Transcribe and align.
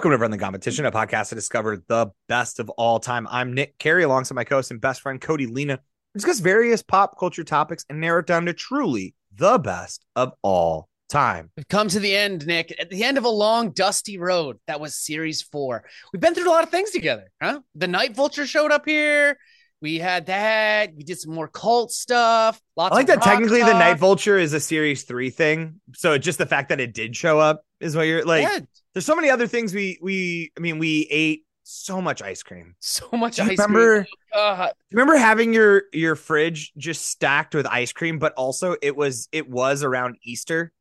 Welcome 0.00 0.12
to 0.12 0.16
Run 0.16 0.30
the 0.30 0.38
Competition, 0.38 0.86
a 0.86 0.90
podcast 0.90 1.28
to 1.28 1.34
discover 1.34 1.84
the 1.86 2.10
best 2.26 2.58
of 2.58 2.70
all 2.70 3.00
time. 3.00 3.28
I'm 3.30 3.52
Nick 3.52 3.76
Carey, 3.76 4.02
alongside 4.02 4.34
my 4.34 4.44
co-host 4.44 4.70
and 4.70 4.80
best 4.80 5.02
friend 5.02 5.20
Cody 5.20 5.46
Lena. 5.46 5.78
We 6.14 6.18
discuss 6.20 6.40
various 6.40 6.82
pop 6.82 7.18
culture 7.18 7.44
topics 7.44 7.84
and 7.90 8.00
narrow 8.00 8.20
it 8.20 8.26
down 8.26 8.46
to 8.46 8.54
truly 8.54 9.14
the 9.36 9.58
best 9.58 10.06
of 10.16 10.32
all 10.40 10.88
time. 11.10 11.50
We've 11.54 11.68
come 11.68 11.88
to 11.88 12.00
the 12.00 12.16
end, 12.16 12.46
Nick, 12.46 12.74
at 12.80 12.88
the 12.88 13.04
end 13.04 13.18
of 13.18 13.24
a 13.24 13.28
long, 13.28 13.72
dusty 13.72 14.16
road. 14.16 14.56
That 14.68 14.80
was 14.80 14.96
series 14.96 15.42
four. 15.42 15.84
We've 16.14 16.20
been 16.22 16.34
through 16.34 16.48
a 16.48 16.50
lot 16.50 16.64
of 16.64 16.70
things 16.70 16.92
together, 16.92 17.30
huh? 17.42 17.60
The 17.74 17.86
Night 17.86 18.16
Vulture 18.16 18.46
showed 18.46 18.72
up 18.72 18.86
here. 18.86 19.36
We 19.82 19.98
had 19.98 20.26
that. 20.26 20.94
We 20.94 21.04
did 21.04 21.18
some 21.18 21.32
more 21.32 21.48
cult 21.48 21.90
stuff. 21.90 22.60
Lots 22.76 22.92
I 22.92 22.96
like 22.96 23.06
that 23.06 23.22
technically 23.22 23.60
the. 23.62 23.72
Night 23.72 23.98
Vulture 23.98 24.36
is 24.38 24.52
a 24.52 24.60
series 24.60 25.04
three 25.04 25.30
thing. 25.30 25.80
So 25.94 26.18
just 26.18 26.38
the 26.38 26.46
fact 26.46 26.68
that 26.68 26.80
it 26.80 26.92
did 26.92 27.16
show 27.16 27.38
up 27.38 27.64
is 27.80 27.96
what 27.96 28.02
you're 28.02 28.24
like. 28.24 28.42
Yeah, 28.42 28.58
There's 28.92 29.06
so 29.06 29.16
many 29.16 29.30
other 29.30 29.46
things 29.46 29.72
we 29.74 29.98
we 30.02 30.52
I 30.56 30.60
mean 30.60 30.78
we 30.78 31.06
ate 31.10 31.44
so 31.62 32.02
much 32.02 32.20
ice 32.20 32.42
cream. 32.42 32.74
so 32.80 33.08
much 33.12 33.36
Do 33.36 33.42
ice 33.44 33.50
remember 33.50 34.02
cream. 34.04 34.06
God. 34.34 34.72
remember 34.90 35.16
having 35.16 35.54
your 35.54 35.84
your 35.94 36.14
fridge 36.14 36.72
just 36.76 37.06
stacked 37.06 37.54
with 37.54 37.66
ice 37.66 37.92
cream, 37.92 38.18
but 38.18 38.34
also 38.34 38.76
it 38.82 38.94
was 38.96 39.28
it 39.32 39.48
was 39.48 39.82
around 39.82 40.16
Easter. 40.22 40.72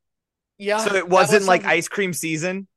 yeah. 0.58 0.80
so 0.80 0.94
it 0.96 1.08
wasn't 1.08 1.42
was 1.44 1.48
like 1.48 1.62
something- 1.62 1.78
ice 1.78 1.88
cream 1.88 2.12
season. 2.14 2.68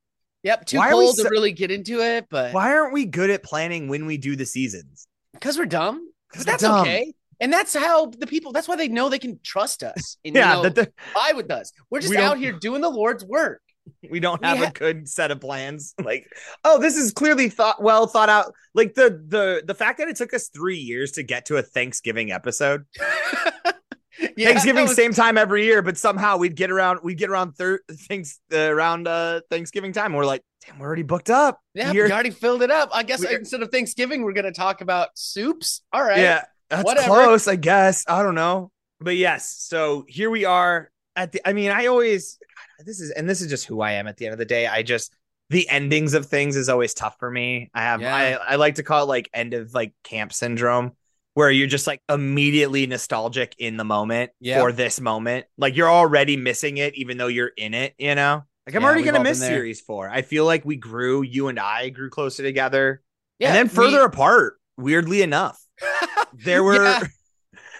Yep, 0.43 0.65
too 0.67 0.77
Why 0.77 0.91
cold 0.91 1.15
so- 1.17 1.23
to 1.23 1.29
really 1.29 1.51
get 1.53 1.69
into 1.71 1.99
it, 2.01 2.27
but 2.29 2.53
Why 2.53 2.73
aren't 2.73 2.93
we 2.93 3.05
good 3.05 3.29
at 3.29 3.43
planning 3.43 3.87
when 3.89 4.05
we 4.05 4.15
do 4.17 4.35
the 4.37 4.45
seasons? 4.45 5.05
because 5.33 5.57
we're 5.57 5.65
dumb. 5.65 6.09
'Cause 6.33 6.45
that's 6.45 6.63
dumb. 6.63 6.81
okay. 6.81 7.13
And 7.39 7.51
that's 7.51 7.73
how 7.75 8.05
the 8.07 8.27
people, 8.27 8.51
that's 8.51 8.67
why 8.67 8.75
they 8.75 8.87
know 8.87 9.09
they 9.09 9.19
can 9.19 9.39
trust 9.43 9.83
us. 9.83 10.17
And, 10.23 10.35
Yeah, 10.35 10.57
you 10.57 10.63
know, 10.63 10.69
the, 10.69 10.91
I 11.17 11.33
would 11.33 11.47
does. 11.47 11.73
We're 11.89 11.99
just 11.99 12.11
We 12.11 12.17
out 12.17 12.37
here 12.37 12.53
doing 12.53 12.81
the 12.81 12.89
Lord's 12.89 13.25
work. 13.25 13.61
we 14.09 14.19
don't 14.21 14.41
We 14.41 14.47
have 14.47 14.61
a 14.69 14.71
good 14.71 15.09
set 15.09 15.29
of 15.31 15.41
plans. 15.41 15.93
Like, 16.03 16.25
oh, 16.63 16.79
this 16.79 16.95
is 16.95 17.11
clearly 17.11 17.49
thought 17.49 17.81
well 17.83 18.07
thought 18.07 18.29
out. 18.29 18.53
Like 18.73 18.93
the 18.93 19.21
the 19.27 19.63
the 19.65 19.75
fact 19.75 19.97
that 19.97 20.07
it 20.07 20.15
took 20.15 20.33
us 20.33 20.47
three 20.49 20.77
years 20.77 21.11
to 21.13 21.23
get 21.23 21.45
to 21.47 21.57
a 21.57 21.61
Thanksgiving 21.61 22.31
episode. 22.31 22.85
Yeah, 24.37 24.49
Thanksgiving 24.49 24.83
was- 24.83 24.95
same 24.95 25.13
time 25.13 25.37
every 25.37 25.65
year, 25.65 25.81
but 25.81 25.97
somehow 25.97 26.37
we'd 26.37 26.55
get 26.55 26.69
around 26.71 26.99
we'd 27.03 27.17
get 27.17 27.29
around 27.29 27.53
thir- 27.53 27.81
things 27.89 28.39
uh, 28.53 28.57
around 28.57 29.07
uh 29.07 29.41
Thanksgiving 29.49 29.91
time. 29.93 30.13
We're 30.13 30.25
like, 30.25 30.41
damn, 30.65 30.79
we're 30.79 30.85
already 30.87 31.03
booked 31.03 31.29
up. 31.29 31.59
Yeah, 31.73 31.91
You're- 31.91 32.07
we 32.09 32.13
already 32.13 32.29
filled 32.31 32.61
it 32.61 32.71
up. 32.71 32.89
I 32.93 33.03
guess 33.03 33.21
We- 33.21 33.33
instead 33.33 33.61
of 33.63 33.69
Thanksgiving, 33.69 34.21
we're 34.23 34.33
going 34.33 34.45
to 34.45 34.51
talk 34.51 34.81
about 34.81 35.09
soups. 35.15 35.81
All 35.91 36.03
right. 36.03 36.19
Yeah, 36.19 36.43
that's 36.69 36.83
whatever. 36.83 37.07
close, 37.07 37.47
I 37.47 37.55
guess. 37.55 38.03
I 38.07 38.21
don't 38.23 38.35
know. 38.35 38.71
But 38.99 39.17
yes, 39.17 39.49
so 39.59 40.05
here 40.07 40.29
we 40.29 40.45
are 40.45 40.91
at 41.15 41.31
the 41.31 41.41
I 41.47 41.53
mean, 41.53 41.71
I 41.71 41.87
always 41.87 42.37
this 42.85 42.99
is 42.99 43.11
and 43.11 43.27
this 43.29 43.41
is 43.41 43.49
just 43.49 43.65
who 43.65 43.81
I 43.81 43.93
am 43.93 44.07
at 44.07 44.17
the 44.17 44.25
end 44.25 44.33
of 44.33 44.39
the 44.39 44.45
day. 44.45 44.67
I 44.67 44.83
just 44.83 45.15
the 45.49 45.67
endings 45.69 46.13
of 46.13 46.25
things 46.27 46.55
is 46.55 46.69
always 46.69 46.93
tough 46.93 47.17
for 47.19 47.29
me. 47.29 47.69
I 47.73 47.81
have 47.81 48.01
Yeah. 48.01 48.15
I, 48.15 48.53
I 48.53 48.55
like 48.55 48.75
to 48.75 48.83
call 48.83 49.03
it 49.03 49.07
like 49.07 49.29
end 49.33 49.53
of 49.53 49.73
like 49.73 49.93
camp 50.03 50.33
syndrome 50.33 50.93
where 51.35 51.49
you're 51.49 51.67
just 51.67 51.87
like 51.87 52.01
immediately 52.09 52.85
nostalgic 52.87 53.55
in 53.57 53.77
the 53.77 53.83
moment 53.83 54.31
Yeah. 54.39 54.59
for 54.59 54.71
this 54.71 54.99
moment. 55.01 55.45
Like 55.57 55.75
you're 55.75 55.89
already 55.91 56.37
missing 56.37 56.77
it 56.77 56.95
even 56.95 57.17
though 57.17 57.27
you're 57.27 57.51
in 57.57 57.73
it, 57.73 57.93
you 57.97 58.15
know? 58.15 58.43
Like 58.67 58.75
I'm 58.75 58.81
Yeah, 58.81 58.87
already 58.87 59.03
gonna 59.03 59.23
miss 59.23 59.39
series 59.39 59.81
four. 59.81 60.09
I 60.09 60.21
feel 60.21 60.45
like 60.45 60.63
we 60.63 60.75
grew, 60.77 61.21
you 61.21 61.47
and 61.49 61.59
I 61.59 61.89
grew 61.89 62.09
closer 62.09 62.43
together. 62.43 63.01
Yeah. 63.39 63.49
and 63.49 63.57
then 63.57 63.65
we- 63.65 63.73
further 63.73 64.03
apart, 64.05 64.57
weirdly 64.77 65.21
enough. 65.21 65.59
There 66.33 66.63
were. 66.63 67.01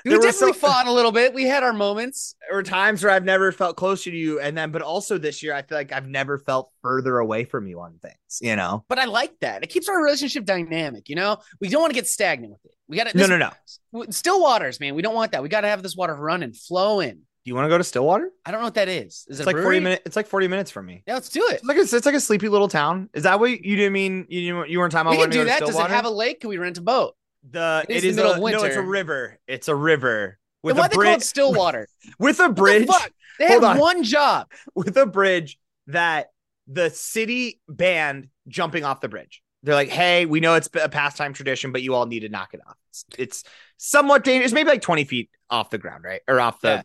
We 0.05 0.11
definitely 0.11 0.53
so- 0.53 0.67
fought 0.67 0.87
a 0.87 0.91
little 0.91 1.11
bit. 1.11 1.33
We 1.33 1.43
had 1.43 1.63
our 1.63 1.73
moments. 1.73 2.35
there 2.47 2.57
were 2.57 2.63
times 2.63 3.03
where 3.03 3.11
I've 3.11 3.23
never 3.23 3.51
felt 3.51 3.77
closer 3.77 4.11
to 4.11 4.17
you, 4.17 4.39
and 4.39 4.57
then 4.57 4.71
but 4.71 4.81
also 4.81 5.17
this 5.17 5.41
year 5.43 5.53
I 5.53 5.61
feel 5.61 5.77
like 5.77 5.91
I've 5.91 6.07
never 6.07 6.37
felt 6.37 6.71
further 6.81 7.17
away 7.19 7.45
from 7.45 7.67
you 7.67 7.79
on 7.81 7.99
things. 8.01 8.15
You 8.41 8.55
know? 8.55 8.83
But 8.89 8.99
I 8.99 9.05
like 9.05 9.39
that. 9.41 9.63
It 9.63 9.67
keeps 9.67 9.87
our 9.89 10.01
relationship 10.01 10.45
dynamic. 10.45 11.09
You 11.09 11.15
know, 11.15 11.37
we 11.59 11.69
don't 11.69 11.81
want 11.81 11.91
to 11.91 11.95
get 11.95 12.07
stagnant 12.07 12.51
with 12.53 12.65
it. 12.65 12.77
We 12.87 12.97
got 12.97 13.07
to 13.09 13.17
No, 13.17 13.25
no, 13.27 13.37
no. 13.37 14.05
Still 14.09 14.41
waters, 14.41 14.79
man. 14.79 14.95
We 14.95 15.01
don't 15.01 15.15
want 15.15 15.31
that. 15.31 15.43
We 15.43 15.49
got 15.49 15.61
to 15.61 15.67
have 15.67 15.83
this 15.83 15.95
water 15.95 16.15
running, 16.15 16.53
flowing. 16.53 17.21
Do 17.45 17.49
you 17.49 17.55
want 17.55 17.65
to 17.65 17.69
go 17.69 17.77
to 17.77 17.83
Stillwater? 17.83 18.29
I 18.45 18.51
don't 18.51 18.61
know 18.61 18.67
what 18.67 18.75
that 18.75 18.87
is. 18.87 19.25
Is 19.27 19.39
It's 19.39 19.39
it 19.41 19.45
like 19.45 19.57
forty 19.57 19.81
minutes. 19.81 20.03
It's 20.05 20.15
like 20.15 20.27
forty 20.27 20.47
minutes 20.47 20.71
from 20.71 20.85
me. 20.85 21.03
Yeah, 21.05 21.15
let's 21.15 21.27
do 21.27 21.45
it. 21.49 21.55
It's 21.55 21.65
like 21.65 21.75
a, 21.75 21.81
it's 21.81 22.05
like 22.05 22.15
a 22.15 22.19
sleepy 22.21 22.47
little 22.47 22.69
town. 22.69 23.09
Is 23.13 23.23
that 23.23 23.37
what 23.37 23.51
you 23.51 23.75
didn't 23.75 23.91
mean? 23.91 24.25
You 24.29 24.53
didn't- 24.53 24.69
you 24.69 24.79
weren't 24.79 24.93
talking 24.93 25.07
about? 25.07 25.17
We 25.17 25.23
can 25.23 25.29
do 25.29 25.43
that. 25.45 25.59
Does 25.59 25.77
it 25.77 25.87
have 25.89 26.05
a 26.05 26.09
lake? 26.09 26.39
Can 26.39 26.49
we 26.49 26.57
rent 26.57 26.77
a 26.77 26.81
boat? 26.81 27.15
The 27.49 27.85
It 27.89 27.97
it 27.97 28.03
is 28.03 28.15
the 28.15 28.21
middle 28.23 28.43
a, 28.43 28.47
of 28.47 28.51
no, 28.61 28.63
it's 28.63 28.75
a 28.75 28.81
river. 28.81 29.39
It's 29.47 29.67
a 29.67 29.75
river 29.75 30.37
with 30.61 30.77
a 30.77 30.81
they 30.83 30.87
call 30.89 30.91
it 30.91 30.95
bridge 30.95 31.21
Stillwater? 31.23 31.87
with 32.19 32.39
a 32.39 32.43
the 32.47 32.49
bridge 32.53 32.87
fuck? 32.87 33.11
They 33.39 33.47
Hold 33.47 33.63
have 33.63 33.71
on. 33.75 33.79
one 33.79 34.03
job. 34.03 34.51
with 34.75 34.95
a 34.97 35.05
bridge 35.05 35.57
that 35.87 36.27
the 36.67 36.89
city 36.89 37.59
banned 37.67 38.29
jumping 38.47 38.85
off 38.85 39.01
the 39.01 39.09
bridge. 39.09 39.41
They're 39.63 39.75
like, 39.75 39.89
hey, 39.89 40.25
we 40.25 40.39
know 40.39 40.55
it's 40.55 40.69
a 40.81 40.89
pastime 40.89 41.33
tradition, 41.33 41.71
but 41.71 41.81
you 41.81 41.95
all 41.95 42.05
need 42.05 42.21
to 42.21 42.29
knock 42.29 42.53
it 42.53 42.59
off. 42.67 42.75
It's, 42.89 43.05
it's 43.17 43.43
somewhat 43.77 44.23
dangerous, 44.23 44.51
maybe 44.51 44.69
like 44.69 44.81
20 44.81 45.05
feet 45.05 45.29
off 45.49 45.69
the 45.69 45.77
ground, 45.77 46.03
right? 46.03 46.21
Or 46.27 46.39
off 46.39 46.59
the. 46.61 46.67
Yeah. 46.69 46.81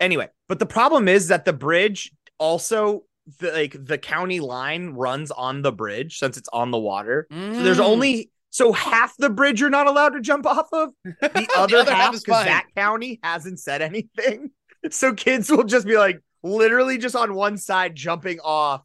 Anyway, 0.00 0.28
but 0.48 0.58
the 0.60 0.66
problem 0.66 1.08
is 1.08 1.28
that 1.28 1.44
the 1.44 1.52
bridge 1.52 2.12
also, 2.38 3.02
the, 3.40 3.50
like, 3.52 3.76
the 3.78 3.98
county 3.98 4.38
line 4.40 4.90
runs 4.90 5.30
on 5.32 5.62
the 5.62 5.72
bridge 5.72 6.18
since 6.18 6.36
it's 6.36 6.48
on 6.52 6.70
the 6.70 6.78
water. 6.78 7.26
So 7.30 7.62
there's 7.62 7.78
Mm. 7.78 7.84
only. 7.84 8.30
So 8.50 8.72
half 8.72 9.14
the 9.16 9.30
bridge 9.30 9.60
you're 9.60 9.70
not 9.70 9.86
allowed 9.86 10.10
to 10.10 10.20
jump 10.20 10.44
off 10.44 10.68
of. 10.72 10.90
The 11.04 11.48
other, 11.56 11.78
other 11.78 11.94
half 11.94 12.12
because 12.12 12.44
that 12.44 12.66
county 12.76 13.20
hasn't 13.22 13.60
said 13.60 13.82
anything. 13.82 14.50
So 14.90 15.12
kids 15.12 15.50
will 15.50 15.64
just 15.64 15.86
be 15.86 15.98
like 15.98 16.22
literally 16.42 16.96
just 16.96 17.14
on 17.14 17.34
one 17.34 17.58
side 17.58 17.94
jumping 17.94 18.40
off 18.40 18.80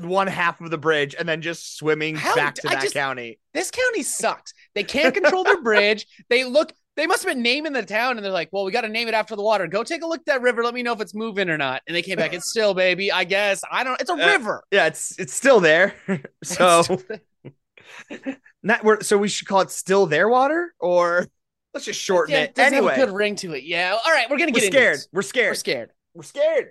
one 0.00 0.26
half 0.26 0.60
of 0.60 0.70
the 0.70 0.76
bridge 0.76 1.14
and 1.16 1.28
then 1.28 1.40
just 1.40 1.76
swimming 1.78 2.16
How 2.16 2.34
back 2.34 2.56
to 2.56 2.68
I 2.68 2.74
that 2.74 2.82
just- 2.82 2.94
county. 2.94 3.38
This 3.54 3.70
county 3.70 4.02
sucks. 4.02 4.52
They 4.74 4.82
can't 4.82 5.14
control 5.14 5.44
their 5.44 5.62
bridge. 5.62 6.04
They 6.28 6.42
look. 6.42 6.72
They 6.96 7.06
must 7.06 7.22
have 7.24 7.32
been 7.32 7.42
naming 7.42 7.74
the 7.74 7.84
town, 7.84 8.16
and 8.16 8.24
they're 8.24 8.32
like, 8.32 8.48
"Well, 8.52 8.64
we 8.64 8.72
got 8.72 8.80
to 8.80 8.88
name 8.88 9.06
it 9.06 9.14
after 9.14 9.36
the 9.36 9.42
water. 9.42 9.66
Go 9.68 9.84
take 9.84 10.02
a 10.02 10.06
look 10.06 10.20
at 10.20 10.26
that 10.26 10.40
river. 10.42 10.64
Let 10.64 10.74
me 10.74 10.82
know 10.82 10.94
if 10.94 11.00
it's 11.00 11.14
moving 11.14 11.48
or 11.48 11.58
not." 11.58 11.82
And 11.86 11.94
they 11.94 12.02
came 12.02 12.16
back. 12.16 12.32
It's 12.34 12.48
still, 12.50 12.74
baby. 12.74 13.12
I 13.12 13.22
guess 13.24 13.62
I 13.70 13.84
don't. 13.84 14.00
It's 14.00 14.10
a 14.10 14.14
Uh, 14.14 14.16
river. 14.16 14.64
Yeah, 14.72 14.86
it's 14.86 15.16
it's 15.18 15.32
still 15.32 15.60
there. 15.60 15.94
so 16.42 16.82
still- 16.82 17.02
not 18.62 18.84
we're, 18.84 19.00
so 19.02 19.18
we 19.18 19.28
should 19.28 19.46
call 19.46 19.60
it 19.60 19.70
still 19.70 20.06
their 20.06 20.28
water 20.28 20.74
or 20.78 21.26
let's 21.74 21.86
just 21.86 22.00
shorten 22.00 22.32
yeah, 22.32 22.42
it. 22.42 22.50
it 22.50 22.54
doesn't 22.54 22.72
have 22.72 22.84
Anyway, 22.84 22.94
a 22.94 23.06
good 23.06 23.14
ring 23.14 23.36
to 23.36 23.54
it. 23.54 23.64
Yeah. 23.64 23.96
All 24.04 24.12
right, 24.12 24.28
we're 24.30 24.38
gonna 24.38 24.52
we're 24.52 24.60
get 24.60 24.72
scared. 24.72 24.98
We're 25.12 25.22
scared. 25.22 25.50
We're 25.50 25.54
scared. 25.54 25.90
We're 26.14 26.22
scared. 26.22 26.68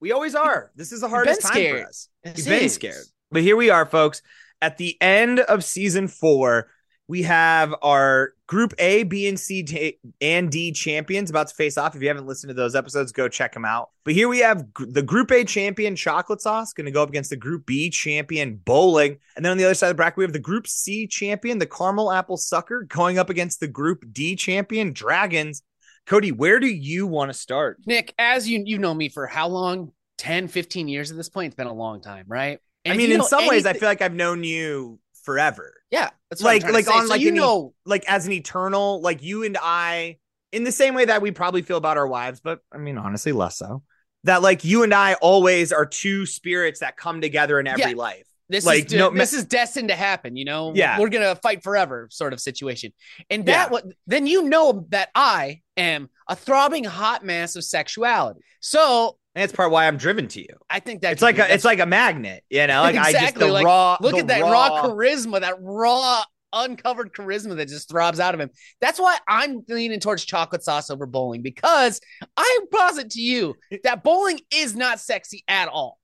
We 0.00 0.12
always 0.12 0.34
are. 0.34 0.70
This 0.74 0.92
is 0.92 1.00
the 1.00 1.08
hardest 1.08 1.42
time 1.42 1.52
scared. 1.52 1.82
for 1.82 1.88
us. 1.88 2.08
This 2.24 2.36
We've 2.36 2.60
been 2.60 2.68
scared. 2.68 3.04
But 3.30 3.42
here 3.42 3.56
we 3.56 3.70
are, 3.70 3.86
folks. 3.86 4.22
At 4.60 4.76
the 4.76 4.96
end 5.00 5.40
of 5.40 5.64
season 5.64 6.08
four, 6.08 6.68
we 7.08 7.22
have 7.22 7.74
our 7.82 8.34
Group 8.46 8.74
A, 8.78 9.02
B, 9.02 9.28
and 9.28 9.38
C 9.38 9.98
and 10.20 10.50
D 10.50 10.72
champions 10.72 11.30
about 11.30 11.48
to 11.48 11.54
face 11.54 11.76
off. 11.76 11.96
If 11.96 12.02
you 12.02 12.08
haven't 12.08 12.26
listened 12.26 12.48
to 12.50 12.54
those 12.54 12.74
episodes, 12.74 13.12
go 13.12 13.28
check 13.28 13.52
them 13.52 13.64
out. 13.64 13.90
But 14.04 14.14
here 14.14 14.28
we 14.28 14.38
have 14.38 14.72
gr- 14.72 14.84
the 14.86 15.02
Group 15.02 15.30
A 15.32 15.44
champion, 15.44 15.96
Chocolate 15.96 16.40
Sauce, 16.40 16.72
going 16.72 16.86
to 16.86 16.90
go 16.90 17.02
up 17.02 17.08
against 17.08 17.30
the 17.30 17.36
Group 17.36 17.66
B 17.66 17.90
champion, 17.90 18.56
Bowling. 18.56 19.18
And 19.36 19.44
then 19.44 19.52
on 19.52 19.58
the 19.58 19.64
other 19.64 19.74
side 19.74 19.88
of 19.88 19.90
the 19.90 19.96
bracket, 19.96 20.18
we 20.18 20.24
have 20.24 20.32
the 20.32 20.38
Group 20.38 20.66
C 20.66 21.06
champion, 21.06 21.58
the 21.58 21.66
Caramel 21.66 22.12
Apple 22.12 22.36
Sucker, 22.36 22.84
going 22.88 23.18
up 23.18 23.30
against 23.30 23.60
the 23.60 23.68
Group 23.68 24.04
D 24.12 24.36
champion, 24.36 24.92
Dragons. 24.92 25.62
Cody, 26.06 26.32
where 26.32 26.60
do 26.60 26.68
you 26.68 27.06
want 27.06 27.30
to 27.30 27.34
start? 27.34 27.78
Nick, 27.86 28.14
as 28.18 28.48
you 28.48 28.62
you 28.64 28.78
know 28.78 28.94
me 28.94 29.08
for 29.08 29.26
how 29.26 29.48
long? 29.48 29.92
10, 30.18 30.48
15 30.48 30.88
years 30.88 31.10
at 31.10 31.16
this 31.16 31.28
point. 31.28 31.46
It's 31.46 31.54
been 31.54 31.66
a 31.66 31.72
long 31.72 32.00
time, 32.00 32.24
right? 32.28 32.58
And 32.84 32.94
I 32.94 32.96
mean, 32.96 33.12
in 33.12 33.22
some 33.22 33.46
ways, 33.46 33.66
I 33.66 33.72
feel 33.72 33.88
like 33.88 34.02
I've 34.02 34.14
known 34.14 34.44
you 34.44 34.98
forever. 35.28 35.74
yeah, 35.90 36.08
that's 36.30 36.42
what 36.42 36.62
I'm 36.64 36.72
like- 36.72 36.86
like 36.86 36.94
on, 36.94 37.02
So 37.06 37.08
like, 37.10 37.20
you 37.20 37.32
know, 37.32 37.74
like 37.84 38.04
as 38.08 38.26
an 38.26 38.32
eternal, 38.32 39.00
like 39.02 39.22
you 39.22 39.44
and 39.44 39.56
I, 39.60 40.16
in 40.52 40.64
the 40.64 40.72
same 40.72 40.94
way 40.94 41.04
that 41.04 41.20
we 41.20 41.30
probably 41.32 41.60
feel 41.60 41.76
about 41.76 41.98
our 41.98 42.06
wives, 42.08 42.40
but 42.40 42.60
I 42.72 42.78
mean, 42.78 42.96
honestly, 42.96 43.32
less 43.32 43.56
so. 43.58 43.82
That 44.24 44.40
like 44.42 44.64
you 44.64 44.82
and 44.84 44.94
I 44.94 45.14
always 45.14 45.70
are 45.72 45.84
two 45.84 46.24
spirits 46.24 46.80
that 46.80 46.96
come 46.96 47.20
together 47.20 47.60
in 47.60 47.66
every 47.66 47.90
Yeah. 47.90 47.96
life. 47.96 48.24
this 48.50 48.64
like, 48.64 48.86
is 48.86 48.94
no- 48.94 49.10
this 49.10 49.34
is 49.34 49.44
destined 49.44 49.88
to 49.90 49.94
happen. 49.94 50.34
You 50.34 50.46
know, 50.46 50.72
Yeah. 50.74 50.98
we're 50.98 51.10
gonna 51.10 51.34
fight 51.36 51.62
forever, 51.62 52.08
sort 52.10 52.32
of 52.32 52.40
situation. 52.40 52.94
And 53.28 53.46
Yeah. 53.46 53.52
that 53.64 53.70
what 53.70 53.84
then 54.06 54.26
you 54.26 54.42
know 54.44 54.86
that 54.88 55.10
I 55.14 55.60
am 55.76 56.08
a 56.28 56.34
throbbing 56.34 56.84
hot 56.84 57.22
mass 57.22 57.56
of 57.56 57.64
sexuality. 57.64 58.40
So 58.60 59.18
And 59.38 59.44
it's 59.44 59.52
part 59.52 59.70
why 59.70 59.86
I'm 59.86 59.96
driven 59.98 60.26
to 60.26 60.40
you. 60.40 60.48
I 60.68 60.80
think 60.80 61.02
that 61.02 61.12
It's 61.12 61.22
like 61.22 61.36
be- 61.36 61.42
a, 61.42 61.46
it's 61.46 61.64
like 61.64 61.78
a 61.78 61.86
magnet, 61.86 62.42
you 62.50 62.66
know. 62.66 62.82
Like 62.82 62.96
I 62.96 63.12
just 63.12 63.14
Exactly, 63.14 63.46
the 63.46 63.52
like, 63.52 63.64
raw. 63.64 63.96
look 64.00 64.14
the 64.14 64.18
at 64.22 64.26
that 64.26 64.42
raw. 64.42 64.82
charisma, 64.82 65.40
that 65.42 65.54
raw 65.60 66.24
uncovered 66.52 67.12
charisma 67.12 67.54
that 67.56 67.68
just 67.68 67.88
throbs 67.88 68.18
out 68.18 68.34
of 68.34 68.40
him. 68.40 68.50
That's 68.80 68.98
why 68.98 69.16
I'm 69.28 69.62
leaning 69.68 70.00
towards 70.00 70.24
chocolate 70.24 70.64
sauce 70.64 70.90
over 70.90 71.06
bowling 71.06 71.42
because 71.42 72.00
I 72.36 72.58
posit 72.72 73.10
to 73.10 73.20
you 73.20 73.54
that 73.84 74.02
bowling 74.02 74.40
is 74.52 74.74
not 74.74 74.98
sexy 74.98 75.44
at 75.46 75.68
all. 75.68 75.98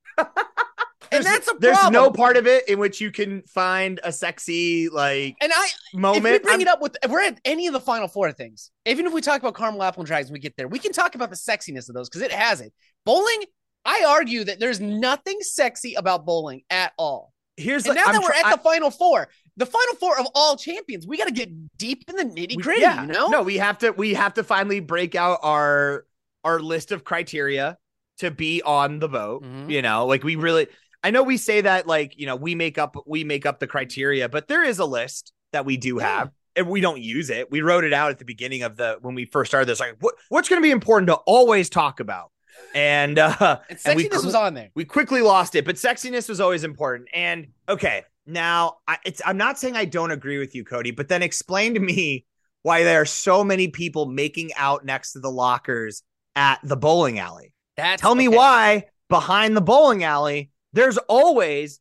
And 1.13 1.25
that's 1.25 1.47
a 1.49 1.55
there's 1.61 1.77
problem. 1.79 1.93
no 1.93 2.11
part 2.11 2.37
of 2.37 2.49
it 2.49 2.69
in 2.69 2.81
which 2.81 3.01
you 3.01 3.13
can 3.13 3.43
find 3.43 4.01
a 4.03 4.11
sexy 4.11 4.89
like 4.89 5.37
And 5.41 5.53
I 5.55 5.69
moment. 5.95 6.27
if 6.27 6.33
we 6.33 6.39
bring 6.41 6.53
I'm- 6.55 6.61
it 6.63 6.67
up 6.69 6.81
with 6.83 6.97
if 7.05 7.11
we're 7.11 7.21
at 7.23 7.39
any 7.45 7.69
of 7.69 7.73
the 7.73 7.79
final 7.81 8.09
four 8.09 8.33
things, 8.33 8.73
even 8.85 9.07
if 9.07 9.13
we 9.13 9.21
talk 9.21 9.41
about 9.41 9.55
caramel 9.55 9.83
apple 9.85 10.01
and 10.01 10.09
dragons, 10.09 10.33
we 10.33 10.41
get 10.41 10.57
there, 10.57 10.67
we 10.67 10.81
can 10.81 10.93
talk 10.93 11.15
about 11.15 11.31
the 11.31 11.37
sexiness 11.37 11.89
of 11.89 11.95
those 11.95 12.09
because 12.09 12.23
it 12.23 12.33
has 12.33 12.61
it. 12.61 12.73
Bowling, 13.05 13.45
I 13.85 14.05
argue 14.09 14.43
that 14.45 14.59
there's 14.59 14.81
nothing 14.81 15.39
sexy 15.41 15.95
about 15.95 16.27
bowling 16.27 16.63
at 16.69 16.93
all. 16.99 17.33
here's 17.57 17.85
And 17.87 17.95
like, 17.95 18.05
now 18.05 18.09
I'm 18.09 18.15
that 18.15 18.23
we're 18.23 18.41
try- 18.41 18.51
at 18.51 18.57
the 18.57 18.63
final 18.63 18.91
four, 18.91 19.29
the 19.57 19.67
final 19.67 19.95
four 20.01 20.19
of 20.19 20.27
all 20.35 20.57
champions, 20.57 21.07
we 21.07 21.17
got 21.17 21.27
to 21.29 21.33
get 21.33 21.49
deep 21.79 22.03
in 22.09 22.17
the 22.17 22.25
nitty 22.25 22.57
gritty. 22.61 22.81
yeah. 22.81 23.03
You 23.03 23.13
know, 23.13 23.29
No, 23.29 23.43
we 23.43 23.59
have 23.59 23.79
to 23.79 23.93
we 23.93 24.15
have 24.15 24.35
to 24.35 24.43
finally 24.43 24.81
break 24.81 25.15
out 25.15 25.39
our 25.45 26.07
our 26.43 26.59
list 26.59 26.91
of 26.91 27.05
criteria 27.05 27.79
to 28.19 28.31
be 28.31 28.63
on 28.63 28.99
the 28.99 29.09
vote. 29.09 29.43
Mhm. 29.45 29.71
You 29.71 29.83
know, 29.83 30.07
like 30.07 30.23
we 30.25 30.37
really 30.37 30.69
I 31.03 31.11
know 31.11 31.23
we 31.23 31.37
say 31.37 31.61
that 31.61 31.87
like, 31.87 32.19
you 32.19 32.27
know, 32.27 32.37
we 32.37 32.55
make 32.55 32.79
up 32.79 32.97
we 33.07 33.25
make 33.25 33.45
up 33.47 33.59
the 33.61 33.67
criteria, 33.67 34.29
but 34.29 34.49
there 34.49 34.65
is 34.65 34.79
a 34.79 34.85
list 34.87 35.33
that 35.53 35.65
we 35.65 35.77
do 35.77 35.97
Yeah. 35.99 36.19
have. 36.19 36.31
And 36.57 36.69
we 36.69 36.81
don't 36.81 37.01
use 37.03 37.31
it. 37.31 37.51
We 37.51 37.63
wrote 37.63 37.83
it 37.83 37.93
out 37.93 38.11
at 38.13 38.21
the 38.21 38.25
beginning 38.25 38.63
of 38.63 38.77
the 38.77 38.99
when 39.01 39.17
we 39.17 39.25
first 39.25 39.51
started 39.51 39.67
this. 39.67 39.81
Like, 39.81 39.97
what 40.01 40.15
what's 40.29 40.49
going 40.49 40.63
to 40.63 40.65
be 40.65 40.71
important 40.71 41.09
to 41.09 41.15
always 41.27 41.69
talk 41.69 41.99
about? 42.01 42.31
And 42.75 43.19
uh 43.19 43.59
and 43.69 43.79
and 43.85 43.97
we 43.97 44.09
sexiness 44.09 44.25
was 44.25 44.35
on 44.37 44.55
there. 44.55 44.71
we 44.77 44.85
quickly 44.85 45.21
lost 45.23 45.57
it, 45.57 45.65
but 45.65 45.75
sexiness 45.75 46.29
was 46.29 46.41
always 46.41 46.63
important. 46.63 47.09
And 47.13 47.49
okay, 47.69 48.05
now 48.27 48.77
I, 48.87 48.99
it's 49.05 49.21
I'm 49.27 49.37
not 49.37 49.59
saying 49.59 49.75
I 49.77 49.85
don't 49.85 50.13
agree 50.13 50.39
with 50.39 50.55
you, 50.55 50.65
Cody, 50.65 50.93
but 50.93 51.09
then 51.09 51.23
explain 51.23 51.75
to 51.75 51.81
me 51.81 52.25
why 52.63 52.85
there 52.85 53.01
are 53.01 53.07
so 53.07 53.43
many 53.45 53.69
people 53.69 54.07
making 54.07 54.53
out 54.57 54.85
next 54.85 55.13
to 55.15 55.19
the 55.21 55.31
lockers 55.31 56.03
at 56.37 56.61
the 56.63 56.77
bowling 56.77 57.19
alley. 57.19 57.54
That's 57.77 58.01
Tell 58.01 58.15
me 58.15 58.29
okay. 58.29 58.37
why 58.37 58.85
behind 59.09 59.57
the 59.57 59.61
bowling 59.61 60.03
alley 60.05 60.51
there's 60.73 60.99
always 60.99 61.81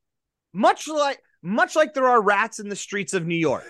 much 0.54 0.88
like 0.88 1.20
much 1.42 1.76
like 1.76 1.94
there 1.94 2.08
are 2.08 2.22
rats 2.22 2.60
in 2.60 2.70
the 2.70 2.76
streets 2.76 3.14
of 3.14 3.26
New 3.26 3.36
York. 3.36 3.66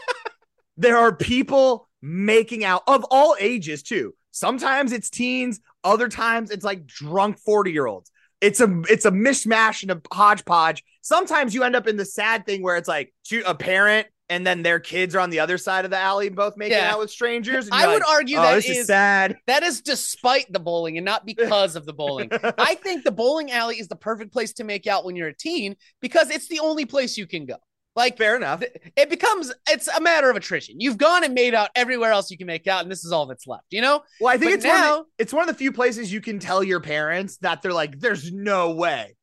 there 0.76 0.98
are 0.98 1.14
people 1.14 1.88
making 2.00 2.64
out 2.64 2.82
of 2.88 3.04
all 3.10 3.36
ages 3.38 3.82
too. 3.84 4.14
Sometimes 4.32 4.92
it's 4.92 5.08
teens, 5.08 5.60
other 5.84 6.08
times 6.08 6.50
it's 6.50 6.64
like 6.64 6.86
drunk 6.86 7.38
40-year-olds. 7.46 8.10
It's 8.40 8.60
a 8.60 8.82
it's 8.88 9.04
a 9.04 9.12
mishmash 9.12 9.82
and 9.82 9.92
a 9.92 10.02
hodgepodge. 10.12 10.82
Sometimes 11.00 11.54
you 11.54 11.62
end 11.62 11.76
up 11.76 11.86
in 11.86 11.96
the 11.96 12.04
sad 12.04 12.44
thing 12.44 12.60
where 12.62 12.76
it's 12.76 12.88
like 12.88 13.14
two, 13.24 13.42
a 13.46 13.54
parent 13.54 14.08
and 14.32 14.46
then 14.46 14.62
their 14.62 14.80
kids 14.80 15.14
are 15.14 15.20
on 15.20 15.28
the 15.28 15.40
other 15.40 15.58
side 15.58 15.84
of 15.84 15.90
the 15.90 15.98
alley 15.98 16.30
both 16.30 16.56
making 16.56 16.78
Yeah. 16.78 16.92
out 16.92 16.98
with 17.00 17.10
strangers. 17.10 17.68
I 17.70 17.82
you're 17.82 17.92
would 17.92 18.02
argue 18.08 18.38
oh, 18.38 18.42
that 18.42 18.58
is, 18.58 18.64
is 18.66 18.86
sad. 18.86 19.36
that 19.46 19.62
is 19.62 19.82
despite 19.82 20.50
the 20.50 20.58
bowling 20.58 20.96
and 20.96 21.04
not 21.04 21.26
because 21.26 21.76
of 21.76 21.84
the 21.84 21.92
bowling. 21.92 22.30
I 22.58 22.74
think 22.76 23.04
the 23.04 23.12
bowling 23.12 23.50
alley 23.52 23.78
is 23.78 23.88
the 23.88 23.96
perfect 23.96 24.32
place 24.32 24.54
to 24.54 24.64
make 24.64 24.86
out 24.86 25.04
when 25.04 25.16
you're 25.16 25.28
a 25.28 25.36
teen 25.36 25.76
because 26.00 26.30
it's 26.30 26.48
the 26.48 26.60
only 26.60 26.86
place 26.86 27.18
you 27.18 27.26
can 27.26 27.44
go. 27.44 27.56
Like 27.94 28.16
Fair 28.16 28.36
enough. 28.36 28.62
it 28.96 29.10
becomes 29.10 29.52
it's 29.68 29.86
a 29.88 30.00
matter 30.00 30.30
of 30.30 30.36
attrition. 30.36 30.80
You've 30.80 30.96
gone 30.96 31.24
and 31.24 31.34
made 31.34 31.54
out 31.54 31.68
everywhere 31.74 32.10
else 32.12 32.30
you 32.30 32.38
can 32.38 32.46
make 32.46 32.66
out, 32.66 32.80
and 32.82 32.90
this 32.90 33.04
is 33.04 33.12
all 33.12 33.26
that's 33.26 33.46
left. 33.46 33.66
You 33.70 33.82
know? 33.82 34.02
Well, 34.18 34.32
I 34.32 34.38
think 34.38 34.52
But 34.52 34.54
it's 34.54 34.64
one 34.64 34.74
now- 34.80 34.96
the, 35.00 35.04
it's 35.18 35.32
one 35.34 35.42
of 35.46 35.54
the 35.54 35.58
few 35.58 35.72
places 35.72 36.10
you 36.10 36.22
can 36.22 36.38
tell 36.38 36.64
your 36.64 36.80
parents 36.80 37.36
that 37.42 37.60
they're 37.60 37.74
like, 37.74 38.00
"There's 38.00 38.32
no 38.32 38.70
way." 38.70 39.14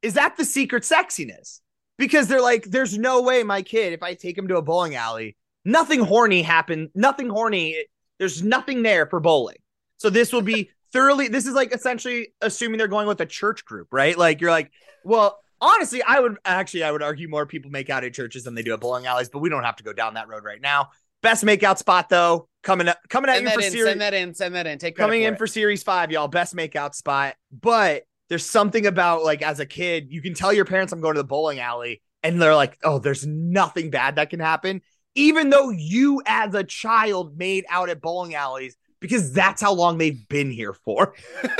Is 0.00 0.14
that 0.14 0.38
the 0.38 0.44
secret 0.46 0.84
sexiness? 0.84 1.60
Because 1.98 2.28
they're 2.28 2.42
like, 2.42 2.64
"There's 2.64 2.98
no 2.98 3.22
way 3.22 3.42
my 3.42 3.62
kid, 3.62 3.92
if 3.92 4.02
I 4.02 4.14
take 4.14 4.36
him 4.36 4.48
to 4.48 4.56
a 4.56 4.62
bowling 4.62 4.94
alley, 4.94 5.36
nothing 5.64 6.00
horny 6.00 6.42
happened. 6.42 6.90
Nothing 6.94 7.28
horny. 7.28 7.86
There's 8.18 8.42
nothing 8.42 8.82
there 8.82 9.06
for 9.06 9.20
bowling. 9.20 9.56
So 9.98 10.10
this 10.10 10.32
will 10.32 10.42
be 10.42 10.70
thoroughly. 10.92 11.28
This 11.28 11.46
is 11.46 11.54
like 11.54 11.74
essentially 11.74 12.28
assuming 12.40 12.78
they're 12.78 12.88
going 12.88 13.06
with 13.06 13.20
a 13.20 13.26
church 13.26 13.64
group, 13.64 13.88
right? 13.92 14.16
Like 14.16 14.40
you're 14.40 14.50
like, 14.50 14.72
well." 15.04 15.38
Honestly, 15.60 16.02
I 16.02 16.20
would 16.20 16.36
actually 16.44 16.82
I 16.82 16.90
would 16.90 17.02
argue 17.02 17.26
more 17.26 17.46
people 17.46 17.70
make 17.70 17.88
out 17.88 18.04
at 18.04 18.12
churches 18.12 18.44
than 18.44 18.54
they 18.54 18.62
do 18.62 18.74
at 18.74 18.80
bowling 18.80 19.06
alleys, 19.06 19.30
but 19.30 19.38
we 19.38 19.48
don't 19.48 19.62
have 19.62 19.76
to 19.76 19.84
go 19.84 19.94
down 19.94 20.14
that 20.14 20.28
road 20.28 20.44
right 20.44 20.60
now. 20.60 20.90
Best 21.24 21.42
makeout 21.42 21.78
spot 21.78 22.10
though, 22.10 22.50
coming 22.62 22.86
up, 22.86 22.98
coming 23.08 23.30
at 23.30 23.36
Send 23.36 23.46
you 23.46 23.52
for 23.52 23.60
in, 23.60 23.72
series 23.72 23.88
send 23.88 24.00
that 24.02 24.12
in, 24.12 24.34
send 24.34 24.54
that 24.56 24.66
in. 24.66 24.78
Take 24.78 24.94
coming 24.94 25.22
in 25.22 25.34
it. 25.34 25.38
for 25.38 25.46
series 25.46 25.82
five, 25.82 26.10
y'all. 26.10 26.28
Best 26.28 26.54
makeout 26.54 26.94
spot. 26.94 27.36
But 27.50 28.02
there's 28.34 28.50
something 28.50 28.84
about 28.84 29.22
like 29.22 29.42
as 29.42 29.60
a 29.60 29.66
kid, 29.66 30.08
you 30.10 30.20
can 30.20 30.34
tell 30.34 30.52
your 30.52 30.64
parents 30.64 30.92
I'm 30.92 31.00
going 31.00 31.14
to 31.14 31.22
the 31.22 31.28
bowling 31.28 31.60
alley, 31.60 32.02
and 32.24 32.42
they're 32.42 32.56
like, 32.56 32.76
oh, 32.82 32.98
there's 32.98 33.24
nothing 33.24 33.90
bad 33.90 34.16
that 34.16 34.30
can 34.30 34.40
happen. 34.40 34.80
Even 35.14 35.50
though 35.50 35.70
you 35.70 36.20
as 36.26 36.52
a 36.52 36.64
child 36.64 37.38
made 37.38 37.64
out 37.70 37.90
at 37.90 38.00
bowling 38.00 38.34
alleys, 38.34 38.76
because 38.98 39.32
that's 39.32 39.62
how 39.62 39.72
long 39.72 39.98
they've 39.98 40.26
been 40.28 40.50
here 40.50 40.72
for. 40.72 41.14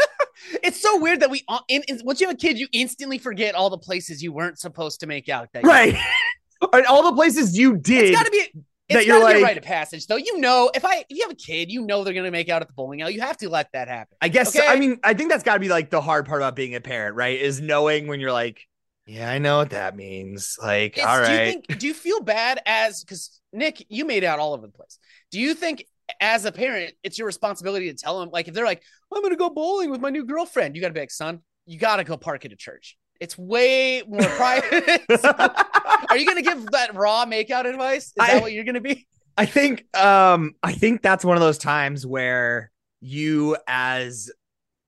It's 0.63 0.81
so 0.81 0.99
weird 0.99 1.21
that 1.21 1.31
we 1.31 1.43
in, 1.69 1.83
in, 1.89 2.01
once 2.05 2.21
you 2.21 2.27
have 2.27 2.35
a 2.35 2.39
kid, 2.39 2.59
you 2.59 2.67
instantly 2.73 3.19
forget 3.19 3.55
all 3.55 3.71
the 3.71 3.79
places 3.79 4.23
you 4.23 4.33
weren't 4.33 4.59
supposed 4.59 5.01
to 5.01 5.07
make 5.07 5.29
out. 5.29 5.49
That 5.55 5.65
Right. 5.65 5.97
and 6.73 6.87
all 6.89 7.03
the 7.05 7.15
places 7.15 7.57
you 7.57 7.77
did. 7.77 8.07
It's 8.07 8.19
got 8.19 8.27
to 8.27 8.31
be. 8.31 8.65
That 8.89 8.99
It's 8.99 9.07
you're 9.07 9.19
be 9.19 9.23
a 9.23 9.25
like- 9.35 9.43
rite 9.43 9.57
of 9.59 9.65
passage, 9.65 10.07
though. 10.07 10.17
You 10.17 10.39
know, 10.41 10.71
if 10.75 10.85
I 10.85 10.99
if 11.09 11.17
you 11.17 11.23
have 11.23 11.31
a 11.31 11.35
kid, 11.37 11.71
you 11.71 11.83
know 11.87 12.05
they're 12.05 12.15
gonna 12.15 12.31
make 12.31 12.49
out 12.49 12.63
at 12.63 12.69
the 12.69 12.75
bowling 12.75 13.03
alley. 13.03 13.15
You 13.15 13.21
have 13.23 13.37
to 13.39 13.49
let 13.49 13.71
that 13.73 13.89
happen. 13.89 14.17
I 14.21 14.29
guess 14.29 14.55
Okay. 14.55 14.67
I 14.67 14.79
mean 14.79 14.99
I 15.03 15.15
think 15.15 15.31
that's 15.31 15.43
got 15.43 15.55
to 15.55 15.61
be 15.61 15.69
like 15.69 15.91
the 15.91 16.01
hard 16.01 16.27
part 16.27 16.41
about 16.43 16.55
being 16.57 16.75
a 16.75 16.81
parent, 16.81 17.17
right? 17.17 17.41
Is 17.41 17.61
knowing 17.61 18.07
when 18.07 18.21
you're 18.21 18.33
like, 18.33 18.61
yeah, 19.07 19.31
I 19.31 19.39
know 19.39 19.59
what 19.59 19.71
that 19.71 19.97
means. 19.97 20.57
Like, 20.63 20.97
It's- 20.99 21.07
all 21.07 21.25
Do 21.25 21.31
you 21.33 21.39
think? 21.39 21.79
Do 21.79 21.87
you 21.87 21.95
feel 21.95 22.21
bad 22.21 22.61
as 22.67 23.03
because 23.03 23.41
Nick, 23.53 23.85
you 23.89 24.05
made 24.05 24.25
out 24.25 24.39
all 24.39 24.53
over 24.55 24.67
the 24.67 24.73
place. 24.73 24.99
Do 25.31 25.41
you 25.41 25.55
think? 25.55 25.85
As 26.21 26.45
a 26.45 26.53
parent, 26.53 26.93
it's 27.03 27.17
your 27.17 27.27
responsibility 27.27 27.91
to 27.91 27.97
tell 27.97 28.21
them, 28.21 28.29
like, 28.31 28.47
if 28.47 28.53
they're 28.53 28.67
like, 28.67 28.83
I'm 29.11 29.23
gonna 29.23 29.37
go 29.37 29.49
bowling 29.49 29.91
with 29.91 30.03
my 30.03 30.11
new 30.11 30.27
girlfriend, 30.27 30.77
you 30.77 30.83
gotta 30.83 30.93
be 30.93 31.01
like, 31.01 31.11
son, 31.11 31.41
you 31.65 31.79
gotta 31.79 32.05
go 32.05 32.19
park 32.19 32.45
at 32.45 32.53
a 32.53 32.57
church. 32.57 32.99
It's 33.21 33.39
way 33.39 34.03
more 34.07 34.23
private. 34.23 35.03
Are 36.09 36.17
you 36.17 36.27
gonna 36.27 36.43
give 36.43 36.67
that 36.73 36.95
raw 36.95 37.25
makeout 37.25 37.67
advice? 37.67 38.07
Is 38.07 38.15
I- 38.19 38.35
that 38.35 38.43
what 38.43 38.53
you're 38.53 38.65
gonna 38.65 38.81
be? 38.81 39.07
I 39.37 39.47
think 39.47 39.85
um 39.97 40.55
I 40.63 40.73
think 40.73 41.03
that's 41.03 41.25
one 41.25 41.37
of 41.37 41.41
those 41.41 41.59
times 41.59 42.07
where 42.07 42.71
you 43.01 43.57
as 43.67 44.31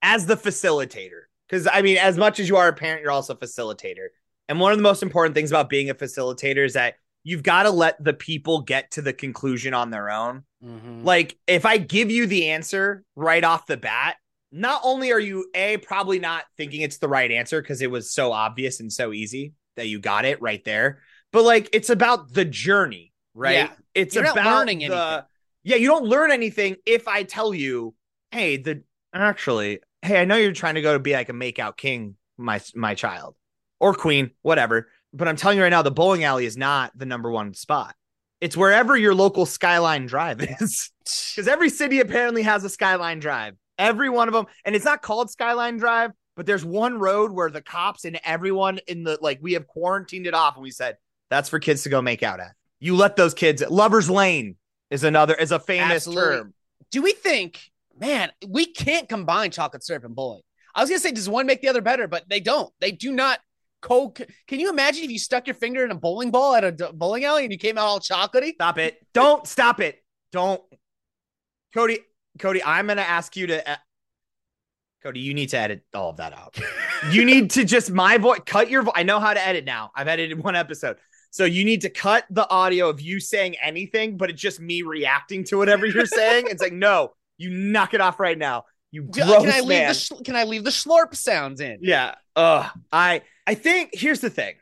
as 0.03 0.27
the 0.27 0.37
facilitator 0.37 1.23
cuz 1.49 1.67
I 1.71 1.83
mean 1.83 1.97
as 1.97 2.17
much 2.17 2.39
as 2.39 2.49
you 2.49 2.57
are 2.57 2.69
a 2.69 2.73
parent 2.73 3.03
you're 3.03 3.11
also 3.11 3.35
a 3.35 3.37
facilitator. 3.37 4.09
And 4.49 4.61
one 4.61 4.71
of 4.71 4.79
the 4.79 4.83
most 4.83 5.03
important 5.03 5.35
things 5.35 5.51
about 5.51 5.69
being 5.69 5.91
a 5.91 5.95
facilitator 5.95 6.65
is 6.65 6.75
that 6.75 6.95
you've 7.25 7.43
got 7.43 7.65
to 7.65 7.71
let 7.71 8.03
the 8.03 8.15
people 8.15 8.61
get 8.61 8.93
to 8.93 9.03
the 9.03 9.13
conclusion 9.13 9.75
on 9.75 9.91
their 9.91 10.09
own. 10.11 10.45
Mm-hmm. 10.65 11.03
Like 11.03 11.37
if 11.49 11.67
I 11.67 11.79
give 11.79 12.09
you 12.09 12.27
the 12.29 12.51
answer 12.51 13.03
right 13.17 13.43
off 13.43 13.67
the 13.67 13.77
bat, 13.77 14.17
not 14.57 14.81
only 14.85 15.13
are 15.13 15.21
you 15.21 15.51
a 15.55 15.77
probably 15.77 16.19
not 16.19 16.45
thinking 16.57 16.81
it's 16.81 16.97
the 16.99 17.09
right 17.09 17.31
answer 17.31 17.61
because 17.61 17.83
it 17.83 17.91
was 17.91 18.11
so 18.11 18.33
obvious 18.33 18.81
and 18.81 18.93
so 18.93 19.13
easy 19.13 19.53
that 19.77 19.87
you 19.89 19.99
got 19.99 20.25
it 20.25 20.41
right 20.41 20.65
there, 20.65 21.01
but 21.33 21.45
like 21.45 21.69
it's 21.73 21.91
about 21.91 22.33
the 22.33 22.45
journey, 22.45 23.13
right? 23.35 23.53
Yeah. 23.53 23.71
It's 23.95 24.15
You're 24.15 24.25
about 24.25 24.59
learning 24.59 24.79
the 24.79 24.85
anything. 24.85 25.25
yeah. 25.63 25.77
You 25.77 25.89
don't 25.89 26.07
learn 26.07 26.33
anything 26.33 26.77
if 26.87 27.07
I 27.07 27.23
tell 27.23 27.53
you, 27.53 27.95
hey, 28.31 28.57
the 28.57 28.83
actually, 29.13 29.81
hey, 30.01 30.21
I 30.21 30.25
know 30.25 30.37
you're 30.37 30.53
trying 30.53 30.77
to 30.77 30.83
go 30.83 30.95
to 30.95 30.99
be 30.99 31.13
like 31.13 31.29
a 31.29 31.35
makeout 31.35 31.77
king, 31.77 32.17
my 32.39 32.61
my 32.75 32.95
child 32.95 33.37
or 33.79 33.93
queen, 33.95 34.31
whatever. 34.41 34.89
But 35.13 35.29
I'm 35.29 35.37
telling 35.37 35.59
you 35.59 35.65
right 35.65 35.71
now, 35.71 35.83
the 35.83 35.91
bowling 35.91 36.25
alley 36.25 36.47
is 36.47 36.57
not 36.57 36.93
the 36.97 37.07
number 37.07 37.31
one 37.31 37.53
spot. 37.53 37.95
It's 38.41 38.57
wherever 38.57 38.97
your 38.97 39.15
local 39.15 39.47
Skyline 39.47 40.07
Drive 40.07 40.41
is. 40.61 40.91
Because 41.01 41.49
every 41.49 41.71
city 41.71 42.01
apparently 42.01 42.43
has 42.43 42.65
a 42.65 42.69
Skyline 42.69 43.19
Drive. 43.19 43.55
Every 43.79 44.09
one 44.09 44.29
of 44.29 44.35
them. 44.35 44.47
And 44.65 44.75
it's 44.75 44.85
not 44.85 45.03
called 45.03 45.31
Skyline 45.31 45.77
Drive, 45.77 46.13
but 46.37 46.47
there's 46.47 46.65
one 46.65 46.99
road 46.99 47.31
where 47.31 47.51
the 47.51 47.63
cops 47.63 48.05
and 48.05 48.19
everyone 48.25 48.81
in 48.87 49.05
the 49.05 49.19
like 49.21 49.39
we 49.43 49.55
have 49.55 49.67
quarantined 49.67 50.27
it 50.27 50.35
off 50.35 50.55
and 50.55 50.63
we 50.63 50.71
said 50.71 50.97
that's 51.31 51.49
for 51.49 51.59
kids 51.59 51.83
to 51.85 51.89
go 51.89 52.01
make 52.03 52.23
out 52.23 52.41
at. 52.41 52.53
You 52.79 52.97
let 52.97 53.17
those 53.17 53.35
kids 53.35 53.63
Lover's 53.69 54.11
Lane 54.11 54.57
is 54.91 55.05
another 55.05 55.35
is 55.35 55.53
a 55.53 55.59
famous 55.59 56.07
Absolutely. 56.07 56.37
term. 56.37 56.55
Do 56.91 57.03
we 57.03 57.13
think, 57.13 57.61
man, 57.99 58.31
we 58.47 58.67
can't 58.67 59.09
combine 59.09 59.51
chocolate 59.51 59.85
syrup 59.85 60.05
and 60.05 60.15
bowling? 60.15 60.43
I 60.75 60.83
was 60.83 60.91
gonna 60.91 61.01
say, 61.01 61.13
does 61.13 61.29
one 61.29 61.47
make 61.47 61.63
the 61.63 61.69
other 61.69 61.81
better? 61.83 62.07
But 62.07 62.29
they 62.29 62.41
don't. 62.41 62.73
They 62.81 62.93
do 62.93 63.13
not. 63.13 63.41
Co- 63.83 64.11
can 64.11 64.59
you 64.59 64.71
imagine 64.71 65.05
if 65.05 65.11
you 65.11 65.19
stuck 65.19 65.47
your 65.47 65.55
finger 65.55 65.85
in 65.85 65.91
a 65.91 65.95
bowling 65.95 66.31
ball 66.31 66.55
at 66.55 66.65
a 66.65 66.93
bowling 66.93 67.25
alley 67.25 67.45
and 67.45 67.53
you 67.53 67.59
came 67.59 67.79
out 67.79 67.87
all 67.87 68.01
chocolatey? 68.01 68.55
Stop 68.55 68.79
it. 68.79 68.99
Don't 69.13 69.47
stop 69.47 69.81
it. 69.81 70.03
Don't 70.33 70.63
Cody, 71.77 71.99
Cody, 72.39 72.63
I'm 72.65 72.87
gonna 72.87 73.03
ask 73.03 73.37
you 73.37 73.47
to 73.49 73.71
uh, 73.71 73.77
Cody, 75.03 75.21
you 75.21 75.35
need 75.35 75.51
to 75.51 75.59
edit 75.59 75.83
all 75.95 76.11
of 76.11 76.17
that 76.17 76.33
out. 76.33 76.59
you 77.11 77.25
need 77.25 77.51
to 77.53 77.65
just 77.65 77.91
my 77.91 78.19
voice 78.19 78.41
cut 78.47 78.71
your 78.71 78.83
voice. 78.83 78.95
I 78.97 79.03
know 79.03 79.21
how 79.21 79.35
to 79.35 79.47
edit 79.47 79.65
now. 79.65 79.91
I've 79.95 80.09
edited 80.09 80.43
one 80.43 80.57
episode. 80.57 80.97
So 81.31 81.45
you 81.45 81.65
need 81.65 81.83
to 81.83 81.91
cut 81.91 82.25
the 82.31 82.49
audio 82.49 82.89
of 82.89 83.01
you 83.01 83.21
saying 83.21 83.57
anything, 83.63 84.17
but 84.17 84.31
it's 84.31 84.41
just 84.41 84.59
me 84.59 84.83
reacting 84.83 85.45
to 85.45 85.59
whatever 85.59 85.85
you're 85.87 86.07
saying. 86.07 86.47
It's 86.49 86.63
like, 86.63 86.73
no, 86.73 87.13
you 87.37 87.51
knock 87.51 87.93
it 87.95 88.01
off 88.01 88.19
right 88.19 88.39
now. 88.39 88.65
You 88.91 89.03
gross 89.03 89.43
can 89.45 89.51
I 89.51 89.61
leave 89.61 89.69
man. 89.69 89.89
the 89.89 89.95
sh- 89.95 90.13
Can 90.25 90.35
I 90.37 90.45
leave 90.45 90.65
the 90.65 90.71
slurp 90.71 91.15
sounds 91.15 91.61
in? 91.61 91.79
yeah. 91.83 92.15
Ugh. 92.37 92.71
I 92.91 93.23
I 93.47 93.55
think 93.55 93.91
here's 93.93 94.21
the 94.21 94.31
thing. 94.31 94.55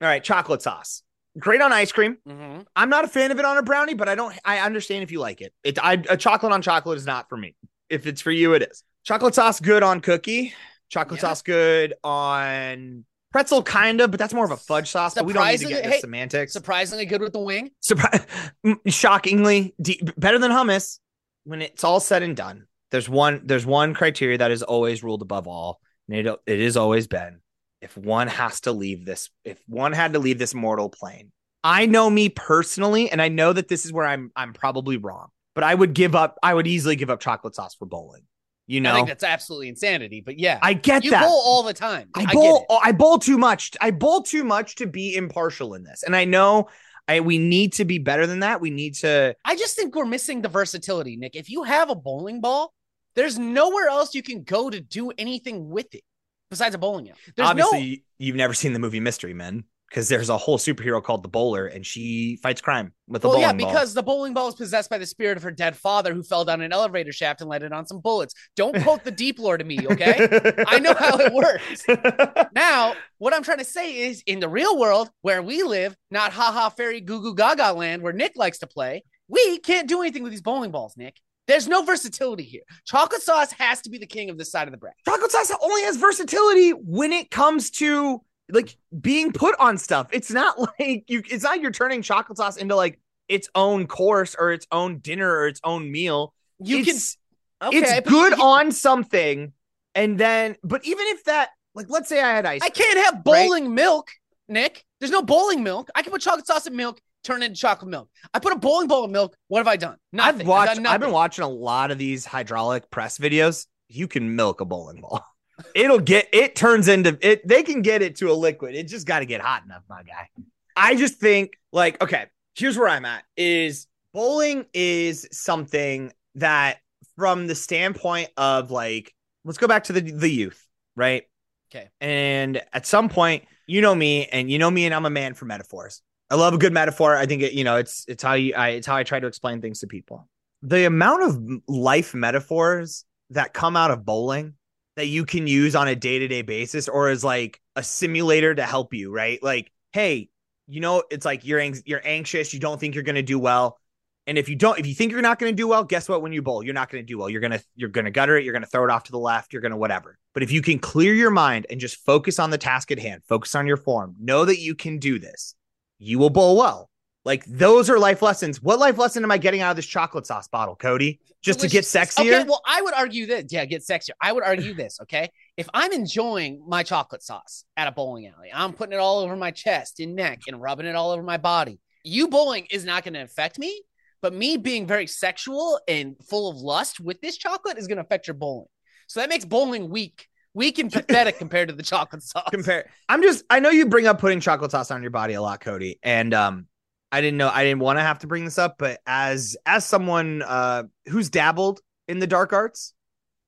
All 0.00 0.08
right, 0.08 0.22
chocolate 0.22 0.62
sauce. 0.62 1.02
Great 1.38 1.60
on 1.60 1.72
ice 1.72 1.92
cream. 1.92 2.16
Mm-hmm. 2.28 2.62
I'm 2.74 2.88
not 2.88 3.04
a 3.04 3.08
fan 3.08 3.30
of 3.30 3.38
it 3.38 3.44
on 3.44 3.58
a 3.58 3.62
brownie, 3.62 3.94
but 3.94 4.08
I 4.08 4.14
don't. 4.14 4.34
I 4.44 4.58
understand 4.60 5.02
if 5.02 5.12
you 5.12 5.20
like 5.20 5.40
it. 5.40 5.52
It 5.64 5.78
I, 5.82 6.02
a 6.08 6.16
chocolate 6.16 6.52
on 6.52 6.62
chocolate 6.62 6.96
is 6.96 7.06
not 7.06 7.28
for 7.28 7.36
me. 7.36 7.54
If 7.90 8.06
it's 8.06 8.20
for 8.20 8.30
you, 8.30 8.54
it 8.54 8.62
is. 8.62 8.82
Chocolate 9.04 9.34
sauce 9.34 9.60
good 9.60 9.82
on 9.82 10.00
cookie. 10.00 10.54
Chocolate 10.88 11.18
Yeah. 11.18 11.28
sauce 11.28 11.42
good 11.42 11.94
on 12.02 13.04
pretzel, 13.32 13.62
kind 13.62 14.00
of, 14.00 14.10
but 14.10 14.18
that's 14.18 14.32
more 14.32 14.44
of 14.44 14.50
a 14.50 14.56
fudge 14.56 14.90
sauce. 14.90 15.14
But 15.14 15.26
we 15.26 15.32
don't 15.34 15.46
need 15.46 15.58
to 15.58 15.66
get 15.68 15.84
into 15.84 15.90
hey, 15.90 16.00
semantics. 16.00 16.52
Surprisingly 16.52 17.04
good 17.04 17.20
with 17.20 17.32
the 17.32 17.40
wing. 17.40 17.70
Surprise! 17.80 18.24
shockingly 18.86 19.74
de- 19.80 20.00
better 20.16 20.38
than 20.38 20.50
hummus. 20.50 20.98
When 21.44 21.62
it's 21.62 21.84
all 21.84 22.00
said 22.00 22.22
and 22.22 22.36
done, 22.36 22.66
there's 22.90 23.08
one. 23.08 23.42
There's 23.44 23.66
one 23.66 23.94
criteria 23.94 24.38
that 24.38 24.50
is 24.50 24.62
always 24.62 25.04
ruled 25.04 25.22
above 25.22 25.46
all, 25.46 25.80
and 26.08 26.26
it 26.26 26.36
it 26.46 26.60
is 26.60 26.76
always 26.76 27.06
been 27.06 27.40
if 27.80 27.96
one 27.96 28.28
has 28.28 28.60
to 28.62 28.72
leave 28.72 29.04
this, 29.04 29.30
if 29.44 29.60
one 29.66 29.92
had 29.92 30.14
to 30.14 30.18
leave 30.18 30.38
this 30.38 30.54
mortal 30.54 30.88
plane, 30.88 31.32
I 31.62 31.86
know 31.86 32.08
me 32.08 32.28
personally, 32.28 33.10
and 33.10 33.20
I 33.20 33.28
know 33.28 33.52
that 33.52 33.68
this 33.68 33.84
is 33.84 33.92
where 33.92 34.06
I'm 34.06 34.30
I'm 34.36 34.52
probably 34.52 34.96
wrong, 34.96 35.28
but 35.54 35.64
I 35.64 35.74
would 35.74 35.94
give 35.94 36.14
up. 36.14 36.38
I 36.42 36.54
would 36.54 36.66
easily 36.66 36.96
give 36.96 37.10
up 37.10 37.20
chocolate 37.20 37.54
sauce 37.54 37.74
for 37.74 37.86
bowling. 37.86 38.22
You 38.68 38.80
know, 38.80 38.92
I 38.92 38.94
think 38.94 39.08
that's 39.08 39.24
absolutely 39.24 39.68
insanity. 39.68 40.20
But 40.20 40.38
yeah, 40.38 40.58
I 40.60 40.72
get 40.74 41.04
you 41.04 41.12
that. 41.12 41.22
bowl 41.22 41.42
all 41.44 41.62
the 41.62 41.74
time. 41.74 42.08
I 42.14 42.24
get 42.24 42.34
bowl. 42.34 42.66
I 42.82 42.92
bowl 42.92 43.18
too 43.18 43.38
much. 43.38 43.72
I 43.80 43.90
bowl 43.90 44.22
too 44.22 44.44
much 44.44 44.76
to 44.76 44.86
be 44.86 45.14
impartial 45.14 45.74
in 45.74 45.84
this, 45.84 46.02
and 46.02 46.16
I 46.16 46.24
know 46.24 46.68
I 47.08 47.20
we 47.20 47.38
need 47.38 47.74
to 47.74 47.84
be 47.84 47.98
better 47.98 48.26
than 48.26 48.40
that. 48.40 48.60
We 48.60 48.70
need 48.70 48.94
to. 48.96 49.36
I 49.44 49.56
just 49.56 49.76
think 49.76 49.94
we're 49.94 50.04
missing 50.04 50.42
the 50.42 50.48
versatility, 50.48 51.16
Nick. 51.16 51.36
If 51.36 51.50
you 51.50 51.62
have 51.62 51.90
a 51.90 51.94
bowling 51.94 52.40
ball, 52.40 52.74
there's 53.14 53.38
nowhere 53.38 53.88
else 53.88 54.14
you 54.14 54.22
can 54.22 54.42
go 54.42 54.70
to 54.70 54.80
do 54.80 55.12
anything 55.18 55.68
with 55.68 55.94
it 55.94 56.02
besides 56.50 56.74
a 56.74 56.78
bowling 56.78 57.08
alley. 57.10 57.18
There's 57.36 57.48
Obviously, 57.48 57.90
no. 57.90 57.96
you've 58.18 58.36
never 58.36 58.54
seen 58.54 58.72
the 58.72 58.78
movie 58.78 59.00
Mystery 59.00 59.34
Men 59.34 59.64
because 59.90 60.08
there's 60.08 60.28
a 60.28 60.36
whole 60.36 60.58
superhero 60.58 61.00
called 61.00 61.22
the 61.22 61.28
Bowler, 61.28 61.66
and 61.68 61.86
she 61.86 62.40
fights 62.42 62.60
crime 62.60 62.92
with 63.06 63.24
a 63.24 63.28
Well, 63.28 63.36
bowling 63.36 63.42
yeah, 63.42 63.52
ball. 63.52 63.70
because 63.72 63.94
the 63.94 64.02
bowling 64.02 64.34
ball 64.34 64.48
is 64.48 64.56
possessed 64.56 64.90
by 64.90 64.98
the 64.98 65.06
spirit 65.06 65.36
of 65.36 65.44
her 65.44 65.52
dead 65.52 65.76
father 65.76 66.12
who 66.12 66.24
fell 66.24 66.44
down 66.44 66.60
an 66.60 66.72
elevator 66.72 67.12
shaft 67.12 67.40
and 67.40 67.48
landed 67.48 67.72
on 67.72 67.86
some 67.86 68.00
bullets. 68.00 68.34
Don't 68.56 68.76
quote 68.82 69.04
the 69.04 69.12
deep 69.12 69.38
lore 69.38 69.56
to 69.56 69.62
me, 69.64 69.78
okay? 69.86 70.26
I 70.66 70.80
know 70.80 70.92
how 70.94 71.16
it 71.18 71.32
works. 71.32 71.84
Now, 72.52 72.94
what 73.18 73.32
I'm 73.34 73.42
trying 73.44 73.58
to 73.58 73.64
say 73.64 73.98
is 73.98 74.22
in 74.26 74.40
the 74.40 74.48
real 74.48 74.78
world 74.78 75.10
where 75.22 75.42
we 75.42 75.62
live, 75.62 75.94
not 76.10 76.32
haha 76.32 76.68
fairy 76.70 77.00
goo 77.00 77.20
goo 77.20 77.34
gaga 77.34 77.72
land 77.72 78.02
where 78.02 78.12
Nick 78.12 78.32
likes 78.34 78.58
to 78.58 78.66
play, 78.66 79.04
we 79.28 79.58
can't 79.58 79.88
do 79.88 80.00
anything 80.00 80.22
with 80.22 80.32
these 80.32 80.42
bowling 80.42 80.70
balls, 80.70 80.94
Nick. 80.96 81.16
There's 81.46 81.68
no 81.68 81.82
versatility 81.82 82.42
here. 82.42 82.62
Chocolate 82.84 83.22
sauce 83.22 83.52
has 83.52 83.80
to 83.82 83.90
be 83.90 83.98
the 83.98 84.06
king 84.06 84.30
of 84.30 84.38
this 84.38 84.50
side 84.50 84.66
of 84.68 84.72
the 84.72 84.78
bracket. 84.78 85.04
chocolate 85.04 85.30
sauce 85.30 85.52
only 85.62 85.82
has 85.82 85.96
versatility 85.96 86.70
when 86.70 87.12
it 87.12 87.30
comes 87.30 87.70
to 87.72 88.22
like 88.50 88.76
being 89.00 89.32
put 89.32 89.54
on 89.58 89.78
stuff. 89.78 90.08
It's 90.12 90.30
not 90.30 90.58
like 90.80 91.04
you. 91.08 91.22
It's 91.30 91.44
not 91.44 91.60
you're 91.60 91.70
turning 91.70 92.02
chocolate 92.02 92.38
sauce 92.38 92.56
into 92.56 92.74
like 92.76 93.00
its 93.28 93.48
own 93.54 93.86
course 93.86 94.34
or 94.38 94.52
its 94.52 94.66
own 94.70 94.98
dinner 94.98 95.30
or 95.30 95.48
its 95.48 95.60
own 95.64 95.90
meal. 95.90 96.32
You 96.58 96.78
it's, 96.78 97.16
can 97.60 97.68
okay, 97.68 97.98
it's 97.98 98.08
good 98.08 98.36
you- 98.36 98.42
on 98.42 98.72
something, 98.72 99.52
and 99.94 100.18
then 100.18 100.56
but 100.62 100.84
even 100.84 101.06
if 101.08 101.24
that 101.24 101.50
like 101.74 101.86
let's 101.88 102.08
say 102.08 102.20
I 102.20 102.30
had 102.34 102.46
ice. 102.46 102.60
I 102.62 102.70
can't 102.70 102.98
have 103.04 103.22
bowling 103.24 103.74
milk, 103.74 104.10
Nick. 104.48 104.84
There's 105.00 105.12
no 105.12 105.22
bowling 105.22 105.62
milk. 105.62 105.90
I 105.94 106.02
can 106.02 106.12
put 106.12 106.22
chocolate 106.22 106.46
sauce 106.46 106.66
in 106.66 106.74
milk, 106.74 107.00
turn 107.26 107.42
into 107.42 107.56
chocolate 107.56 107.90
milk. 107.90 108.08
I 108.32 108.38
put 108.38 108.52
a 108.52 108.56
bowling 108.56 108.88
ball 108.88 109.04
in 109.04 109.12
milk. 109.12 109.36
What 109.48 109.58
have 109.58 109.68
I 109.68 109.76
done? 109.76 109.96
Nothing. 110.12 110.42
I've 110.42 110.46
watched. 110.46 110.74
done 110.76 110.86
I've 110.86 111.00
been 111.00 111.12
watching 111.12 111.44
a 111.44 111.48
lot 111.48 111.90
of 111.90 111.98
these 111.98 112.24
hydraulic 112.24 112.90
press 112.90 113.18
videos. 113.18 113.66
You 113.88 114.08
can 114.08 114.36
milk 114.36 114.60
a 114.60 114.64
bowling 114.64 115.00
ball. 115.00 115.24
It'll 115.74 115.98
get. 115.98 116.28
It 116.32 116.54
turns 116.54 116.88
into 116.88 117.18
it. 117.20 117.46
They 117.46 117.62
can 117.62 117.82
get 117.82 118.02
it 118.02 118.16
to 118.16 118.30
a 118.30 118.34
liquid. 118.34 118.74
It 118.74 118.88
just 118.88 119.06
got 119.06 119.20
to 119.20 119.26
get 119.26 119.40
hot 119.40 119.64
enough, 119.64 119.82
my 119.88 120.02
guy. 120.02 120.28
I 120.76 120.94
just 120.94 121.18
think 121.18 121.58
like 121.72 122.02
okay. 122.02 122.26
Here's 122.54 122.78
where 122.78 122.88
I'm 122.88 123.04
at. 123.04 123.24
Is 123.36 123.86
bowling 124.14 124.66
is 124.72 125.28
something 125.32 126.12
that 126.36 126.78
from 127.16 127.46
the 127.46 127.54
standpoint 127.54 128.30
of 128.36 128.70
like 128.70 129.14
let's 129.44 129.58
go 129.58 129.66
back 129.66 129.84
to 129.84 129.92
the 129.92 130.00
the 130.00 130.30
youth, 130.30 130.66
right? 130.94 131.24
Okay. 131.70 131.88
And 132.00 132.62
at 132.72 132.86
some 132.86 133.08
point, 133.08 133.44
you 133.66 133.80
know 133.80 133.94
me, 133.94 134.26
and 134.26 134.50
you 134.50 134.58
know 134.58 134.70
me, 134.70 134.86
and 134.86 134.94
I'm 134.94 135.06
a 135.06 135.10
man 135.10 135.34
for 135.34 135.46
metaphors. 135.46 136.02
I 136.30 136.34
love 136.34 136.54
a 136.54 136.58
good 136.58 136.72
metaphor. 136.72 137.16
I 137.16 137.26
think 137.26 137.42
it, 137.42 137.52
you 137.52 137.64
know, 137.64 137.76
it's 137.76 138.04
it's 138.08 138.22
how 138.22 138.34
you 138.34 138.54
I 138.54 138.70
it's 138.70 138.86
how 138.86 138.96
I 138.96 139.04
try 139.04 139.20
to 139.20 139.26
explain 139.26 139.60
things 139.60 139.80
to 139.80 139.86
people. 139.86 140.28
The 140.62 140.86
amount 140.86 141.22
of 141.22 141.62
life 141.68 142.14
metaphors 142.14 143.04
that 143.30 143.52
come 143.52 143.76
out 143.76 143.90
of 143.90 144.04
bowling 144.04 144.54
that 144.96 145.06
you 145.06 145.24
can 145.24 145.46
use 145.46 145.76
on 145.76 145.88
a 145.88 145.94
day-to-day 145.94 146.42
basis 146.42 146.88
or 146.88 147.08
as 147.08 147.22
like 147.22 147.60
a 147.76 147.82
simulator 147.82 148.54
to 148.54 148.62
help 148.62 148.94
you, 148.94 149.12
right? 149.12 149.42
Like, 149.42 149.70
hey, 149.92 150.30
you 150.66 150.80
know, 150.80 151.02
it's 151.10 151.24
like 151.24 151.44
you're 151.44 151.60
ang- 151.60 151.82
you're 151.84 152.00
anxious, 152.04 152.52
you 152.52 152.60
don't 152.60 152.80
think 152.80 152.94
you're 152.94 153.04
going 153.04 153.16
to 153.16 153.22
do 153.22 153.38
well. 153.38 153.78
And 154.26 154.38
if 154.38 154.48
you 154.48 154.56
don't 154.56 154.78
if 154.78 154.86
you 154.86 154.94
think 154.94 155.12
you're 155.12 155.22
not 155.22 155.38
going 155.38 155.52
to 155.52 155.56
do 155.56 155.68
well, 155.68 155.84
guess 155.84 156.08
what 156.08 156.22
when 156.22 156.32
you 156.32 156.42
bowl, 156.42 156.62
you're 156.62 156.74
not 156.74 156.90
going 156.90 157.02
to 157.02 157.06
do 157.06 157.18
well. 157.18 157.30
You're 157.30 157.40
to 157.52 157.62
you're 157.76 157.90
to 157.90 158.10
gutter 158.10 158.36
it, 158.36 158.44
you're 158.44 158.52
to 158.64 158.68
throw 158.68 158.84
it 158.84 158.90
off 158.90 159.04
to 159.04 159.12
the 159.12 159.18
left, 159.18 159.52
you're 159.52 159.62
to 159.70 159.76
whatever. 159.76 160.18
But 160.34 160.42
if 160.42 160.50
you 160.50 160.62
can 160.62 160.80
clear 160.80 161.14
your 161.14 161.30
mind 161.30 161.66
and 161.70 161.78
just 161.78 162.04
focus 162.04 162.40
on 162.40 162.50
the 162.50 162.58
task 162.58 162.90
at 162.90 162.98
hand, 162.98 163.22
focus 163.28 163.54
on 163.54 163.66
your 163.68 163.76
form, 163.76 164.16
know 164.18 164.44
that 164.44 164.58
you 164.58 164.74
can 164.74 164.98
do 164.98 165.20
this, 165.20 165.54
you 165.98 166.18
will 166.18 166.30
bowl 166.30 166.56
well. 166.56 166.90
Like 167.24 167.44
those 167.46 167.90
are 167.90 167.98
life 167.98 168.22
lessons. 168.22 168.62
What 168.62 168.78
life 168.78 168.98
lesson 168.98 169.24
am 169.24 169.32
I 169.32 169.38
getting 169.38 169.60
out 169.60 169.70
of 169.70 169.76
this 169.76 169.86
chocolate 169.86 170.26
sauce 170.26 170.46
bottle, 170.46 170.76
Cody? 170.76 171.18
Just 171.42 171.58
to 171.60 171.68
get 171.68 171.82
sexier? 171.82 172.20
Okay, 172.20 172.44
well, 172.44 172.62
I 172.64 172.80
would 172.82 172.94
argue 172.94 173.26
that 173.26 173.50
Yeah, 173.50 173.64
get 173.64 173.82
sexier. 173.82 174.10
I 174.20 174.32
would 174.32 174.44
argue 174.44 174.74
this. 174.74 175.00
Okay, 175.02 175.30
if 175.56 175.68
I'm 175.74 175.92
enjoying 175.92 176.64
my 176.68 176.84
chocolate 176.84 177.24
sauce 177.24 177.64
at 177.76 177.88
a 177.88 177.92
bowling 177.92 178.28
alley, 178.28 178.50
I'm 178.54 178.72
putting 178.72 178.92
it 178.92 179.00
all 179.00 179.18
over 179.18 179.34
my 179.34 179.50
chest 179.50 179.98
and 179.98 180.14
neck 180.14 180.42
and 180.46 180.62
rubbing 180.62 180.86
it 180.86 180.94
all 180.94 181.10
over 181.10 181.22
my 181.22 181.36
body. 181.36 181.80
You 182.04 182.28
bowling 182.28 182.68
is 182.70 182.84
not 182.84 183.02
going 183.02 183.14
to 183.14 183.22
affect 183.22 183.58
me, 183.58 183.82
but 184.22 184.32
me 184.32 184.56
being 184.56 184.86
very 184.86 185.08
sexual 185.08 185.80
and 185.88 186.14
full 186.28 186.48
of 186.48 186.56
lust 186.58 187.00
with 187.00 187.20
this 187.20 187.36
chocolate 187.36 187.76
is 187.76 187.88
going 187.88 187.96
to 187.96 188.04
affect 188.04 188.28
your 188.28 188.34
bowling. 188.34 188.68
So 189.08 189.18
that 189.18 189.28
makes 189.28 189.44
bowling 189.44 189.88
weak, 189.90 190.28
weak 190.56 190.78
and 190.78 190.90
pathetic 190.90 191.38
compared 191.38 191.68
to 191.68 191.74
the 191.74 191.82
chocolate 191.82 192.22
sauce. 192.22 192.48
compare. 192.50 192.90
I'm 193.08 193.22
just 193.22 193.44
I 193.50 193.60
know 193.60 193.70
you 193.70 193.86
bring 193.86 194.06
up 194.06 194.18
putting 194.18 194.40
chocolate 194.40 194.72
sauce 194.72 194.90
on 194.90 195.02
your 195.02 195.10
body 195.10 195.34
a 195.34 195.42
lot, 195.42 195.60
Cody. 195.60 196.00
And 196.02 196.34
um 196.34 196.66
I 197.12 197.20
didn't 197.20 197.36
know 197.36 197.50
I 197.52 197.62
didn't 197.62 197.80
want 197.80 197.98
to 197.98 198.02
have 198.02 198.18
to 198.20 198.26
bring 198.26 198.44
this 198.44 198.58
up, 198.58 198.76
but 198.78 199.00
as 199.06 199.56
as 199.66 199.84
someone 199.84 200.42
uh 200.42 200.84
who's 201.08 201.30
dabbled 201.30 201.80
in 202.08 202.18
the 202.18 202.26
dark 202.26 202.52
arts 202.52 202.94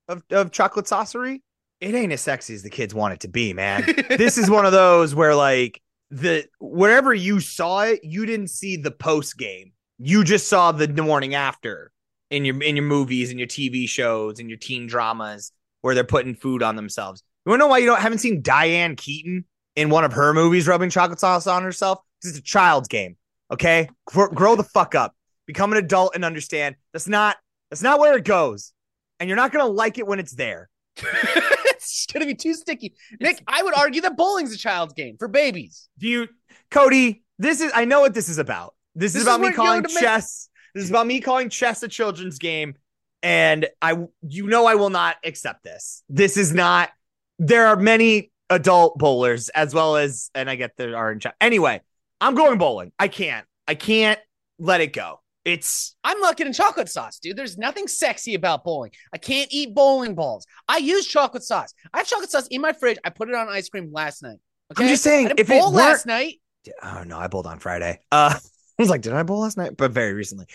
of, 0.07 0.23
of 0.29 0.51
chocolate 0.51 0.85
saucery, 0.85 1.41
it 1.81 1.95
ain't 1.95 2.13
as 2.13 2.21
sexy 2.21 2.53
as 2.53 2.63
the 2.63 2.69
kids 2.69 2.93
want 2.93 3.15
it 3.15 3.19
to 3.21 3.27
be, 3.27 3.53
man. 3.53 3.83
this 4.09 4.37
is 4.37 4.49
one 4.49 4.65
of 4.65 4.71
those 4.71 5.13
where 5.13 5.35
like 5.35 5.81
the 6.11 6.45
wherever 6.59 7.13
you 7.13 7.39
saw 7.39 7.81
it, 7.81 8.03
you 8.03 8.25
didn't 8.25 8.49
see 8.49 8.77
the 8.77 8.91
post 8.91 9.37
game. 9.37 9.73
You 9.97 10.23
just 10.23 10.47
saw 10.47 10.71
the 10.71 10.87
morning 10.87 11.35
after 11.35 11.91
in 12.29 12.45
your 12.45 12.61
in 12.61 12.75
your 12.75 12.85
movies 12.85 13.31
and 13.31 13.39
your 13.39 13.47
TV 13.47 13.89
shows 13.89 14.39
and 14.39 14.47
your 14.47 14.59
teen 14.59 14.87
dramas 14.87 15.51
where 15.81 15.95
they're 15.95 16.03
putting 16.03 16.35
food 16.35 16.63
on 16.63 16.75
themselves. 16.75 17.23
You 17.45 17.51
wanna 17.51 17.59
know 17.61 17.67
why 17.67 17.77
you 17.79 17.85
don't 17.85 17.99
haven't 17.99 18.19
seen 18.19 18.41
Diane 18.41 18.95
Keaton 18.95 19.45
in 19.75 19.89
one 19.89 20.03
of 20.03 20.13
her 20.13 20.33
movies 20.33 20.67
rubbing 20.67 20.89
chocolate 20.89 21.19
sauce 21.19 21.47
on 21.47 21.63
herself? 21.63 21.99
Because 22.21 22.37
it's 22.37 22.39
a 22.39 22.43
child's 22.43 22.87
game. 22.87 23.15
Okay, 23.51 23.89
grow, 24.05 24.27
grow 24.27 24.55
the 24.55 24.63
fuck 24.63 24.93
up, 24.93 25.15
become 25.47 25.71
an 25.71 25.77
adult, 25.77 26.13
and 26.15 26.23
understand 26.25 26.75
that's 26.93 27.07
not 27.07 27.37
that's 27.69 27.81
not 27.81 27.99
where 27.99 28.15
it 28.17 28.25
goes, 28.25 28.73
and 29.19 29.27
you're 29.29 29.37
not 29.37 29.51
gonna 29.51 29.65
like 29.65 29.97
it 29.97 30.05
when 30.05 30.19
it's 30.19 30.33
there. 30.33 30.69
it's 30.97 32.05
to 32.07 32.25
be 32.25 32.35
too 32.35 32.53
sticky. 32.53 32.93
Nick, 33.19 33.41
I 33.47 33.63
would 33.63 33.73
argue 33.75 34.01
that 34.01 34.17
bowling's 34.17 34.53
a 34.53 34.57
child's 34.57 34.93
game 34.93 35.15
for 35.17 35.27
babies. 35.27 35.87
Do 35.97 36.07
you, 36.07 36.27
Cody? 36.71 37.23
This 37.37 37.61
is 37.61 37.71
I 37.73 37.85
know 37.85 38.01
what 38.01 38.13
this 38.13 38.27
is 38.29 38.37
about. 38.37 38.75
This, 38.95 39.13
This 39.13 39.21
is 39.21 39.27
about 39.27 39.41
is 39.41 39.49
me 39.49 39.53
calling 39.53 39.83
you're 39.83 39.93
make- 39.93 40.03
chess. 40.03 40.49
This 40.75 40.83
is 40.83 40.89
about 40.89 41.07
me 41.07 41.21
calling 41.21 41.49
chess 41.49 41.81
a 41.83 41.87
children's 41.87 42.37
game, 42.37 42.75
and 43.23 43.67
I, 43.81 43.97
you 44.27 44.47
know, 44.47 44.65
I 44.65 44.75
will 44.75 44.89
not 44.89 45.17
accept 45.23 45.63
this. 45.63 46.03
This 46.09 46.37
is 46.37 46.53
not. 46.53 46.89
There 47.37 47.67
are 47.67 47.75
many 47.75 48.31
adult 48.49 48.97
bowlers 48.97 49.49
as 49.49 49.73
well 49.73 49.95
as, 49.95 50.29
and 50.35 50.49
I 50.49 50.55
get 50.55 50.71
there 50.77 50.95
are 50.97 51.11
in 51.11 51.19
chat. 51.19 51.35
Anyway, 51.39 51.81
I'm 52.21 52.35
going 52.35 52.57
bowling. 52.57 52.91
I 52.99 53.07
can't. 53.07 53.45
I 53.67 53.75
can't 53.75 54.19
let 54.57 54.81
it 54.81 54.93
go. 54.93 55.21
It's 55.45 55.95
I'm 56.03 56.19
looking 56.19 56.47
in 56.47 56.53
chocolate 56.53 56.89
sauce, 56.89 57.17
dude. 57.19 57.37
There's 57.37 57.57
nothing 57.57 57.87
sexy 57.87 58.35
about 58.35 58.63
bowling. 58.63 58.91
I 59.13 59.17
can't 59.17 59.47
eat 59.51 59.73
bowling 59.73 60.13
balls. 60.13 60.45
I 60.67 60.77
use 60.77 61.07
chocolate 61.07 61.43
sauce. 61.43 61.73
I 61.93 61.99
have 61.99 62.07
chocolate 62.07 62.29
sauce 62.29 62.47
in 62.47 62.61
my 62.61 62.73
fridge. 62.73 62.97
I 63.03 63.09
put 63.09 63.29
it 63.29 63.35
on 63.35 63.47
ice 63.47 63.69
cream 63.69 63.89
last 63.91 64.21
night. 64.21 64.37
Okay. 64.71 64.83
I'm 64.83 64.89
just 64.89 65.01
saying, 65.03 65.31
if 65.37 65.49
it 65.49 65.59
bowl 65.59 65.71
weren't- 65.71 65.75
last 65.75 66.05
night. 66.05 66.35
oh 66.83 67.03
no, 67.05 67.17
I 67.17 67.27
bowled 67.27 67.47
on 67.47 67.59
Friday. 67.59 67.99
Uh, 68.11 68.33
I 68.79 68.81
was 68.81 68.89
like, 68.89 69.01
did 69.01 69.13
I 69.13 69.23
bowl 69.23 69.39
last 69.39 69.57
night? 69.57 69.75
But 69.77 69.91
very 69.91 70.13
recently. 70.13 70.45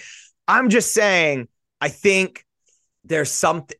I'm 0.46 0.68
just 0.68 0.92
saying, 0.92 1.48
I 1.80 1.88
think 1.88 2.44
there's 3.04 3.30
something 3.30 3.76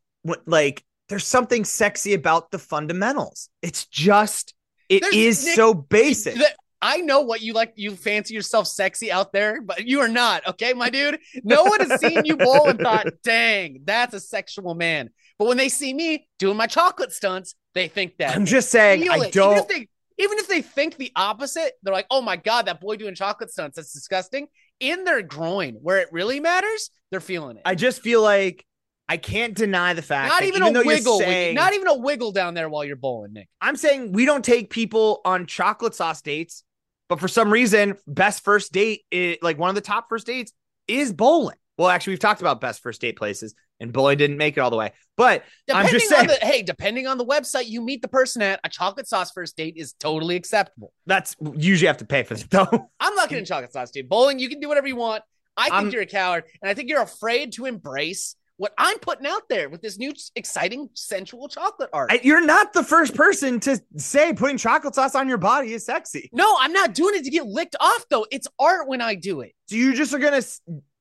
like 0.47 0.85
there's 1.09 1.27
something 1.27 1.65
sexy 1.65 2.15
about 2.15 2.51
the 2.51 2.59
fundamentals. 2.59 3.49
It's 3.63 3.87
just 3.87 4.55
it 4.89 5.01
There's- 5.03 5.17
is 5.17 5.45
Nick, 5.47 5.55
so 5.57 5.75
basic. 5.75 6.37
I 6.83 6.99
know 6.99 7.23
what 7.23 7.41
you 7.41 7.55
like. 7.55 7.73
You 7.77 7.97
fancy 7.97 8.35
yourself 8.35 8.67
sexy 8.67 9.11
out 9.11 9.33
there, 9.33 9.63
but 9.63 9.87
you 9.87 10.01
are 10.01 10.09
not. 10.09 10.47
Okay, 10.47 10.75
my 10.75 10.91
dude. 10.91 11.19
No 11.43 11.65
one 11.65 11.81
has 11.81 11.99
seen 11.99 12.27
you 12.27 12.37
bowl 12.37 12.69
and 12.69 12.79
thought, 12.79 13.07
"Dang, 13.25 13.81
that's 13.85 14.13
a 14.13 14.21
sexual 14.21 14.75
man." 14.75 15.09
But 15.39 15.49
when 15.49 15.57
they 15.57 15.71
see 15.71 15.95
me 15.95 16.29
doing 16.39 16.59
my 16.59 16.67
chocolate 16.67 17.13
stunts, 17.13 17.55
they 17.73 17.89
think 17.89 18.19
that. 18.19 18.37
I'm 18.37 18.45
just 18.45 18.71
saying, 18.71 19.01
feel 19.03 19.13
I 19.13 19.27
it. 19.27 19.33
Don't. 19.33 19.57
if 19.59 19.69
they 19.69 19.89
even 20.19 20.39
if 20.39 20.47
they 20.47 20.61
think 20.61 20.97
the 20.99 21.11
opposite, 21.17 21.73
they're 21.83 21.95
like, 21.95 22.07
"Oh 22.11 22.21
my 22.21 22.37
god, 22.37 22.67
that 22.67 22.83
boy 22.83 22.97
doing 22.97 23.15
chocolate 23.15 23.51
stunts, 23.51 23.77
that's 23.77 23.93
disgusting." 23.95 24.49
In 24.79 25.05
their 25.05 25.23
groin, 25.23 25.77
where 25.81 26.01
it 26.01 26.09
really 26.13 26.39
matters, 26.41 26.91
they're 27.11 27.21
feeling 27.21 27.57
it. 27.57 27.63
I 27.65 27.77
just 27.77 28.03
feel 28.03 28.21
like 28.21 28.67
I 29.09 29.17
can't 29.19 29.55
deny 29.55 29.93
the 29.93 30.03
fact. 30.03 30.29
not 30.31 30.41
that 30.41 30.47
even 30.47 30.63
even 30.63 30.77
a 30.77 30.85
wiggle, 30.87 31.19
saying- 31.19 31.55
not 31.55 31.75
even 31.75 31.87
a 31.89 31.95
wiggle 31.95 32.33
down 32.33 32.55
there 32.55 32.69
while 32.69 32.85
you're 32.85 32.97
bowling, 32.97 33.35
Nick. 33.35 33.49
I'm 33.61 33.77
saying 33.77 34.13
we 34.13 34.25
don't 34.25 34.45
take 34.45 34.71
people 34.71 35.21
on 35.25 35.47
chocolate 35.47 35.95
sauce 35.95 36.23
dates, 36.23 36.65
but 37.09 37.21
for 37.21 37.29
some 37.29 37.53
reason, 37.53 37.97
best 38.07 38.43
first 38.45 38.73
date, 38.73 39.03
is, 39.11 39.37
like 39.43 39.59
one 39.59 39.69
of 39.69 39.75
the 39.75 39.83
top 39.83 40.09
first 40.09 40.27
dates, 40.27 40.53
is 40.89 41.13
bowling. 41.13 41.57
Well, 41.77 41.89
actually, 41.89 42.13
we've 42.13 42.21
talked 42.21 42.41
about 42.41 42.61
best 42.61 42.83
first 42.83 43.01
date 43.01 43.17
places, 43.17 43.55
and 43.81 43.93
bowling 43.93 44.17
didn't 44.17 44.39
make 44.39 44.57
it 44.57 44.61
all 44.61 44.71
the 44.71 44.77
way. 44.77 44.93
But 45.17 45.43
I'm 45.71 45.85
Depending 45.87 45.93
just 46.01 46.13
on 46.13 46.19
saying 46.29 46.39
the 46.41 46.47
hey, 46.47 46.63
depending 46.63 47.07
on 47.07 47.19
the 47.19 47.27
website 47.27 47.67
you 47.67 47.83
meet 47.83 48.01
the 48.01 48.09
person 48.09 48.41
at, 48.43 48.59
a 48.65 48.69
chocolate 48.71 49.07
sauce 49.09 49.33
first 49.33 49.57
date 49.57 49.75
is 49.77 49.93
totally 49.95 50.37
acceptable. 50.37 50.93
that's 51.05 51.37
usually 51.55 51.89
have 51.89 51.99
to 51.99 52.07
pay 52.07 52.23
for 52.23 52.35
that 52.37 52.49
though. 52.51 52.89
I'm 53.01 53.15
not 53.17 53.29
getting 53.29 53.45
chocolate 53.45 53.73
sauce, 53.73 53.91
dude. 53.91 54.09
Bowling, 54.09 54.39
you 54.39 54.49
can 54.49 54.61
do 54.61 54.69
whatever 54.69 54.87
you 54.87 54.97
want. 54.97 55.23
I 55.57 55.65
think 55.65 55.75
I'm- 55.75 55.91
you're 55.91 56.03
a 56.03 56.07
coward, 56.07 56.45
and 56.63 56.71
I 56.71 56.75
think 56.75 56.89
you're 56.89 57.03
afraid 57.03 57.53
to 57.55 57.67
embrace 57.67 58.37
what 58.57 58.73
I'm 58.79 58.99
putting 58.99 59.27
out 59.27 59.43
there 59.49 59.69
with 59.69 59.83
this 59.83 59.99
new 59.99 60.13
exciting 60.37 60.89
sensual 60.95 61.49
chocolate 61.49 61.91
art. 61.93 62.11
You're 62.23 62.45
not 62.45 62.73
the 62.73 62.85
first 62.85 63.15
person 63.15 63.59
to 63.61 63.81
say 63.97 64.33
putting 64.33 64.59
chocolate 64.59 64.95
sauce 64.95 65.15
on 65.15 65.29
your 65.29 65.39
body 65.39 65.73
is 65.73 65.85
sexy. 65.85 66.31
no, 66.33 66.57
I'm 66.61 66.73
not 66.73 66.95
doing 66.95 67.17
it 67.17 67.25
to 67.25 67.31
get 67.31 67.47
licked 67.47 67.77
off 67.81 68.05
though. 68.11 68.27
It's 68.31 68.47
art 68.59 68.89
when 68.89 69.01
I 69.01 69.15
do 69.17 69.41
it. 69.41 69.53
So 69.67 69.77
you 69.77 69.95
just 69.95 70.15
are 70.15 70.19
going 70.19 70.41
to 70.41 70.49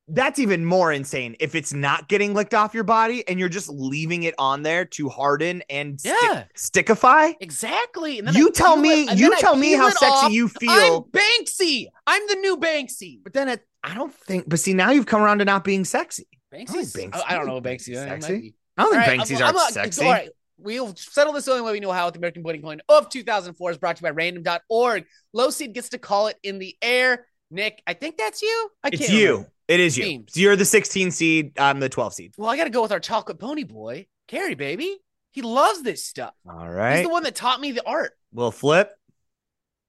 that's 0.10 0.38
even 0.38 0.66
more 0.66 0.92
insane 0.92 1.34
if 1.40 1.56
it's 1.56 1.72
not 1.72 2.10
getting 2.10 2.34
licked 2.34 2.54
off 2.54 2.74
your 2.74 2.84
body 2.84 3.26
and 3.28 3.40
you're 3.40 3.48
just 3.48 3.70
leaving 3.70 4.24
it 4.24 4.36
on 4.38 4.62
there 4.62 4.84
to 4.84 5.08
harden 5.08 5.64
and 5.70 5.98
stick- 6.00 6.14
Yeah. 6.22 6.44
stickify. 6.58 7.34
Exactly. 7.40 8.20
And 8.20 8.28
then 8.28 8.36
You 8.36 8.50
I 8.50 8.52
tell 8.52 8.76
me, 8.76 9.04
it- 9.06 9.18
you 9.18 9.34
tell 9.38 9.56
me 9.56 9.72
how 9.74 9.90
sexy 9.90 10.06
off. 10.08 10.32
you 10.34 10.50
feel. 10.50 10.72
I'm. 11.16 11.22
Banksy. 11.22 11.86
I'm 12.06 12.28
the 12.28 12.36
new 12.36 12.58
Banksy. 12.58 13.20
But 13.24 13.32
then 13.32 13.48
it, 13.48 13.62
I 13.82 13.94
don't 13.96 14.14
think. 14.14 14.50
But 14.50 14.60
see, 14.60 14.74
now 14.74 14.92
you've 14.92 15.06
come 15.06 15.22
around 15.22 15.40
to 15.40 15.46
not 15.46 15.64
being 15.64 15.86
sexy. 15.86 16.28
Banksy's. 16.54 16.94
Banksy- 16.94 17.16
I, 17.16 17.34
I 17.34 17.36
don't 17.36 17.48
know 17.48 17.56
what 17.56 17.64
Banksy 17.64 17.90
is. 17.90 18.00
Sexy? 18.00 18.54
I 18.78 18.84
don't 18.84 18.92
think 18.92 19.02
All 19.02 19.08
right, 19.08 19.20
Banksy's 19.20 19.32
I'm- 19.34 19.44
are 19.44 19.48
I'm 19.48 19.56
not- 19.56 19.74
sexy. 19.74 20.06
All 20.06 20.12
right. 20.12 20.30
We'll 20.60 20.96
settle 20.96 21.34
this 21.34 21.46
the 21.46 21.52
only 21.52 21.64
way 21.64 21.72
we 21.74 21.80
know 21.80 21.92
how 21.92 22.06
with 22.06 22.14
the 22.14 22.20
American 22.20 22.44
Boating 22.44 22.62
Coin 22.62 22.80
of 22.88 23.10
2004 23.10 23.72
is 23.72 23.78
brought 23.78 23.98
to 23.98 24.02
you 24.02 24.04
by 24.04 24.12
random.org. 24.12 25.06
Low 25.34 25.50
seed 25.50 25.74
gets 25.74 25.90
to 25.90 25.98
call 25.98 26.28
it 26.28 26.38
in 26.44 26.60
the 26.60 26.76
air. 26.82 27.26
Nick, 27.52 27.82
I 27.86 27.94
think 27.94 28.18
that's 28.18 28.42
you. 28.42 28.70
I 28.84 28.88
It's 28.90 28.98
can't 29.00 29.02
It's 29.02 29.12
you. 29.12 29.28
remember. 29.32 29.50
It 29.68 29.80
is 29.80 29.98
you. 29.98 30.18
Memes. 30.20 30.34
So 30.34 30.40
you're 30.40 30.56
the 30.56 30.64
16 30.66 31.12
seed. 31.12 31.60
I'm 31.60 31.80
the 31.80 31.90
12 31.90 32.14
seed. 32.14 32.34
Well, 32.38 32.50
I 32.50 32.56
got 32.56 32.66
to 32.66 32.70
go 32.70 32.82
with 32.82 32.92
our 32.92 33.00
chocolate 33.00 33.40
pony 33.40 33.64
boy, 33.64 34.08
Carrie, 34.28 34.56
baby. 34.56 34.98
He 35.32 35.42
loves 35.42 35.82
this 35.82 36.06
stuff. 36.06 36.34
All 36.48 36.70
right. 36.70 36.98
He's 36.98 37.08
the 37.08 37.12
one 37.12 37.24
that 37.24 37.36
taught 37.36 37.60
me 37.60 37.72
the 37.72 37.86
art. 37.86 38.12
We'll 38.32 38.52
flip. 38.52 38.92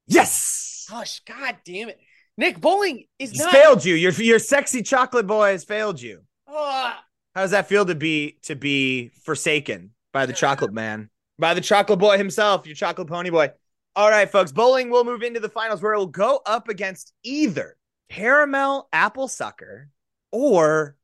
Yes. 0.07 0.87
Gosh, 0.91 1.21
god 1.21 1.57
damn 1.65 1.89
it. 1.89 1.99
Nick, 2.37 2.61
bowling 2.61 3.05
is 3.19 3.31
He's 3.31 3.41
not. 3.41 3.53
failed 3.53 3.85
you. 3.85 3.95
Your 3.95 4.13
your 4.13 4.39
sexy 4.39 4.83
chocolate 4.83 5.27
boy 5.27 5.51
has 5.53 5.65
failed 5.65 6.01
you. 6.01 6.23
How 6.55 7.43
does 7.43 7.51
that 7.51 7.69
feel 7.69 7.85
to 7.87 7.95
be 7.95 8.39
to 8.43 8.55
be 8.55 9.09
forsaken 9.23 9.91
by 10.13 10.27
the 10.27 10.33
chocolate 10.33 10.73
man, 10.73 11.11
by 11.39 11.55
the 11.55 11.61
chocolate 11.61 11.99
boy 11.99 12.17
himself, 12.19 12.67
your 12.67 12.77
chocolate 12.77 13.09
pony 13.09 13.31
boy? 13.31 13.51
All 13.97 14.11
right, 14.11 14.31
folks. 14.31 14.53
Bowling 14.53 14.91
will 14.91 15.05
move 15.05 15.23
into 15.23 15.41
the 15.41 15.49
finals 15.49 15.83
where 15.83 15.95
it 15.95 15.99
will 15.99 16.07
go 16.07 16.41
up 16.47 16.69
against 16.69 17.13
either 17.23 17.77
caramel 18.11 18.89
apple 18.93 19.29
sucker 19.29 19.89
or 20.31 20.97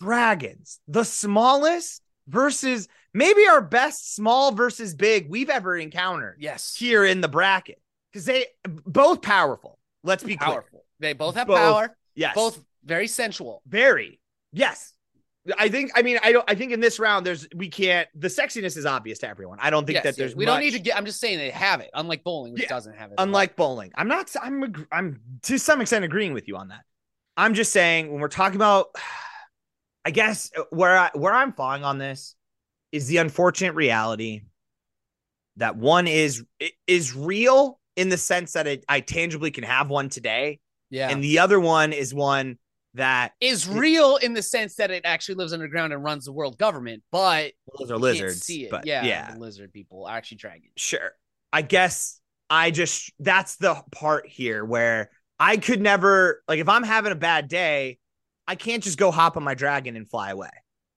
dragons, 0.00 0.80
the 0.88 1.04
smallest 1.04 2.02
versus 2.28 2.88
maybe 3.12 3.46
our 3.46 3.60
best 3.60 4.14
small 4.14 4.52
versus 4.52 4.94
big 4.94 5.28
we've 5.28 5.50
ever 5.50 5.76
encountered 5.76 6.36
yes. 6.38 6.74
here 6.74 7.04
in 7.04 7.20
the 7.20 7.28
bracket 7.28 7.80
because 8.12 8.24
they 8.24 8.46
both 8.64 9.22
powerful. 9.22 9.78
Let's 10.02 10.22
be 10.22 10.36
clear. 10.36 10.64
They 11.00 11.12
both 11.12 11.34
have 11.34 11.46
Both. 11.46 11.58
power. 11.58 11.96
Yes, 12.14 12.34
Both 12.34 12.62
very 12.84 13.08
sensual. 13.08 13.62
very. 13.66 14.20
Yes. 14.52 14.93
I 15.58 15.68
think 15.68 15.90
I 15.94 16.02
mean 16.02 16.18
I 16.22 16.32
don't 16.32 16.44
I 16.48 16.54
think 16.54 16.72
in 16.72 16.80
this 16.80 16.98
round 16.98 17.26
there's 17.26 17.46
we 17.54 17.68
can't 17.68 18.08
the 18.14 18.28
sexiness 18.28 18.76
is 18.76 18.86
obvious 18.86 19.18
to 19.20 19.28
everyone. 19.28 19.58
I 19.60 19.68
don't 19.70 19.84
think 19.86 19.94
Yes, 19.96 20.02
that 20.04 20.08
yes. 20.10 20.16
there's 20.16 20.36
we 20.36 20.44
don't 20.46 20.60
need 20.60 20.70
to 20.72 20.78
get. 20.78 20.96
I'm 20.96 21.04
just 21.04 21.20
saying 21.20 21.38
they 21.38 21.50
have 21.50 21.80
it, 21.80 21.90
unlike 21.92 22.24
bowling, 22.24 22.52
which 22.54 22.62
Yeah. 22.62 22.68
doesn't 22.68 22.94
have 22.96 23.10
it. 23.10 23.16
unlike 23.18 23.54
bowling. 23.56 23.92
I'm 23.94 24.08
not 24.08 24.34
I'm 24.40 24.86
I'm 24.90 25.20
to 25.42 25.58
some 25.58 25.80
extent 25.80 26.04
agreeing 26.04 26.32
with 26.32 26.48
you 26.48 26.56
on 26.56 26.68
that. 26.68 26.80
I'm 27.36 27.54
just 27.54 27.72
saying 27.72 28.10
when 28.10 28.20
we're 28.20 28.28
talking 28.28 28.56
about 28.56 28.88
I 30.04 30.10
guess 30.10 30.50
where 30.70 30.96
I 30.96 31.10
where 31.14 31.32
I'm 31.34 31.52
falling 31.52 31.84
on 31.84 31.98
this 31.98 32.34
is 32.92 33.06
the 33.08 33.18
unfortunate 33.18 33.74
reality 33.74 34.42
that 35.56 35.76
one 35.76 36.06
is 36.06 36.42
is 36.86 37.14
real 37.14 37.78
in 37.96 38.08
the 38.08 38.18
sense 38.18 38.52
that 38.54 38.66
it, 38.66 38.84
I 38.88 39.00
tangibly 39.00 39.50
can 39.50 39.64
have 39.64 39.88
one 39.90 40.08
today 40.08 40.60
yeah, 40.90 41.10
and 41.10 41.22
the 41.22 41.40
other 41.40 41.58
one 41.60 41.92
is 41.92 42.14
one 42.14 42.58
that 42.94 43.32
is 43.40 43.68
real 43.68 44.16
in 44.16 44.34
the 44.34 44.42
sense 44.42 44.76
that 44.76 44.90
it 44.90 45.02
actually 45.04 45.34
lives 45.36 45.52
underground 45.52 45.92
and 45.92 46.02
runs 46.02 46.24
the 46.24 46.32
world 46.32 46.58
government, 46.58 47.02
but 47.10 47.52
those 47.78 47.90
are 47.90 47.98
lizards. 47.98 48.42
See 48.44 48.64
it. 48.64 48.70
But 48.70 48.86
yeah, 48.86 49.04
yeah, 49.04 49.32
the 49.32 49.38
lizard 49.38 49.72
people 49.72 50.06
are 50.06 50.16
actually 50.16 50.38
dragons. 50.38 50.72
sure. 50.76 51.12
I 51.52 51.62
guess 51.62 52.20
I 52.50 52.70
just 52.70 53.12
that's 53.18 53.56
the 53.56 53.80
part 53.92 54.26
here 54.28 54.64
where 54.64 55.10
I 55.38 55.56
could 55.56 55.80
never 55.80 56.42
like 56.48 56.58
if 56.58 56.68
I'm 56.68 56.82
having 56.82 57.12
a 57.12 57.16
bad 57.16 57.48
day, 57.48 57.98
I 58.46 58.54
can't 58.54 58.82
just 58.82 58.98
go 58.98 59.10
hop 59.10 59.36
on 59.36 59.42
my 59.42 59.54
dragon 59.54 59.96
and 59.96 60.08
fly 60.08 60.30
away 60.30 60.50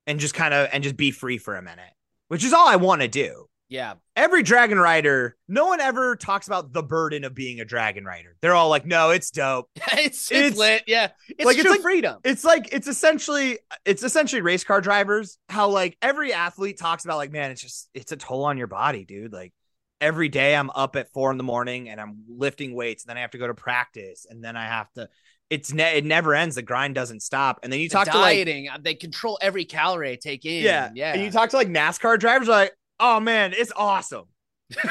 and 0.06 0.20
just 0.20 0.34
kind 0.34 0.54
of 0.54 0.70
and 0.72 0.84
just 0.84 0.98
be 0.98 1.12
free 1.12 1.38
for 1.38 1.56
a 1.56 1.62
minute, 1.62 1.94
which 2.28 2.44
is 2.44 2.54
all 2.54 2.68
I 2.68 2.76
want 2.76 3.02
to 3.02 3.08
do. 3.08 3.48
Yeah, 3.70 3.96
Every 4.16 4.44
dragon 4.44 4.80
rider, 4.80 5.36
no 5.50 5.66
one 5.66 5.82
ever 5.82 6.16
talks 6.16 6.48
about 6.48 6.72
the 6.72 6.82
burden 6.82 7.24
of 7.26 7.36
being 7.36 7.60
a 7.60 7.66
dragon 7.66 8.06
rider. 8.06 8.36
They're 8.42 8.54
all 8.56 8.70
like, 8.70 8.86
"No, 8.86 9.10
it's 9.10 9.30
dope." 9.30 9.70
it's, 9.76 10.32
it's 10.32 10.32
It's- 10.32 10.58
lit. 10.58 10.84
Yeah, 10.88 11.10
it's 11.28 11.44
like, 11.46 11.58
it's 11.58 11.70
like- 11.70 11.82
freedom. 11.82 12.18
It's 12.24 12.46
like 12.46 12.70
it's 12.72 12.88
essentially 12.88 13.60
it's 13.84 14.04
essentially 14.04 14.42
race 14.42 14.64
car 14.64 14.80
drivers. 14.80 15.38
How 15.50 15.68
like 15.70 15.98
every 16.02 16.32
athlete 16.34 16.80
talks 16.80 17.04
about 17.04 17.18
like, 17.18 17.32
man, 17.32 17.52
it's 17.52 17.62
just 17.62 17.90
it's 17.94 18.12
a 18.14 18.18
toll 18.18 18.46
on 18.46 18.58
your 18.58 18.68
body, 18.68 19.04
dude. 19.04 19.34
Like 19.34 19.52
every 20.00 20.30
day 20.30 20.56
I'm 20.56 20.70
up 20.70 20.96
at 20.96 21.12
four 21.12 21.30
in 21.32 21.38
the 21.38 21.44
morning 21.44 21.90
and 21.90 22.00
I'm 22.00 22.24
lifting 22.30 22.74
weights, 22.74 23.04
and 23.04 23.10
then 23.10 23.18
I 23.18 23.22
have 23.22 23.32
to 23.32 23.38
go 23.38 23.48
to 23.48 23.54
practice, 23.54 24.26
and 24.30 24.42
then 24.44 24.56
I 24.56 24.64
have 24.66 24.90
to. 24.94 25.10
It's 25.50 25.74
ne- 25.74 25.98
it 25.98 26.06
never 26.06 26.34
ends. 26.36 26.56
The 26.56 26.62
grind 26.62 26.96
doesn't 26.96 27.22
stop. 27.22 27.60
And 27.64 27.72
then 27.72 27.80
you 27.82 27.88
The 27.90 27.94
talk 27.94 28.08
to 28.12 28.18
like 28.18 28.38
dieting, 28.38 28.70
uh, 28.70 28.78
they 28.82 28.96
control 28.96 29.38
every 29.42 29.66
calorie 29.66 30.12
I 30.12 30.16
take 30.16 30.46
in. 30.46 30.64
yeah, 30.64 30.90
yeah. 30.94 31.14
And 31.14 31.22
you 31.22 31.32
talk 31.32 31.50
to 31.52 31.56
like 31.58 31.70
NASCAR 31.70 32.20
drivers, 32.20 32.48
like, 32.50 32.74
oh 33.00 33.20
man, 33.20 33.54
it's 33.56 33.72
awesome. 33.76 34.26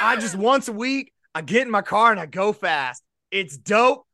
I 0.00 0.16
just 0.16 0.34
once 0.36 0.68
a 0.68 0.72
week 0.72 1.12
I 1.34 1.42
get 1.42 1.62
in 1.62 1.70
my 1.70 1.82
car 1.82 2.10
and 2.10 2.20
I 2.20 2.26
go 2.26 2.52
fast. 2.52 3.02
It's 3.30 3.56
dope. 3.56 4.06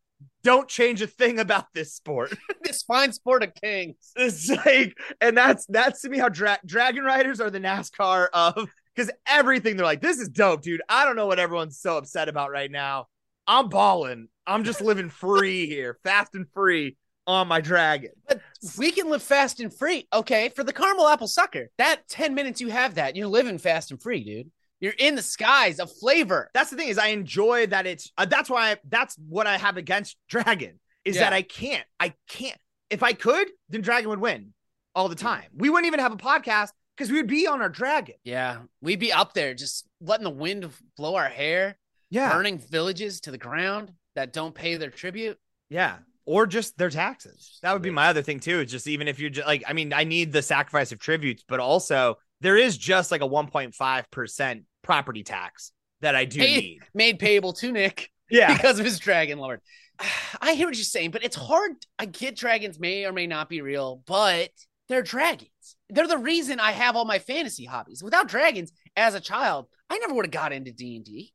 Don't 0.42 0.68
change 0.68 1.02
a 1.02 1.06
thing 1.06 1.38
about 1.38 1.66
this 1.72 1.94
sport. 1.94 2.34
this 2.62 2.82
fine 2.82 3.12
sport 3.12 3.44
of 3.44 3.54
kings. 3.54 4.12
It's 4.16 4.48
like, 4.48 4.96
and 5.20 5.36
that's 5.36 5.66
that's 5.66 6.02
to 6.02 6.08
me 6.08 6.18
how 6.18 6.28
dra- 6.28 6.58
Dragon 6.66 7.04
Riders 7.04 7.40
are 7.40 7.50
the 7.50 7.60
NASCAR 7.60 8.28
of 8.32 8.68
because 8.94 9.10
everything 9.26 9.76
they're 9.76 9.86
like, 9.86 10.00
this 10.00 10.18
is 10.18 10.28
dope, 10.28 10.62
dude. 10.62 10.82
I 10.88 11.04
don't 11.04 11.16
know 11.16 11.26
what 11.26 11.38
everyone's 11.38 11.78
so 11.78 11.96
upset 11.96 12.28
about 12.28 12.50
right 12.50 12.70
now. 12.70 13.06
I'm 13.46 13.68
balling. 13.68 14.28
I'm 14.46 14.64
just 14.64 14.80
living 14.80 15.08
free 15.08 15.66
here, 15.66 15.98
fast 16.02 16.34
and 16.34 16.48
free 16.52 16.96
on 17.26 17.48
my 17.48 17.60
dragon. 17.60 18.10
But 18.28 18.40
we 18.78 18.90
can 18.92 19.08
live 19.10 19.22
fast 19.22 19.60
and 19.60 19.72
free. 19.72 20.06
Okay, 20.12 20.48
for 20.50 20.64
the 20.64 20.72
caramel 20.72 21.06
apple 21.08 21.28
sucker, 21.28 21.68
that 21.78 22.08
10 22.08 22.34
minutes 22.34 22.60
you 22.60 22.68
have 22.68 22.96
that, 22.96 23.16
you're 23.16 23.26
living 23.28 23.58
fast 23.58 23.90
and 23.90 24.00
free, 24.02 24.24
dude. 24.24 24.50
You're 24.80 24.94
in 24.98 25.14
the 25.14 25.22
skies 25.22 25.78
of 25.78 25.92
flavor. 25.92 26.50
That's 26.54 26.70
the 26.70 26.76
thing 26.76 26.88
is 26.88 26.98
I 26.98 27.08
enjoy 27.08 27.66
that 27.68 27.86
it's 27.86 28.10
uh, 28.18 28.24
that's 28.24 28.50
why 28.50 28.72
I, 28.72 28.76
that's 28.88 29.16
what 29.28 29.46
I 29.46 29.56
have 29.56 29.76
against 29.76 30.16
Dragon 30.28 30.80
is 31.04 31.14
Yeah. 31.16 31.22
that 31.22 31.32
I 31.32 31.42
can't 31.42 31.84
I 32.00 32.14
can't 32.28 32.58
if 32.90 33.02
I 33.04 33.12
could 33.12 33.48
then 33.68 33.80
Dragon 33.82 34.10
would 34.10 34.18
win 34.20 34.52
all 34.94 35.08
the 35.08 35.14
time. 35.14 35.44
We 35.56 35.70
wouldn't 35.70 35.86
even 35.86 36.00
have 36.00 36.12
a 36.12 36.16
podcast 36.16 36.70
because 36.96 37.10
we 37.12 37.18
would 37.18 37.28
be 37.28 37.46
on 37.46 37.62
our 37.62 37.68
Dragon. 37.68 38.16
Yeah, 38.24 38.58
we'd 38.80 38.98
be 38.98 39.12
up 39.12 39.34
there 39.34 39.54
just 39.54 39.86
letting 40.00 40.24
the 40.24 40.30
wind 40.30 40.68
blow 40.96 41.14
our 41.14 41.28
hair, 41.28 41.78
Yeah, 42.10 42.32
burning 42.32 42.58
villages 42.58 43.20
to 43.20 43.30
the 43.30 43.38
ground 43.38 43.92
that 44.16 44.32
don't 44.32 44.52
pay 44.54 44.74
their 44.76 44.90
tribute. 44.90 45.38
yeah, 45.70 45.98
or 46.24 46.46
just 46.46 46.76
their 46.78 46.90
taxes. 46.90 47.58
That 47.62 47.72
would 47.72 47.82
be 47.82 47.90
my 47.90 48.08
other 48.08 48.22
thing 48.22 48.40
too. 48.40 48.60
It's 48.60 48.72
just 48.72 48.86
even 48.86 49.08
if 49.08 49.18
you're 49.18 49.30
just 49.30 49.46
like 49.46 49.64
I 49.66 49.72
mean 49.72 49.92
I 49.92 50.04
need 50.04 50.32
the 50.32 50.42
sacrifice 50.42 50.92
of 50.92 50.98
tributes, 50.98 51.44
but 51.46 51.60
also 51.60 52.16
there 52.40 52.56
is 52.56 52.76
just 52.76 53.10
like 53.10 53.22
a 53.22 53.28
1.5 53.28 54.10
percent 54.10 54.64
property 54.82 55.22
tax 55.22 55.72
that 56.00 56.14
I 56.16 56.24
do 56.24 56.40
need. 56.40 56.80
Made 56.94 57.18
payable 57.18 57.52
to 57.54 57.70
Nick 57.72 58.10
Yeah, 58.30 58.54
because 58.56 58.78
of 58.78 58.84
his 58.84 58.98
dragon 58.98 59.38
lord. 59.38 59.60
I 60.40 60.54
hear 60.54 60.66
what 60.66 60.76
you're 60.76 60.84
saying, 60.84 61.10
but 61.10 61.22
it's 61.24 61.36
hard. 61.36 61.72
I 61.98 62.06
get 62.06 62.36
dragons 62.36 62.78
may 62.80 63.04
or 63.04 63.12
may 63.12 63.26
not 63.26 63.48
be 63.48 63.60
real, 63.60 64.02
but 64.06 64.50
they're 64.88 65.02
dragons. 65.02 65.48
They're 65.90 66.08
the 66.08 66.18
reason 66.18 66.58
I 66.58 66.72
have 66.72 66.96
all 66.96 67.04
my 67.04 67.18
fantasy 67.18 67.64
hobbies. 67.64 68.02
Without 68.02 68.28
dragons, 68.28 68.72
as 68.96 69.14
a 69.14 69.20
child, 69.20 69.66
I 69.90 69.98
never 69.98 70.14
would 70.14 70.24
have 70.26 70.32
got 70.32 70.52
into 70.52 70.72
D 70.72 70.96
and 70.96 71.04
D. 71.04 71.32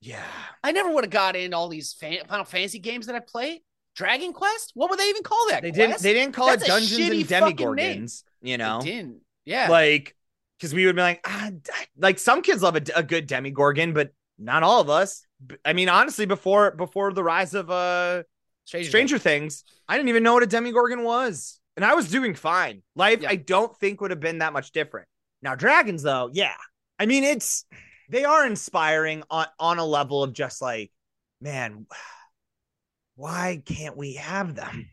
yeah. 0.00 0.22
I 0.62 0.72
never 0.72 0.90
would 0.92 1.04
have 1.04 1.10
got 1.10 1.34
into 1.36 1.56
all 1.56 1.68
these 1.68 1.94
fan- 1.94 2.26
Final 2.28 2.44
Fantasy 2.44 2.78
games 2.78 3.06
that 3.06 3.16
I 3.16 3.20
played. 3.20 3.60
Dragon 3.94 4.32
Quest? 4.32 4.72
What 4.74 4.90
would 4.90 4.98
they 4.98 5.08
even 5.08 5.22
call 5.22 5.46
that? 5.50 5.62
They 5.62 5.70
didn't. 5.70 6.00
They 6.00 6.12
didn't 6.12 6.34
call 6.34 6.48
That's 6.48 6.64
it 6.64 6.68
Dungeons 6.68 6.98
and. 6.98 7.28
Demigorgons. 7.28 8.24
You 8.42 8.52
They 8.52 8.56
know, 8.56 8.80
didn't. 8.82 9.20
Yeah. 9.44 9.68
like 9.68 10.16
because 10.58 10.74
we 10.74 10.86
would 10.86 10.96
be 10.96 11.02
like, 11.02 11.20
ah, 11.24 11.50
like 11.96 12.18
some 12.18 12.42
kids 12.42 12.62
love 12.62 12.76
a, 12.76 12.82
a 12.96 13.02
good 13.02 13.28
Demigorgon, 13.28 13.94
but 13.94 14.12
not 14.38 14.62
all 14.62 14.80
of 14.80 14.90
us. 14.90 15.26
I 15.64 15.72
mean, 15.72 15.88
honestly, 15.88 16.26
before 16.26 16.70
before 16.72 17.12
the 17.12 17.22
rise 17.22 17.54
of 17.54 17.70
uh 17.70 18.22
Stranger, 18.64 18.88
Stranger 18.88 19.18
Things, 19.18 19.64
I 19.88 19.96
didn't 19.96 20.08
even 20.08 20.22
know 20.22 20.34
what 20.34 20.42
a 20.42 20.46
Demigorgon 20.46 21.04
was, 21.04 21.60
and 21.76 21.84
I 21.84 21.94
was 21.94 22.10
doing 22.10 22.34
fine. 22.34 22.82
Life, 22.96 23.20
Yeah. 23.22 23.30
I 23.30 23.36
don't 23.36 23.76
think 23.78 24.00
would 24.00 24.10
have 24.10 24.20
been 24.20 24.38
that 24.38 24.52
much 24.52 24.72
different. 24.72 25.06
Now, 25.42 25.54
dragons, 25.54 26.02
though, 26.02 26.30
yeah, 26.32 26.54
I 26.98 27.04
mean, 27.06 27.24
it's 27.24 27.66
they 28.08 28.24
are 28.24 28.46
inspiring 28.46 29.22
on 29.30 29.46
on 29.58 29.78
a 29.78 29.84
level 29.84 30.22
of 30.22 30.32
just 30.32 30.62
like, 30.62 30.90
man, 31.40 31.86
why 33.16 33.62
can't 33.64 33.96
we 33.96 34.14
have 34.14 34.54
them? 34.54 34.88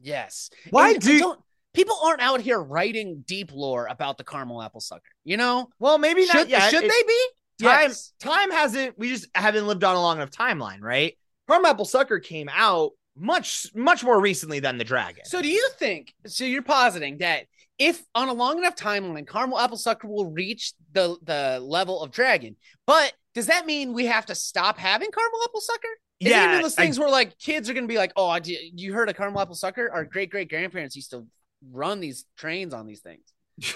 Yes. 0.00 0.50
Why 0.70 0.90
And 0.92 1.00
do- 1.00 1.18
don't 1.18 1.40
people 1.72 1.96
aren't 2.04 2.20
out 2.20 2.40
here 2.40 2.60
writing 2.60 3.24
deep 3.26 3.52
lore 3.52 3.86
about 3.86 4.18
the 4.18 4.24
caramel 4.24 4.62
apple 4.62 4.80
sucker. 4.80 5.02
You 5.24 5.36
know, 5.36 5.70
Well, 5.78 5.98
maybe 5.98 6.26
not 6.26 6.32
should 6.36 6.48
yet. 6.50 6.70
should 6.70 6.84
It- 6.84 6.90
they 6.90 7.02
be? 7.06 7.28
time 7.66 7.88
Yes. 7.90 8.12
time 8.20 8.50
hasn't 8.50 8.98
we 8.98 9.08
just 9.08 9.26
haven't 9.34 9.66
lived 9.66 9.84
on 9.84 9.94
a 9.96 10.00
long 10.00 10.16
enough 10.16 10.30
timeline, 10.30 10.80
right? 10.80 11.16
Caramel 11.48 11.70
Apple 11.70 11.84
Sucker 11.84 12.18
came 12.18 12.48
out 12.52 12.92
much 13.16 13.66
much 13.74 14.02
more 14.02 14.20
recently 14.20 14.58
than 14.60 14.76
the 14.78 14.84
dragon. 14.84 15.24
So 15.24 15.40
do 15.40 15.48
you 15.48 15.68
think? 15.78 16.12
So 16.26 16.44
you're 16.44 16.62
positing 16.62 17.18
that 17.18 17.46
if 17.78 18.02
on 18.14 18.28
a 18.28 18.32
long 18.32 18.58
enough 18.58 18.74
timeline, 18.76 19.26
caramel 19.28 19.58
apple 19.58 19.76
sucker 19.76 20.08
will 20.08 20.30
reach 20.30 20.72
the 20.92 21.16
the 21.22 21.60
level 21.60 22.02
of 22.02 22.10
dragon, 22.10 22.56
but 22.86 23.12
does 23.34 23.46
that 23.46 23.66
mean 23.66 23.92
we 23.92 24.06
have 24.06 24.26
to 24.26 24.34
stop 24.34 24.78
having 24.78 25.10
caramel 25.12 25.40
apple 25.44 25.60
sucker? 25.60 25.88
Is 26.20 26.28
it 26.28 26.34
gonna 26.34 26.48
be 26.48 26.56
yeah, 26.56 26.62
those 26.62 26.78
I- 26.78 26.82
things 26.82 26.98
where 26.98 27.10
like 27.10 27.38
kids 27.38 27.68
are 27.68 27.74
gonna 27.74 27.86
be 27.86 27.96
like, 27.98 28.12
oh, 28.16 28.28
I 28.28 28.40
did, 28.40 28.80
you 28.80 28.92
heard 28.94 29.08
of 29.08 29.16
caramel 29.16 29.40
apple 29.40 29.54
sucker? 29.54 29.90
Our 29.92 30.04
great 30.04 30.30
great 30.30 30.48
grandparents 30.48 30.96
used 30.96 31.10
to 31.10 31.26
run 31.70 32.00
these 32.00 32.24
trains 32.36 32.72
on 32.74 32.86
these 32.86 33.00
things. 33.00 33.32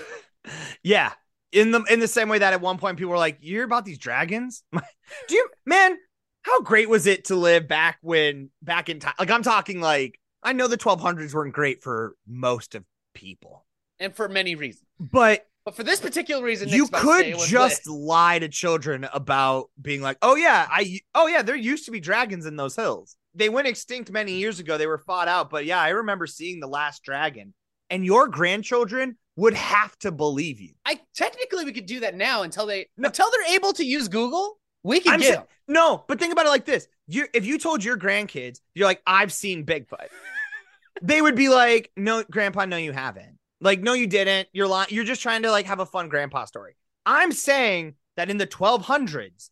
yeah. 0.82 1.12
In 1.52 1.70
the 1.70 1.82
in 1.84 1.98
the 2.00 2.08
same 2.08 2.28
way 2.28 2.38
that 2.38 2.52
at 2.52 2.60
one 2.60 2.76
point 2.76 2.98
people 2.98 3.10
were 3.10 3.16
like, 3.16 3.38
"You're 3.40 3.64
about 3.64 3.84
these 3.86 3.98
dragons?" 3.98 4.62
Do 5.28 5.34
you, 5.34 5.48
man? 5.64 5.96
How 6.42 6.60
great 6.60 6.88
was 6.88 7.06
it 7.06 7.24
to 7.26 7.36
live 7.36 7.66
back 7.66 7.98
when 8.02 8.50
back 8.62 8.90
in 8.90 9.00
time? 9.00 9.14
Like 9.18 9.30
I'm 9.30 9.42
talking 9.42 9.80
like 9.80 10.20
I 10.42 10.52
know 10.52 10.68
the 10.68 10.76
1200s 10.76 11.32
weren't 11.34 11.54
great 11.54 11.82
for 11.82 12.14
most 12.26 12.74
of 12.74 12.84
people, 13.14 13.64
And 13.98 14.14
for 14.14 14.28
many 14.28 14.56
reasons. 14.56 14.84
but 15.00 15.46
But 15.68 15.76
for 15.76 15.82
this 15.82 16.00
particular 16.00 16.42
reason, 16.42 16.70
you 16.70 16.88
could 16.88 17.36
just 17.46 17.86
lit. 17.86 18.00
lie 18.00 18.38
to 18.38 18.48
children 18.48 19.06
about 19.12 19.68
being 19.78 20.00
like, 20.00 20.16
"Oh 20.22 20.34
yeah, 20.34 20.66
I 20.70 21.00
oh 21.14 21.26
yeah, 21.26 21.42
there 21.42 21.56
used 21.56 21.84
to 21.84 21.90
be 21.90 22.00
dragons 22.00 22.46
in 22.46 22.56
those 22.56 22.74
hills. 22.74 23.16
They 23.34 23.50
went 23.50 23.68
extinct 23.68 24.10
many 24.10 24.32
years 24.32 24.60
ago. 24.60 24.78
They 24.78 24.86
were 24.86 24.96
fought 24.96 25.28
out, 25.28 25.50
but 25.50 25.66
yeah, 25.66 25.78
I 25.78 25.90
remember 25.90 26.26
seeing 26.26 26.60
the 26.60 26.66
last 26.68 27.02
dragon." 27.02 27.52
And 27.90 28.02
your 28.02 28.28
grandchildren 28.28 29.18
would 29.36 29.52
have 29.52 29.94
to 29.98 30.10
believe 30.10 30.58
you. 30.58 30.72
I 30.86 31.00
technically 31.14 31.66
we 31.66 31.74
could 31.74 31.84
do 31.84 32.00
that 32.00 32.14
now 32.14 32.44
until 32.44 32.64
they 32.64 32.88
No. 32.96 33.08
until 33.08 33.30
they're 33.30 33.54
able 33.54 33.74
to 33.74 33.84
use 33.84 34.08
Google. 34.08 34.58
We 34.84 35.00
can 35.00 35.12
I'm 35.12 35.20
get 35.20 35.34
sa- 35.34 35.44
No, 35.66 36.02
but 36.08 36.18
think 36.18 36.32
about 36.32 36.46
it 36.46 36.48
like 36.48 36.64
this: 36.64 36.88
you 37.08 37.26
if 37.34 37.44
you 37.44 37.58
told 37.58 37.84
your 37.84 37.98
grandkids, 37.98 38.60
you're 38.74 38.86
like, 38.88 39.02
"I've 39.06 39.34
seen 39.34 39.66
Bigfoot," 39.66 40.08
they 41.02 41.20
would 41.20 41.36
be 41.36 41.50
like, 41.50 41.90
"No, 41.94 42.24
Grandpa, 42.24 42.64
no, 42.64 42.78
you 42.78 42.92
haven't. 42.92 43.37
Like, 43.60 43.80
no, 43.80 43.92
you 43.92 44.06
didn't. 44.06 44.48
You're 44.52 44.68
lying. 44.68 44.88
You're 44.90 45.04
just 45.04 45.22
trying 45.22 45.42
to 45.42 45.50
like 45.50 45.66
have 45.66 45.80
a 45.80 45.86
fun 45.86 46.08
grandpa 46.08 46.44
story." 46.44 46.76
I'm 47.06 47.32
saying 47.32 47.94
that 48.16 48.30
in 48.30 48.36
the 48.36 48.46
1200s, 48.46 49.50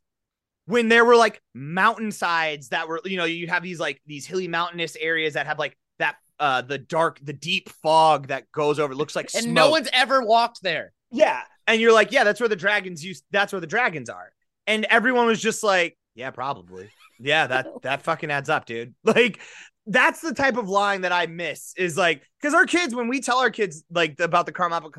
when 0.67 0.89
there 0.89 1.05
were 1.05 1.17
like 1.17 1.41
mountainsides 1.55 2.69
that 2.69 2.89
were, 2.89 3.01
you 3.05 3.17
know, 3.17 3.25
you 3.25 3.47
have 3.49 3.63
these 3.63 3.81
like 3.81 4.01
these 4.07 4.27
hilly 4.27 4.49
mountainous 4.49 4.97
areas 4.97 5.35
that 5.35 5.47
have 5.47 5.59
like 5.59 5.77
that 5.99 6.17
uh 6.39 6.63
the 6.63 6.79
dark, 6.79 7.19
the 7.23 7.33
deep 7.33 7.69
fog 7.83 8.29
that 8.29 8.51
goes 8.53 8.79
over, 8.79 8.95
looks 8.95 9.17
like 9.17 9.31
snow. 9.31 9.39
and 9.39 9.45
smoke. 9.45 9.55
no 9.55 9.71
one's 9.71 9.89
ever 9.93 10.23
walked 10.23 10.63
there. 10.63 10.93
Yeah. 11.11 11.43
And 11.67 11.81
you're 11.81 11.93
like, 11.93 12.13
yeah, 12.13 12.25
that's 12.25 12.41
where 12.41 12.49
the 12.49 12.57
dragons 12.57 13.05
use 13.05 13.23
that's 13.31 13.53
where 13.53 13.61
the 13.61 13.67
dragons 13.67 14.11
are. 14.11 14.33
And 14.67 14.85
everyone 14.87 15.27
was 15.27 15.41
just 15.41 15.63
like, 15.63 15.97
yeah, 16.15 16.31
probably. 16.31 16.91
Yeah, 17.19 17.47
that 17.47 17.67
that 17.83 18.03
fucking 18.03 18.31
adds 18.31 18.49
up, 18.49 18.67
dude. 18.67 18.95
Like 19.05 19.41
that's 19.87 20.21
the 20.21 20.35
type 20.35 20.57
of 20.57 20.69
line 20.69 21.03
that 21.03 21.13
I 21.13 21.27
miss 21.27 21.73
is 21.77 21.97
like 21.97 22.23
because 22.41 22.55
our 22.55 22.67
kids, 22.67 22.95
when 22.95 23.09
we 23.09 23.21
tell 23.21 23.39
our 23.39 23.51
kids 23.51 23.85
like 23.91 24.19
about 24.21 24.47
the 24.47 24.53
caramel 24.53 24.79
apple 24.79 24.93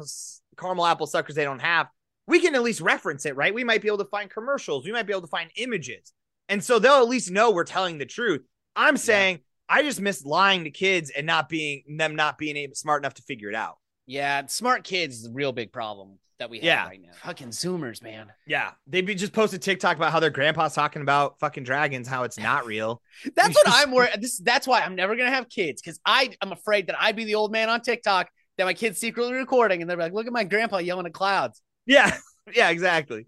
caramel 0.57 0.85
apple 0.85 1.07
suckers 1.07 1.35
they 1.35 1.43
don't 1.43 1.59
have, 1.59 1.87
we 2.25 2.39
can 2.39 2.55
at 2.55 2.63
least 2.63 2.81
reference 2.81 3.25
it, 3.25 3.35
right? 3.35 3.53
We 3.53 3.63
might 3.63 3.81
be 3.81 3.87
able 3.87 3.99
to 3.99 4.05
find 4.05 4.29
commercials, 4.29 4.85
we 4.85 4.91
might 4.91 5.05
be 5.05 5.13
able 5.13 5.21
to 5.21 5.27
find 5.27 5.49
images. 5.55 6.13
And 6.49 6.63
so 6.63 6.79
they'll 6.79 7.01
at 7.01 7.09
least 7.09 7.29
know 7.29 7.51
we're 7.51 7.65
telling 7.65 7.97
the 7.97 8.05
truth. 8.05 8.41
I'm 8.75 8.95
saying 8.95 9.39
I 9.67 9.81
just 9.83 9.99
miss 9.99 10.23
lying 10.23 10.63
to 10.63 10.71
kids 10.71 11.09
and 11.09 11.27
not 11.27 11.49
being 11.49 11.83
them 11.97 12.15
not 12.15 12.37
being 12.37 12.55
able 12.55 12.75
smart 12.75 13.01
enough 13.01 13.15
to 13.15 13.21
figure 13.23 13.49
it 13.49 13.55
out. 13.55 13.77
Yeah, 14.07 14.45
smart 14.47 14.83
kids 14.83 15.19
is 15.19 15.25
a 15.27 15.31
real 15.31 15.51
big 15.51 15.71
problem 15.71 16.17
that 16.39 16.49
we 16.49 16.57
have 16.59 16.63
Yeah. 16.65 16.85
right 16.87 17.01
now. 17.01 17.09
Fucking 17.23 17.49
Zoomers, 17.49 18.01
man. 18.01 18.31
Yeah, 18.45 18.71
they 18.87 19.01
be 19.01 19.15
just 19.15 19.33
posted 19.33 19.61
TikTok 19.61 19.97
about 19.97 20.11
how 20.11 20.19
their 20.19 20.29
grandpa's 20.29 20.73
talking 20.73 21.01
about 21.01 21.39
fucking 21.39 21.63
dragons, 21.63 22.07
how 22.07 22.23
it's 22.23 22.37
not 22.39 22.65
real. 22.65 23.01
That's 23.35 23.55
what 23.55 23.65
I'm 23.67 23.91
worried. 23.91 24.11
This 24.21 24.37
that's 24.39 24.65
why 24.67 24.81
I'm 24.81 24.95
never 24.95 25.15
gonna 25.15 25.29
have 25.31 25.49
kids 25.49 25.81
because 25.81 25.99
I 26.05 26.35
I'm 26.41 26.51
afraid 26.51 26.87
that 26.87 26.95
I'd 26.99 27.15
be 27.15 27.25
the 27.25 27.35
old 27.35 27.51
man 27.51 27.69
on 27.69 27.81
TikTok 27.81 28.29
that 28.57 28.65
my 28.65 28.73
kid's 28.73 28.97
secretly 28.99 29.33
recording 29.33 29.81
and 29.81 29.89
they're 29.89 29.97
like, 29.97 30.13
look 30.13 30.25
at 30.27 30.33
my 30.33 30.43
grandpa 30.43 30.77
yelling 30.77 31.05
at 31.05 31.13
clouds. 31.13 31.61
Yeah, 31.85 32.15
yeah, 32.53 32.69
exactly. 32.69 33.25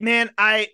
Man, 0.00 0.30
I 0.36 0.68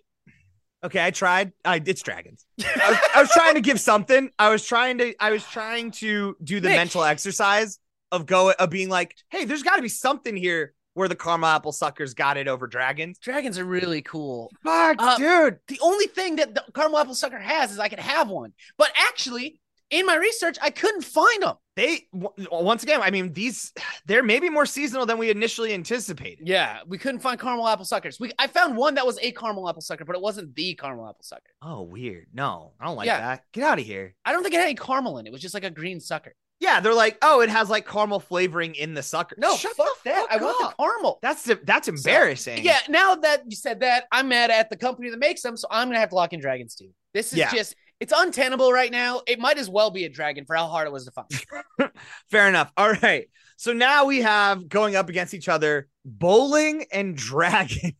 okay, 0.83 1.03
I 1.05 1.11
tried. 1.11 1.51
I 1.63 1.81
it's 1.85 2.01
dragons. 2.01 2.45
I 2.59 2.89
was, 2.89 2.99
I 3.15 3.21
was 3.21 3.29
trying 3.31 3.55
to 3.55 3.61
give 3.61 3.79
something. 3.79 4.29
I 4.37 4.49
was 4.49 4.65
trying 4.65 4.97
to. 4.97 5.13
I 5.19 5.31
was 5.31 5.43
trying 5.45 5.91
to 5.91 6.35
do 6.43 6.59
the 6.59 6.69
Nick. 6.69 6.77
mental 6.77 7.03
exercise 7.03 7.79
of 8.15 8.25
going 8.25 8.55
of 8.59 8.69
being 8.69 8.89
like, 8.89 9.15
hey, 9.29 9.45
there's 9.45 9.63
got 9.63 9.75
to 9.77 9.81
be 9.81 9.89
something 9.89 10.35
here 10.35 10.73
where 10.93 11.09
the 11.09 11.15
caramel 11.15 11.49
apple 11.49 11.71
suckers 11.73 12.13
got 12.13 12.37
it 12.37 12.47
over 12.47 12.67
dragons. 12.67 13.17
Dragons 13.19 13.59
are 13.59 13.65
really 13.65 14.01
cool. 14.01 14.49
Fuck, 14.63 14.95
Uh, 14.99 15.17
dude. 15.17 15.59
The 15.67 15.79
only 15.81 16.07
thing 16.07 16.37
that 16.37 16.55
the 16.55 16.63
caramel 16.73 16.99
apple 16.99 17.15
sucker 17.15 17.37
has 17.37 17.71
is 17.71 17.79
I 17.79 17.89
could 17.89 17.99
have 17.99 18.29
one. 18.29 18.53
But 18.77 18.91
actually, 19.09 19.59
in 19.89 20.05
my 20.05 20.15
research, 20.15 20.57
I 20.61 20.69
couldn't 20.69 21.03
find 21.03 21.43
them. 21.43 21.55
They 21.75 22.07
w- 22.17 22.47
once 22.49 22.81
again. 22.83 23.01
I 23.03 23.11
mean, 23.11 23.33
these 23.33 23.73
they're 24.05 24.23
maybe 24.23 24.49
more 24.49 24.65
seasonal 24.65 25.05
than 25.05 25.17
we 25.17 25.29
initially 25.29 25.73
anticipated. 25.73 26.47
Yeah, 26.47 26.79
we 26.87 26.97
couldn't 26.97 27.19
find 27.19 27.37
caramel 27.39 27.67
apple 27.67 27.83
suckers. 27.83 28.17
We 28.17 28.31
I 28.39 28.47
found 28.47 28.77
one 28.77 28.95
that 28.95 29.05
was 29.05 29.19
a 29.21 29.31
caramel 29.33 29.67
apple 29.67 29.81
sucker, 29.81 30.05
but 30.05 30.15
it 30.15 30.21
wasn't 30.21 30.55
the 30.55 30.75
caramel 30.75 31.07
apple 31.09 31.23
sucker. 31.23 31.51
Oh, 31.61 31.81
weird. 31.81 32.27
No, 32.33 32.71
I 32.79 32.85
don't 32.85 32.95
like 32.95 33.07
Yeah. 33.07 33.19
that. 33.19 33.43
Get 33.51 33.63
out 33.65 33.79
of 33.79 33.85
here. 33.85 34.15
I 34.23 34.31
don't 34.31 34.43
think 34.43 34.55
it 34.55 34.59
had 34.59 34.65
any 34.67 34.75
caramel 34.75 35.17
in 35.17 35.25
it. 35.25 35.29
It 35.29 35.33
was 35.33 35.41
just 35.41 35.53
like 35.53 35.65
a 35.65 35.69
green 35.69 35.99
sucker. 35.99 36.33
Yeah, 36.59 36.79
they're 36.79 36.93
like, 36.93 37.17
oh, 37.21 37.41
it 37.41 37.49
has 37.49 37.69
like 37.69 37.85
caramel 37.87 38.19
flavoring 38.19 38.75
in 38.75 38.93
the 38.93 39.03
sucker. 39.03 39.35
No, 39.37 39.55
Shut 39.57 39.75
fuck 39.75 39.87
that. 40.05 40.15
fuck 40.29 40.31
I 40.31 40.43
want 40.43 40.63
up. 40.63 40.75
the 40.77 40.83
caramel. 40.83 41.19
That's 41.21 41.43
that's 41.63 41.87
embarrassing. 41.87 42.63
Yeah, 42.63 42.79
now 42.89 43.15
that 43.15 43.43
you 43.47 43.55
said 43.55 43.81
that, 43.81 44.05
I'm 44.11 44.29
mad 44.29 44.51
at 44.51 44.69
the 44.69 44.77
company 44.77 45.09
that 45.09 45.19
makes 45.19 45.41
them, 45.41 45.57
so 45.57 45.67
I'm 45.69 45.89
gonna 45.89 45.99
have 45.99 46.09
to 46.09 46.15
lock 46.15 46.31
in 46.33 46.39
dragons 46.39 46.75
too. 46.75 46.89
This 47.13 47.33
is 47.33 47.39
Yeah. 47.39 47.51
just 47.53 47.75
it's 47.99 48.13
untenable 48.15 48.71
right 48.71 48.91
now. 48.91 49.21
It 49.27 49.39
might 49.39 49.57
as 49.57 49.69
well 49.69 49.89
be 49.91 50.05
a 50.05 50.09
dragon 50.09 50.45
for 50.45 50.55
how 50.55 50.67
hard 50.67 50.87
it 50.87 50.91
was 50.91 51.05
to 51.05 51.11
find. 51.11 51.91
fair 52.31 52.47
enough. 52.47 52.71
All 52.77 52.91
right. 52.93 53.29
So 53.57 53.71
now 53.73 54.05
we 54.05 54.21
have 54.21 54.67
going 54.67 54.95
up 54.97 55.07
against 55.09 55.33
each 55.33 55.47
other 55.47 55.87
bowling 56.03 56.85
and 56.91 57.15
dragons. 57.15 57.93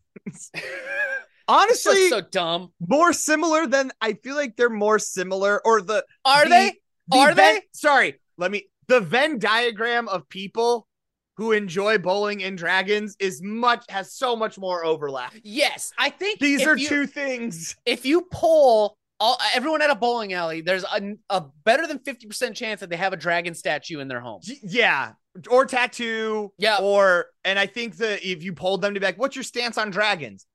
Honestly, 1.48 2.10
so 2.10 2.22
dumb. 2.22 2.72
more 2.80 3.14
similar 3.14 3.68
than 3.68 3.92
I 4.02 4.14
feel 4.14 4.36
like 4.36 4.56
they're 4.56 4.70
more 4.70 4.98
similar 4.98 5.62
or 5.66 5.82
the 5.82 6.04
Are 6.26 6.44
the- 6.46 6.50
they? 6.50 6.74
the 7.10 7.18
Are 7.18 7.34
they? 7.36 7.62
Sorry, 7.72 8.20
let 8.38 8.52
me 8.52 8.68
the 8.88 9.00
Venn 9.00 9.40
diagram 9.40 10.08
of 10.08 10.28
people 10.30 10.88
who 11.38 11.52
enjoy 11.52 11.98
bowling 11.98 12.44
and 12.44 12.58
dragons 12.58 13.16
is 13.20 13.42
much 13.42 13.84
has 13.90 14.14
so 14.14 14.36
much 14.36 14.58
more 14.58 14.86
overlap. 14.86 15.34
Yes, 15.44 15.92
I 15.98 16.10
think 16.10 16.40
These 16.40 16.66
are 16.66 16.78
you- 16.78 16.88
two 16.88 17.08
things. 17.08 17.76
If 17.86 18.06
you 18.06 18.28
poll 18.32 18.98
all 19.20 19.38
everyone 19.54 19.82
at 19.82 19.90
a 19.90 19.96
bowling 19.96 20.34
alley, 20.34 20.62
there's 20.62 20.84
a, 20.84 21.14
a 21.30 21.44
better 21.64 21.88
than 21.88 22.00
fifty 22.00 22.28
percent 22.28 22.56
chance 22.56 22.80
that 22.82 22.90
they 22.90 22.98
have 22.98 23.14
a 23.14 23.18
dragon 23.18 23.54
statue 23.54 24.00
in 24.00 24.08
their 24.08 24.20
home. 24.20 24.42
Yeah, 24.64 25.14
or 25.50 25.66
tattoo. 25.66 26.52
Yeah. 26.58 26.78
Or 26.82 27.28
and 27.44 27.58
I 27.58 27.66
think 27.66 27.98
that 27.98 28.26
if 28.30 28.44
you 28.44 28.54
polled 28.54 28.82
them 28.82 28.94
to 28.94 29.00
be 29.00 29.06
like, 29.06 29.18
"What's 29.18 29.36
your 29.36 29.44
stance 29.44 29.78
on 29.78 29.90
dragons?" 29.90 30.46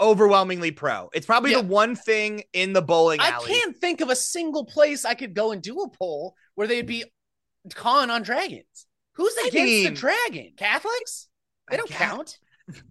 Overwhelmingly 0.00 0.70
pro. 0.72 1.10
It's 1.12 1.26
probably 1.26 1.52
Yeah. 1.52 1.62
the 1.62 1.68
one 1.68 1.94
thing 1.94 2.42
in 2.52 2.72
the 2.72 2.82
bowling 2.82 3.20
alley. 3.20 3.44
I 3.50 3.54
can't 3.54 3.76
think 3.76 4.00
of 4.00 4.10
a 4.10 4.16
single 4.16 4.64
place 4.64 5.04
I 5.04 5.14
could 5.14 5.34
go 5.34 5.52
and 5.52 5.62
do 5.62 5.80
a 5.80 5.88
poll 5.88 6.34
where 6.54 6.66
they'd 6.66 6.86
be 6.86 7.04
con 7.74 8.10
on 8.10 8.22
dragons. 8.22 8.86
Who's 9.14 9.34
I 9.44 9.48
against 9.48 9.64
mean- 9.64 9.84
the 9.84 9.90
dragon? 9.90 10.52
Catholics? 10.56 11.28
They 11.68 11.74
I 11.74 11.78
don't 11.78 11.90
count. 11.90 12.38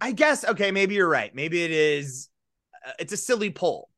I 0.00 0.12
guess 0.12 0.44
okay, 0.44 0.70
maybe 0.70 0.94
you're 0.94 1.08
right. 1.08 1.34
Maybe 1.34 1.62
it 1.62 1.70
is. 1.70 2.28
Uh, 2.86 2.92
it's 2.98 3.12
a 3.12 3.16
silly 3.16 3.50
poll. 3.50 3.88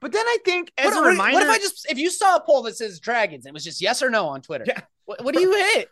But 0.00 0.12
then 0.12 0.24
I 0.26 0.38
think 0.44 0.70
as 0.78 0.86
What, 0.94 1.04
a 1.04 1.08
reminder, 1.10 1.34
what 1.34 1.42
if 1.42 1.48
I 1.50 1.58
just 1.58 1.90
if 1.90 1.98
you 1.98 2.10
saw 2.10 2.36
a 2.36 2.40
poll 2.40 2.62
that 2.62 2.76
says 2.76 3.00
dragons 3.00 3.44
and 3.46 3.52
it 3.52 3.54
was 3.54 3.64
just 3.64 3.80
yes 3.80 4.02
or 4.02 4.10
no 4.10 4.26
on 4.28 4.42
Twitter? 4.42 4.64
Yeah. 4.66 4.80
What, 5.08 5.24
what 5.24 5.34
do 5.34 5.40
you 5.40 5.54
hit? 5.54 5.88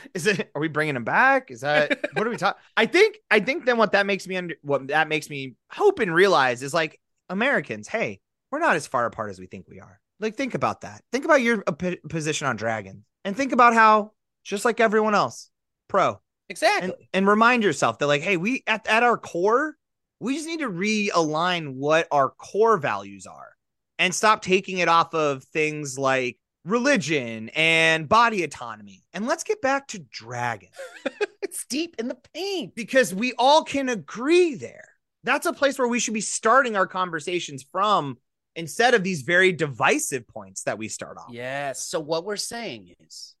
is 0.14 0.28
it? 0.28 0.48
Are 0.54 0.60
we 0.60 0.68
bringing 0.68 0.94
them 0.94 1.02
back? 1.02 1.50
Is 1.50 1.62
that 1.62 2.06
what 2.12 2.24
are 2.24 2.30
we 2.30 2.36
talking? 2.36 2.60
I 2.76 2.86
think. 2.86 3.18
I 3.28 3.40
think 3.40 3.66
then 3.66 3.78
what 3.78 3.90
that 3.92 4.06
makes 4.06 4.28
me 4.28 4.36
under 4.36 4.54
what 4.62 4.86
that 4.86 5.08
makes 5.08 5.28
me 5.28 5.56
hope 5.72 5.98
and 5.98 6.14
realize 6.14 6.62
is 6.62 6.72
like 6.72 7.00
Americans. 7.28 7.88
Hey, 7.88 8.20
we're 8.52 8.60
not 8.60 8.76
as 8.76 8.86
far 8.86 9.06
apart 9.06 9.30
as 9.30 9.40
we 9.40 9.46
think 9.46 9.66
we 9.68 9.80
are. 9.80 9.98
Like 10.20 10.36
think 10.36 10.54
about 10.54 10.82
that. 10.82 11.02
Think 11.10 11.24
about 11.24 11.42
your 11.42 11.64
uh, 11.66 11.72
p- 11.72 11.98
position 12.08 12.46
on 12.46 12.54
dragons, 12.54 13.02
and 13.24 13.36
think 13.36 13.50
about 13.50 13.74
how 13.74 14.12
just 14.44 14.64
like 14.64 14.78
everyone 14.78 15.16
else, 15.16 15.50
pro. 15.88 16.20
Exactly. 16.48 16.90
and, 16.90 16.94
and 17.12 17.26
remind 17.26 17.64
yourself 17.64 17.98
that 17.98 18.06
like 18.06 18.22
hey 18.22 18.36
we 18.36 18.62
at, 18.68 18.86
at 18.88 19.02
our 19.02 19.16
core 19.16 19.76
we 20.20 20.34
just 20.34 20.46
need 20.46 20.60
to 20.60 20.68
realign 20.68 21.74
what 21.74 22.06
our 22.10 22.30
core 22.30 22.76
values 22.76 23.26
are 23.26 23.50
and 23.98 24.14
stop 24.14 24.42
taking 24.42 24.78
it 24.78 24.88
off 24.88 25.14
of 25.14 25.44
things 25.44 25.98
like 25.98 26.38
religion 26.64 27.48
and 27.50 28.08
body 28.08 28.42
autonomy 28.44 29.02
and 29.14 29.26
let's 29.26 29.44
get 29.44 29.62
back 29.62 29.86
to 29.88 29.98
dragon 29.98 30.68
it's 31.42 31.64
deep 31.66 31.96
in 31.98 32.06
the 32.06 32.18
paint. 32.34 32.74
because 32.74 33.14
we 33.14 33.32
all 33.38 33.64
can 33.64 33.88
agree 33.88 34.54
there 34.54 34.88
that's 35.24 35.46
a 35.46 35.52
place 35.52 35.78
where 35.78 35.88
we 35.88 35.98
should 35.98 36.14
be 36.14 36.20
starting 36.20 36.76
our 36.76 36.86
conversations 36.86 37.64
from 37.72 38.18
instead 38.56 38.94
of 38.94 39.02
these 39.02 39.22
very 39.22 39.52
divisive 39.52 40.26
points 40.28 40.64
that 40.64 40.76
we 40.76 40.88
start 40.88 41.16
off 41.16 41.30
Yes. 41.30 41.86
So 41.86 41.98
what 42.00 42.24
we're 42.24 42.36
saying 42.36 42.94
is 43.00 43.34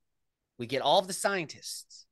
we 0.58 0.66
get 0.66 0.82
all 0.82 0.98
of 0.98 1.06
the 1.06 1.12
scientists 1.12 2.06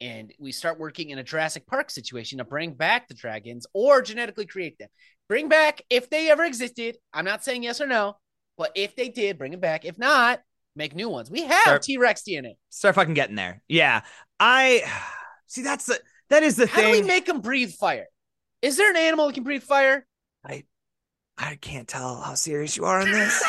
and 0.00 0.32
we 0.38 0.50
start 0.52 0.78
working 0.80 1.10
in 1.10 1.18
a 1.18 1.22
Jurassic 1.22 1.66
Park 1.66 1.88
situation 1.90 2.38
to 2.38 2.44
bring 2.44 2.74
back 2.74 3.06
the 3.06 3.14
dragons 3.14 3.66
or 3.72 4.02
genetically 4.02 4.46
create 4.46 4.76
them. 4.78 4.88
Bring 5.28 5.48
back 5.48 5.82
if 5.88 6.10
they 6.10 6.30
ever 6.30 6.44
existed. 6.44 6.96
I'm 7.12 7.24
not 7.24 7.44
saying 7.44 7.62
yes 7.62 7.80
or 7.80 7.86
no, 7.86 8.16
but 8.58 8.72
if 8.74 8.96
they 8.96 9.08
did, 9.08 9.38
bring 9.38 9.52
them 9.52 9.60
back. 9.60 9.84
If 9.84 9.98
not, 9.98 10.40
make 10.76 10.94
new 10.94 11.08
ones. 11.08 11.30
We 11.30 11.44
have 11.44 11.80
T 11.80 11.98
Rex 11.98 12.22
DNA. 12.22 12.56
Start 12.70 12.94
fucking 12.94 13.14
getting 13.14 13.36
there. 13.36 13.62
Yeah, 13.68 14.02
I 14.38 14.82
see. 15.46 15.62
That's 15.62 15.86
the 15.86 16.00
that 16.30 16.42
is 16.42 16.56
the 16.56 16.66
How 16.66 16.76
thing. 16.76 16.84
How 16.84 16.92
do 16.94 17.00
we 17.00 17.06
make 17.06 17.26
them 17.26 17.40
breathe 17.40 17.72
fire? 17.72 18.06
Is 18.60 18.76
there 18.76 18.90
an 18.90 18.96
animal 18.96 19.26
that 19.26 19.34
can 19.34 19.44
breathe 19.44 19.62
fire? 19.62 20.06
I 20.44 20.64
I 21.36 21.56
can't 21.56 21.88
tell 21.88 22.20
how 22.20 22.34
serious 22.34 22.76
you 22.76 22.84
are 22.84 23.00
on 23.00 23.10
this. 23.10 23.44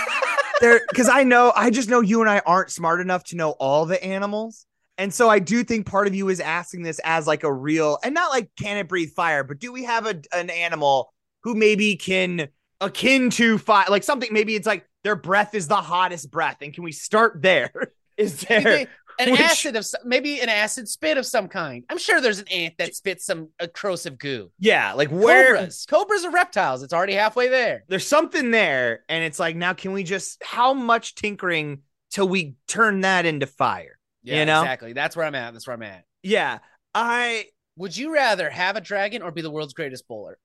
there 0.62 0.82
because 0.90 1.10
I 1.10 1.24
know 1.24 1.52
I 1.56 1.70
just 1.70 1.90
know 1.90 2.02
you 2.02 2.22
and 2.22 2.30
I 2.30 2.42
aren't 2.46 2.72
smart 2.72 3.02
enough 3.02 3.24
to 3.26 3.36
know 3.36 3.52
all 3.52 3.86
the 3.86 4.04
animals. 4.04 4.66
And 4.98 5.12
so 5.12 5.28
I 5.28 5.40
do 5.40 5.64
think 5.64 5.88
part 5.88 6.06
of 6.06 6.14
you 6.14 6.30
is 6.30 6.40
asking 6.40 6.84
this 6.84 7.00
as 7.04 7.26
like 7.26 7.44
a 7.44 7.52
real 7.52 7.98
and 8.04 8.14
not 8.14 8.32
like 8.32 8.52
can 8.60 8.78
it 8.78 8.88
breathe 8.88 9.12
fire, 9.12 9.44
but 9.44 9.60
do 9.60 9.72
we 9.72 9.86
have 9.86 10.06
a, 10.06 10.22
an 10.32 10.50
animal 10.52 11.12
who 11.44 11.56
maybe 11.56 11.96
can 11.96 12.48
akin 12.80 13.30
to 13.32 13.58
fire 13.58 13.86
like 13.90 14.04
something 14.04 14.30
maybe 14.32 14.56
it's 14.56 14.68
like 14.68 14.86
their 15.04 15.16
breath 15.16 15.54
is 15.56 15.68
the 15.68 15.76
hottest 15.76 16.32
breath 16.32 16.58
and 16.62 16.74
can 16.74 16.84
we 16.84 16.92
start 16.92 17.42
there? 17.42 17.72
Is 18.16 18.42
there 18.42 18.88
an 19.20 19.32
Which- 19.32 19.40
acid 19.40 19.76
of 19.76 19.86
maybe 20.06 20.40
an 20.40 20.48
acid 20.48 20.88
spit 20.88 21.18
of 21.18 21.26
some 21.26 21.48
kind. 21.48 21.84
I'm 21.90 21.98
sure 21.98 22.22
there's 22.22 22.38
an 22.38 22.48
ant 22.50 22.78
that 22.78 22.94
spits 22.94 23.26
some 23.26 23.50
corrosive 23.74 24.20
goo. 24.20 24.52
yeah, 24.60 24.94
like 24.94 25.10
where 25.10 25.56
Cobras, 25.56 25.86
cobras 25.90 26.24
are 26.24 26.30
reptiles. 26.32 26.84
It's 26.84 26.94
already 26.94 27.14
halfway 27.14 27.48
there. 27.48 27.84
there's 27.88 28.06
something 28.06 28.52
there 28.52 29.00
and 29.10 29.24
it's 29.24 29.40
like 29.40 29.56
now 29.56 29.74
can 29.74 29.94
we 29.94 30.04
just 30.04 30.44
how 30.44 30.76
much 30.76 31.16
tinkering 31.16 31.80
till 32.12 32.28
we 32.28 32.54
turn 32.68 33.02
that 33.02 33.26
into 33.26 33.48
fire? 33.48 33.98
Yeah, 34.22 34.40
You 34.42 34.46
know? 34.46 34.62
exactly. 34.62 34.94
That's 34.94 35.16
where 35.16 35.26
I'm 35.26 35.34
at. 35.36 35.54
That's 35.54 35.66
where 35.66 35.74
I'm 35.76 35.82
at. 35.82 36.06
Yeah. 36.22 36.60
I 36.94 37.46
Would 37.78 37.98
you 37.98 38.14
rather 38.14 38.48
have 38.52 38.76
a 38.76 38.82
dragon 38.82 39.24
or 39.24 39.32
be 39.32 39.42
the 39.42 39.50
world's 39.50 39.74
greatest 39.74 40.08
bowler? 40.08 40.38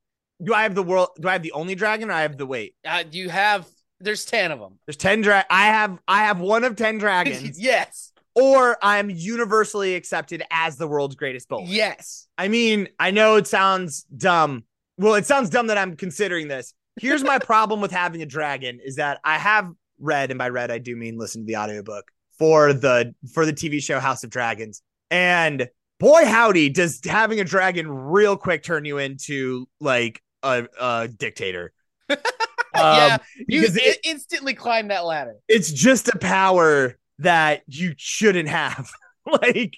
do 0.43 0.55
I 0.55 0.63
have 0.63 0.75
the 0.75 0.83
world 0.83 1.09
do 1.21 1.29
I 1.29 1.33
have 1.33 1.43
the 1.43 1.53
only 1.53 1.75
dragon 1.75 2.09
or 2.09 2.15
I 2.15 2.23
have 2.23 2.39
the 2.39 2.47
wait? 2.47 2.75
Uh, 2.87 3.03
do 3.03 3.19
you 3.19 3.29
have. 3.29 3.67
There's 4.01 4.25
ten 4.25 4.53
of 4.53 4.61
them. 4.61 4.79
There's 4.87 4.97
10 4.97 5.23
dra 5.23 5.45
I 5.51 5.67
have 5.67 5.99
I 6.07 6.25
have 6.25 6.41
one 6.41 6.65
of 6.65 6.77
10 6.77 6.99
dragons 6.99 7.61
yes. 7.61 8.13
or 8.35 8.77
I'm 8.83 9.11
universally 9.11 9.95
accepted 9.95 10.43
as 10.51 10.77
the 10.77 10.87
world's 10.87 11.17
greatest 11.17 11.49
bowler. 11.49 11.67
Yes. 11.67 12.29
I 12.37 12.49
mean, 12.49 12.89
I 12.99 13.11
know 13.11 13.37
it 13.37 13.47
sounds 13.47 14.05
dumb. 14.05 14.65
Well, 14.97 15.15
it 15.15 15.27
sounds 15.27 15.51
dumb 15.51 15.69
that 15.69 15.79
I'm 15.79 15.97
considering 15.97 16.49
this. 16.49 16.75
Here's 17.01 17.25
my 17.25 17.39
problem 17.41 17.81
with 17.81 17.91
having 17.91 18.23
a 18.23 18.27
dragon 18.27 18.81
is 18.85 18.97
that 18.97 19.21
I 19.25 19.39
have 19.39 19.71
read 19.99 20.31
and 20.31 20.39
by 20.39 20.49
read 20.49 20.71
I 20.71 20.79
do 20.79 20.95
mean 20.95 21.19
listen 21.19 21.43
to 21.43 21.47
the 21.47 21.57
audiobook 21.57 22.11
for 22.39 22.73
the 22.73 23.15
for 23.35 23.45
the 23.45 23.53
TV 23.53 23.83
show 23.83 23.99
House 23.99 24.23
of 24.23 24.31
Dragons. 24.31 24.83
And 25.11 25.69
boy 25.99 26.25
howdy 26.25 26.69
does 26.71 27.01
having 27.05 27.41
a 27.41 27.45
dragon 27.45 27.89
real 27.89 28.37
quick 28.37 28.63
turn 28.63 28.85
you 28.85 28.99
into 28.99 29.67
like 29.81 30.23
a, 30.43 30.67
a 30.81 31.09
dictator. 31.09 31.73
yeah. 32.97 33.15
Um, 33.15 33.21
You 33.49 33.65
it- 33.67 34.01
instantly 34.05 34.55
climb 34.55 34.89
that 34.89 35.05
ladder. 35.05 35.37
it's 35.49 35.71
just 35.73 36.09
a 36.09 36.19
power 36.19 36.97
that 37.21 37.63
you 37.67 37.95
shouldn't 37.97 38.49
have. 38.49 38.91
like 39.43 39.77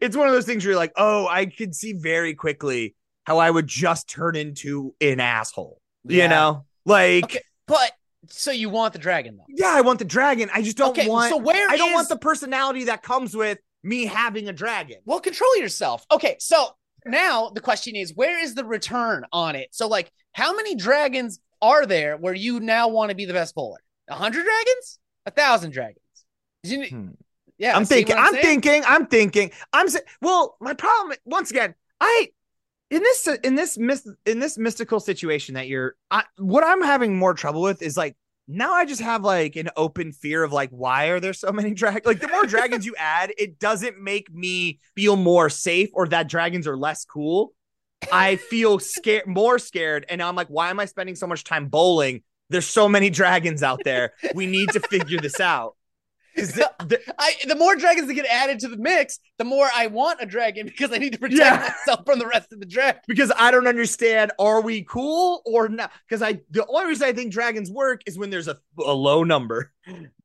it's 0.00 0.16
one 0.16 0.26
of 0.26 0.32
those 0.34 0.46
things 0.46 0.64
where 0.64 0.72
you're 0.72 0.78
like, 0.80 0.92
oh, 0.96 1.26
I 1.26 1.46
could 1.46 1.74
see 1.74 1.92
very 1.94 2.34
quickly 2.34 2.94
how 3.24 3.38
I 3.38 3.50
would 3.50 3.66
just 3.66 4.08
turn 4.08 4.36
into 4.36 4.94
an 5.00 5.20
asshole. 5.20 5.80
You 6.04 6.28
know? 6.28 6.64
Like 6.84 7.24
Okay. 7.24 7.40
But 7.66 7.92
so 8.28 8.50
you 8.50 8.68
want 8.68 8.92
the 8.92 8.98
dragon 8.98 9.36
though? 9.36 9.44
yeah, 9.48 9.72
I 9.74 9.80
want 9.80 9.98
the 9.98 10.04
dragon. 10.04 10.50
I 10.52 10.62
just 10.62 10.76
don't 10.76 10.90
okay. 10.90 11.08
want 11.08 11.30
so 11.30 11.36
where 11.38 11.68
I 11.68 11.76
don't 11.76 11.90
is- 11.90 11.94
want 11.94 12.08
the 12.08 12.18
personality 12.18 12.84
that 12.84 13.02
comes 13.02 13.34
with 13.36 13.58
me 13.82 14.06
having 14.06 14.48
a 14.48 14.52
dragon. 14.52 14.98
Well, 15.04 15.20
control 15.20 15.56
yourself. 15.56 16.04
Okay, 16.12 16.36
so 16.38 16.68
now 17.06 17.48
the 17.48 17.60
question 17.62 17.96
is, 17.96 18.14
where 18.14 18.42
is 18.42 18.54
the 18.54 18.64
return 18.64 19.24
on 19.32 19.56
it? 19.56 19.68
So, 19.72 19.88
like, 19.88 20.12
how 20.34 20.54
many 20.54 20.74
dragons 20.74 21.40
are 21.62 21.86
there 21.86 22.16
where 22.16 22.34
you 22.34 22.60
now 22.60 22.88
want 22.88 23.10
to 23.10 23.14
be 23.16 23.24
the 23.24 23.32
best 23.32 23.54
bowler? 23.54 23.78
A 24.08 24.14
hundred 24.14 24.44
dragons? 24.44 24.98
A 25.26 25.30
thousand 25.30 25.72
dragons? 25.72 25.98
You- 26.62 26.86
Hmm. 26.86 27.08
Yeah, 27.58 27.76
I'm 27.76 27.84
thinking, 27.84 28.16
what 28.16 28.26
I'm, 28.26 28.32
thinking, 28.40 28.82
I'm 28.86 29.06
thinking, 29.06 29.50
I'm 29.74 29.86
well, 30.22 30.56
my 30.62 30.72
problem 30.72 31.18
once 31.26 31.50
again, 31.50 31.74
I 32.00 32.30
in 32.90 33.02
this 33.02 33.28
in 33.44 33.54
this 33.54 33.78
in 34.24 34.38
this 34.38 34.56
mystical 34.56 34.98
situation 34.98 35.56
that 35.56 35.68
you're 35.68 35.94
I, 36.10 36.24
what 36.38 36.64
I'm 36.64 36.82
having 36.82 37.18
more 37.18 37.34
trouble 37.34 37.60
with 37.60 37.82
is 37.82 37.98
like 37.98 38.16
now 38.48 38.72
I 38.72 38.86
just 38.86 39.02
have 39.02 39.22
like 39.22 39.56
an 39.56 39.68
open 39.76 40.12
fear 40.12 40.42
of 40.42 40.52
like 40.52 40.70
why 40.70 41.08
are 41.08 41.20
there 41.20 41.34
so 41.34 41.52
many 41.52 41.74
dragons? 41.74 42.06
Like 42.06 42.20
the 42.20 42.28
more 42.28 42.46
dragons 42.46 42.86
you 42.86 42.94
add, 42.98 43.32
it 43.36 43.58
doesn't 43.58 44.00
make 44.00 44.32
me 44.32 44.80
feel 44.96 45.16
more 45.16 45.50
safe 45.50 45.90
or 45.92 46.08
that 46.08 46.28
dragons 46.28 46.66
are 46.66 46.78
less 46.78 47.04
cool. 47.04 47.52
I 48.12 48.36
feel 48.36 48.78
scared, 48.78 49.26
more 49.26 49.58
scared, 49.58 50.06
and 50.08 50.22
I'm 50.22 50.34
like, 50.36 50.48
why 50.48 50.70
am 50.70 50.80
I 50.80 50.86
spending 50.86 51.14
so 51.16 51.26
much 51.26 51.44
time 51.44 51.68
bowling? 51.68 52.22
There's 52.48 52.66
so 52.66 52.88
many 52.88 53.10
dragons 53.10 53.62
out 53.62 53.80
there. 53.84 54.14
We 54.34 54.46
need 54.46 54.70
to 54.70 54.80
figure 54.80 55.20
this 55.20 55.38
out. 55.40 55.76
the- 56.34 56.72
the- 56.86 57.00
I 57.18 57.32
the 57.46 57.54
more 57.56 57.76
dragons 57.76 58.08
that 58.08 58.14
get 58.14 58.26
added 58.26 58.60
to 58.60 58.68
the 58.68 58.76
mix, 58.76 59.18
the 59.38 59.44
more 59.44 59.68
I 59.74 59.88
want 59.88 60.20
a 60.22 60.26
dragon 60.26 60.66
because 60.66 60.90
I 60.92 60.98
need 60.98 61.12
to 61.12 61.18
protect 61.18 61.38
Yeah. 61.40 61.56
myself 61.86 62.06
from 62.06 62.18
the 62.18 62.26
rest 62.26 62.52
of 62.52 62.60
the 62.60 62.66
dragon. 62.66 63.00
because 63.06 63.30
I 63.36 63.50
don't 63.50 63.66
understand. 63.66 64.32
Are 64.38 64.60
we 64.60 64.82
cool 64.82 65.42
or 65.44 65.68
not? 65.68 65.90
Because 66.08 66.22
I 66.22 66.40
the 66.50 66.64
only 66.66 66.86
reason 66.86 67.08
I 67.08 67.12
think 67.12 67.32
dragons 67.32 67.70
work 67.70 68.02
is 68.06 68.16
when 68.18 68.30
there's 68.30 68.48
a, 68.48 68.56
a 68.78 68.92
low 68.94 69.22
number. 69.24 69.72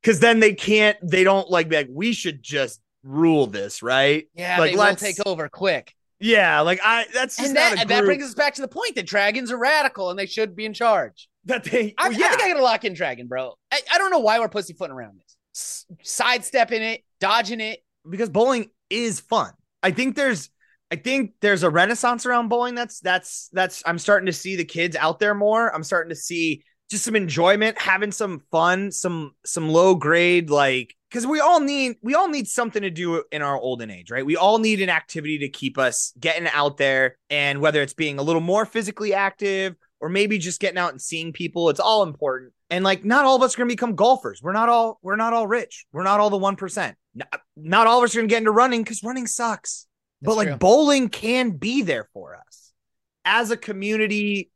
Because 0.01 0.19
then 0.19 0.39
they 0.39 0.53
can't. 0.53 0.97
They 1.03 1.23
don't 1.23 1.49
like 1.49 1.71
like 1.71 1.89
we 1.91 2.13
should 2.13 2.41
just 2.41 2.81
rule 3.03 3.45
this, 3.47 3.83
right? 3.83 4.27
Yeah, 4.33 4.59
Like, 4.59 4.71
they 4.71 4.77
let's- 4.77 5.01
take 5.01 5.17
over 5.27 5.49
quick. 5.49 5.93
Yeah, 6.25 6.61
like 6.61 6.79
I. 6.83 7.05
That's 7.13 7.37
just 7.37 7.47
And 7.49 7.53
not 7.53 7.59
that, 7.69 7.77
a 7.77 7.81
and 7.81 7.89
that 7.91 8.03
brings 8.03 8.23
us 8.23 8.33
back 8.33 8.55
to 8.55 8.61
the 8.61 8.67
point 8.67 8.95
that 8.95 9.05
dragons 9.05 9.51
are 9.51 9.57
radical 9.57 10.09
and 10.09 10.17
they 10.17 10.25
should 10.25 10.55
be 10.55 10.65
in 10.65 10.73
charge. 10.73 11.29
that 11.45 11.63
they. 11.63 11.93
I, 11.97 12.09
well, 12.09 12.17
yeah, 12.19 12.25
I 12.25 12.29
think 12.29 12.41
I 12.41 12.47
gotta 12.49 12.63
lock 12.63 12.83
in 12.83 12.93
dragon, 12.95 13.27
bro. 13.27 13.53
I, 13.71 13.79
I 13.93 13.97
don't 13.99 14.09
know 14.09 14.19
why 14.19 14.39
we're 14.39 14.49
pussyfooting 14.49 14.95
around 14.95 15.19
this. 15.19 15.37
S- 15.55 15.85
sidestepping 16.01 16.81
it, 16.81 17.03
dodging 17.19 17.61
it. 17.61 17.79
because 18.09 18.29
bowling 18.29 18.69
is 18.89 19.19
fun. 19.19 19.53
I 19.83 19.91
think 19.91 20.15
there's 20.15 20.49
I 20.89 20.95
think 20.95 21.33
there's 21.41 21.61
a 21.63 21.69
renaissance 21.69 22.25
around 22.25 22.49
bowling 22.49 22.73
that's 22.73 22.99
that's 23.01 23.49
that's 23.53 23.83
I'm 23.85 23.99
starting 23.99 24.25
to 24.25 24.33
see 24.33 24.55
the 24.55 24.65
kids 24.65 24.95
out 24.95 25.19
there 25.19 25.35
more. 25.35 25.73
I'm 25.73 25.83
starting 25.83 26.09
to 26.09 26.15
see 26.15 26.63
just 26.89 27.03
some 27.03 27.15
enjoyment, 27.15 27.79
having 27.79 28.11
some 28.11 28.41
fun, 28.51 28.91
some 28.91 29.33
some 29.45 29.69
low 29.69 29.93
grade 29.93 30.49
like 30.49 30.95
cuz 31.11 31.25
we 31.25 31.39
all 31.39 31.59
need 31.59 31.95
we 32.01 32.15
all 32.15 32.27
need 32.27 32.47
something 32.47 32.81
to 32.81 32.89
do 32.89 33.23
in 33.31 33.41
our 33.41 33.57
olden 33.57 33.89
age, 33.89 34.11
right? 34.11 34.25
We 34.25 34.35
all 34.35 34.59
need 34.59 34.81
an 34.81 34.89
activity 34.89 35.39
to 35.39 35.49
keep 35.49 35.77
us 35.77 36.13
getting 36.19 36.47
out 36.47 36.77
there 36.77 37.17
and 37.29 37.61
whether 37.61 37.81
it's 37.81 37.93
being 37.93 38.19
a 38.19 38.23
little 38.23 38.41
more 38.41 38.65
physically 38.65 39.13
active 39.13 39.75
or 39.99 40.09
maybe 40.09 40.37
just 40.37 40.59
getting 40.59 40.77
out 40.77 40.91
and 40.91 41.01
seeing 41.01 41.33
people, 41.33 41.69
it's 41.69 41.79
all 41.79 42.03
important. 42.03 42.53
And 42.69 42.83
like 42.83 43.05
not 43.05 43.25
all 43.25 43.35
of 43.35 43.41
us 43.41 43.55
are 43.55 43.57
going 43.59 43.69
to 43.69 43.73
become 43.73 43.95
golfers. 43.95 44.41
We're 44.41 44.53
not 44.53 44.69
all 44.69 44.99
we're 45.01 45.15
not 45.15 45.33
all 45.33 45.47
rich. 45.47 45.85
We're 45.91 46.03
not 46.03 46.19
all 46.19 46.29
the 46.29 46.39
1% 46.39 46.95
not, 47.15 47.41
not 47.55 47.87
all 47.87 47.99
of 47.99 48.03
us 48.03 48.13
are 48.13 48.19
going 48.19 48.27
to 48.27 48.33
get 48.33 48.39
into 48.39 48.51
running 48.51 48.83
because 48.83 49.01
running 49.03 49.25
sucks. 49.27 49.87
but 50.21 50.35
like 50.35 50.47
true. 50.49 50.57
bowling 50.57 51.09
can 51.09 51.51
be 51.51 51.81
there 51.81 52.09
for 52.13 52.35
us 52.35 52.73
as 53.23 53.51
a 53.51 53.57
community 53.57 54.51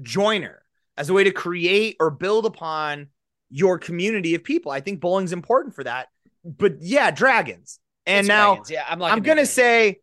joiner, 0.00 0.62
as 0.96 1.08
a 1.08 1.12
way 1.12 1.24
to 1.24 1.32
create 1.32 1.96
or 1.98 2.10
build 2.10 2.46
upon 2.46 3.08
your 3.52 3.78
community 3.78 4.34
of 4.34 4.42
people. 4.42 4.72
I 4.72 4.80
think 4.80 5.00
bowling's 5.00 5.32
important 5.32 5.74
for 5.76 5.84
that. 5.84 6.08
But 6.44 6.76
yeah, 6.80 7.10
dragons. 7.12 7.78
And 8.06 8.20
It's 8.24 8.28
now 8.28 8.54
dragons. 8.54 8.70
yeah, 8.70 8.84
I'm 8.88 8.98
like, 8.98 9.12
I'm 9.12 9.22
going 9.22 9.38
to 9.38 9.46
say 9.46 10.00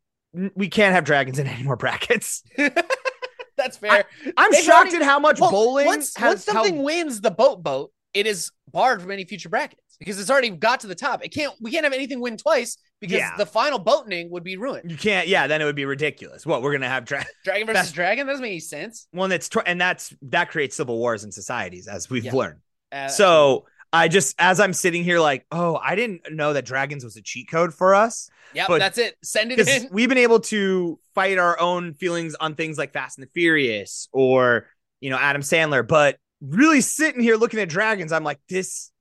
we 0.55 0.69
can't 0.69 0.93
have 0.95 1.03
dragons 1.03 1.39
in 1.39 1.47
any 1.47 1.63
more 1.63 1.75
brackets. 1.75 2.43
that's 3.57 3.77
fair. 3.77 4.05
I'm 4.37 4.51
They've 4.51 4.63
shocked 4.63 4.89
already- 4.89 4.95
at 4.97 5.03
how 5.03 5.19
much 5.19 5.39
Well, 5.41 5.51
bowling 5.51 5.85
once, 5.87 6.15
has 6.15 6.27
once 6.35 6.45
something 6.45 6.77
how- 6.77 6.81
wins 6.83 7.19
the 7.21 7.31
boat 7.31 7.61
boat, 7.63 7.91
it 8.13 8.25
is 8.25 8.51
barred 8.71 9.01
from 9.01 9.11
any 9.11 9.25
future 9.25 9.49
brackets 9.49 9.81
because 9.99 10.19
it's 10.19 10.29
already 10.29 10.49
got 10.49 10.79
to 10.81 10.87
the 10.87 10.95
top. 10.95 11.23
It 11.25 11.29
can't. 11.29 11.53
We 11.59 11.71
can't 11.71 11.83
have 11.83 11.93
anything 11.93 12.19
win 12.21 12.37
twice 12.37 12.77
because 13.01 13.17
Yeah. 13.17 13.35
the 13.37 13.45
final 13.45 13.77
boating 13.79 14.29
would 14.31 14.43
be 14.43 14.55
ruined. 14.57 14.89
you 14.89 14.97
can't. 14.97 15.27
Yeah, 15.27 15.47
then 15.47 15.61
it 15.61 15.65
would 15.65 15.75
be 15.75 15.85
ridiculous. 15.85 16.45
What 16.45 16.61
we're 16.61 16.71
going 16.71 16.81
to 16.81 16.87
have 16.89 17.05
dra- 17.05 17.25
Dragon 17.43 17.67
versus 17.67 17.91
dragon. 17.91 18.25
That 18.27 18.33
doesn't 18.33 18.41
make 18.43 18.51
any 18.51 18.59
sense. 18.61 19.07
one 19.11 19.29
that's 19.29 19.49
tw- 19.49 19.57
and 19.65 19.79
that's 19.81 20.13
that 20.23 20.49
creates 20.51 20.75
civil 20.77 20.97
wars 20.97 21.23
in 21.23 21.31
societies 21.31 21.87
as 21.87 22.09
we've 22.09 22.25
Yeah. 22.25 22.33
learned. 22.33 22.59
Uh, 22.91 23.07
So 23.07 23.65
I 23.91 24.07
just, 24.07 24.35
as 24.39 24.59
I'm 24.59 24.73
sitting 24.73 25.03
here, 25.03 25.19
like, 25.19 25.45
oh, 25.51 25.75
I 25.83 25.95
didn't 25.95 26.21
know 26.31 26.53
that 26.53 26.65
dragons 26.65 27.03
was 27.03 27.15
a 27.17 27.21
cheat 27.21 27.49
code 27.49 27.73
for 27.73 27.95
us 27.95 28.29
Yeah, 28.53 28.67
that's 28.67 28.97
it. 28.97 29.15
Send 29.23 29.51
it 29.51 29.67
in. 29.67 29.89
we've 29.91 30.09
been 30.09 30.17
able 30.19 30.39
to 30.41 30.99
fight 31.15 31.37
our 31.37 31.59
own 31.59 31.93
feelings 31.95 32.35
on 32.39 32.55
things 32.55 32.77
like 32.77 32.93
Fast 32.93 33.17
and 33.17 33.25
the 33.27 33.31
Furious 33.33 34.07
or 34.11 34.67
you 35.01 35.09
know 35.09 35.17
Adam 35.17 35.41
Sandler. 35.41 35.87
But 35.87 36.17
really 36.41 36.81
sitting 36.81 37.21
here 37.21 37.35
looking 37.35 37.59
at 37.59 37.69
dragons, 37.69 38.11
I'm 38.11 38.23
like, 38.23 38.39
this. 38.49 38.91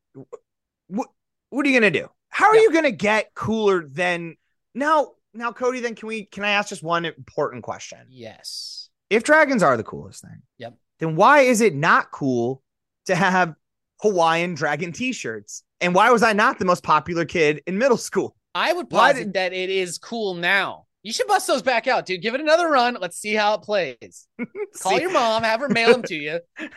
What 0.89 1.09
what 1.51 1.67
are 1.67 1.69
you 1.69 1.79
gonna 1.79 1.91
do? 1.91 2.09
How 2.31 2.47
are 2.49 2.57
Yeah. 2.57 2.63
you 2.63 2.73
gonna 2.73 2.91
get 2.91 3.35
cooler 3.35 3.87
than 3.87 4.37
now? 4.75 5.13
Now, 5.35 5.53
Cody, 5.53 5.81
then 5.81 5.95
can 5.95 6.09
we? 6.09 6.25
Can 6.25 6.45
I 6.45 6.51
ask 6.53 6.71
just 6.71 6.83
one 6.83 7.05
important 7.05 7.63
question? 7.63 7.99
Yes. 8.11 8.89
if 9.11 9.23
dragons 9.23 9.63
are 9.63 9.77
the 9.79 9.85
coolest 9.85 10.21
thing, 10.23 10.43
Yep. 10.59 10.75
then 10.99 11.17
why 11.17 11.41
is 11.41 11.61
it 11.63 11.75
not 11.75 12.11
cool 12.11 12.63
to 13.07 13.15
have 13.15 13.55
Hawaiian 14.01 14.55
dragon 14.55 14.93
t-shirts? 14.93 15.63
And 15.81 15.95
why 15.95 16.11
was 16.11 16.23
I 16.23 16.33
not 16.33 16.59
the 16.59 16.65
most 16.65 16.83
popular 16.83 17.25
kid 17.25 17.63
in 17.67 17.79
middle 17.79 17.97
school? 17.97 18.35
I 18.55 18.73
would 18.73 18.91
posit 18.91 19.25
did- 19.25 19.33
that 19.35 19.53
it 19.53 19.71
is 19.71 19.99
cool 19.99 20.35
now. 20.35 20.85
You 21.05 21.13
should 21.13 21.29
bust 21.29 21.47
those 21.47 21.63
back 21.63 21.87
out, 21.87 22.07
dude. 22.07 22.21
Give 22.21 22.35
it 22.35 22.41
another 22.41 22.69
run. 22.69 22.99
Let's 23.01 23.17
see 23.19 23.33
how 23.33 23.55
it 23.55 23.63
plays. 23.63 24.27
Call 24.81 24.99
your 25.01 25.13
mom, 25.13 25.45
have 25.45 25.61
her 25.61 25.69
mail 25.69 25.93
them 25.93 26.03
to 26.03 26.15
you. 26.15 26.41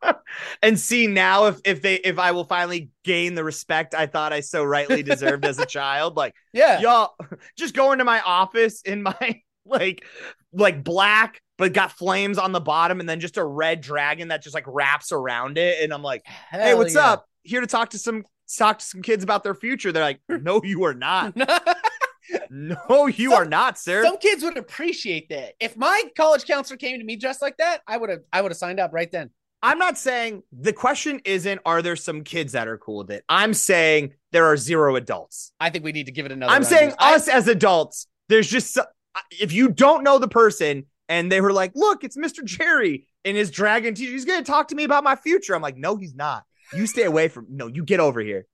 and 0.62 0.78
see 0.78 1.06
now 1.06 1.46
if 1.46 1.60
if 1.64 1.82
they 1.82 1.96
if 1.96 2.18
I 2.18 2.32
will 2.32 2.44
finally 2.44 2.90
gain 3.04 3.34
the 3.34 3.42
respect 3.44 3.94
I 3.94 4.06
thought 4.06 4.32
I 4.32 4.40
so 4.40 4.62
rightly 4.64 5.02
deserved 5.02 5.44
as 5.44 5.58
a 5.58 5.66
child. 5.66 6.16
Like 6.16 6.34
Yeah. 6.52 6.80
y'all 6.80 7.14
just 7.58 7.74
go 7.74 7.92
into 7.92 8.04
my 8.04 8.20
office 8.20 8.82
in 8.82 9.02
my 9.02 9.40
like 9.66 10.04
like 10.52 10.84
black 10.84 11.40
but 11.58 11.72
got 11.72 11.92
flames 11.92 12.38
on 12.38 12.52
the 12.52 12.60
bottom 12.60 13.00
and 13.00 13.08
then 13.08 13.20
just 13.20 13.36
a 13.36 13.44
red 13.44 13.80
dragon 13.80 14.28
that 14.28 14.42
just 14.42 14.54
like 14.54 14.64
wraps 14.66 15.12
around 15.12 15.58
it 15.58 15.82
and 15.82 15.92
I'm 15.92 16.02
like, 16.02 16.24
"Hey, 16.50 16.74
what's 16.74 16.94
yeah. 16.94 17.12
up? 17.12 17.28
Here 17.42 17.60
to 17.60 17.66
talk 17.66 17.90
to 17.90 17.98
some 17.98 18.24
talk 18.56 18.78
to 18.78 18.84
some 18.84 19.02
kids 19.02 19.22
about 19.24 19.42
their 19.42 19.54
future." 19.54 19.92
They're 19.92 20.02
like, 20.02 20.20
"No, 20.28 20.62
you 20.64 20.84
are 20.84 20.94
not. 20.94 21.36
No, 22.50 23.06
you 23.06 23.30
Some- 23.30 23.38
are 23.42 23.44
not, 23.44 23.78
sir." 23.78 24.04
Some 24.04 24.18
kids 24.18 24.42
would 24.42 24.58
appreciate 24.58 25.28
that. 25.30 25.54
If 25.60 25.76
my 25.76 26.02
college 26.16 26.44
counselor 26.44 26.76
came 26.76 26.98
to 26.98 27.04
me 27.04 27.16
dressed 27.16 27.40
like 27.42 27.56
that, 27.58 27.80
I 27.86 27.96
would 27.96 28.10
have 28.10 28.20
I 28.32 28.42
would 28.42 28.50
have 28.52 28.58
signed 28.58 28.80
up 28.80 28.92
right 28.92 29.10
then. 29.10 29.30
I'm 29.62 29.78
not 29.78 29.98
saying 29.98 30.42
the 30.52 30.72
question 30.72 31.20
isn't 31.24 31.60
are 31.64 31.82
there 31.82 31.96
some 31.96 32.22
kids 32.22 32.52
that 32.52 32.68
are 32.68 32.78
cool 32.78 32.98
with 32.98 33.10
it. 33.10 33.24
I'm 33.28 33.54
saying 33.54 34.12
there 34.32 34.44
are 34.44 34.56
zero 34.56 34.96
adults. 34.96 35.52
I 35.58 35.70
think 35.70 35.84
we 35.84 35.92
need 35.92 36.06
to 36.06 36.12
give 36.12 36.26
it 36.26 36.32
another 36.32 36.52
I'm 36.52 36.64
saying 36.64 36.90
dude. 36.90 36.98
I- 37.00 37.14
us 37.16 37.28
as 37.28 37.48
adults, 37.48 38.06
there's 38.28 38.48
just 38.48 38.78
if 39.40 39.52
you 39.52 39.70
don't 39.70 40.04
know 40.04 40.18
the 40.18 40.28
person 40.28 40.86
and 41.08 41.30
they 41.30 41.40
were 41.40 41.52
like, 41.52 41.72
"Look, 41.74 42.04
it's 42.04 42.16
Mr. 42.16 42.44
Jerry 42.44 43.06
in 43.24 43.36
his 43.36 43.50
dragon 43.50 43.94
teacher. 43.94 44.12
He's 44.12 44.24
going 44.24 44.42
to 44.42 44.50
talk 44.50 44.68
to 44.68 44.74
me 44.74 44.84
about 44.84 45.04
my 45.04 45.16
future." 45.16 45.54
I'm 45.54 45.62
like, 45.62 45.76
"No, 45.76 45.96
he's 45.96 46.14
not. 46.14 46.44
You 46.72 46.86
stay 46.86 47.04
away 47.04 47.28
from 47.28 47.46
No, 47.50 47.66
you 47.66 47.84
get 47.84 48.00
over 48.00 48.20
here." 48.20 48.46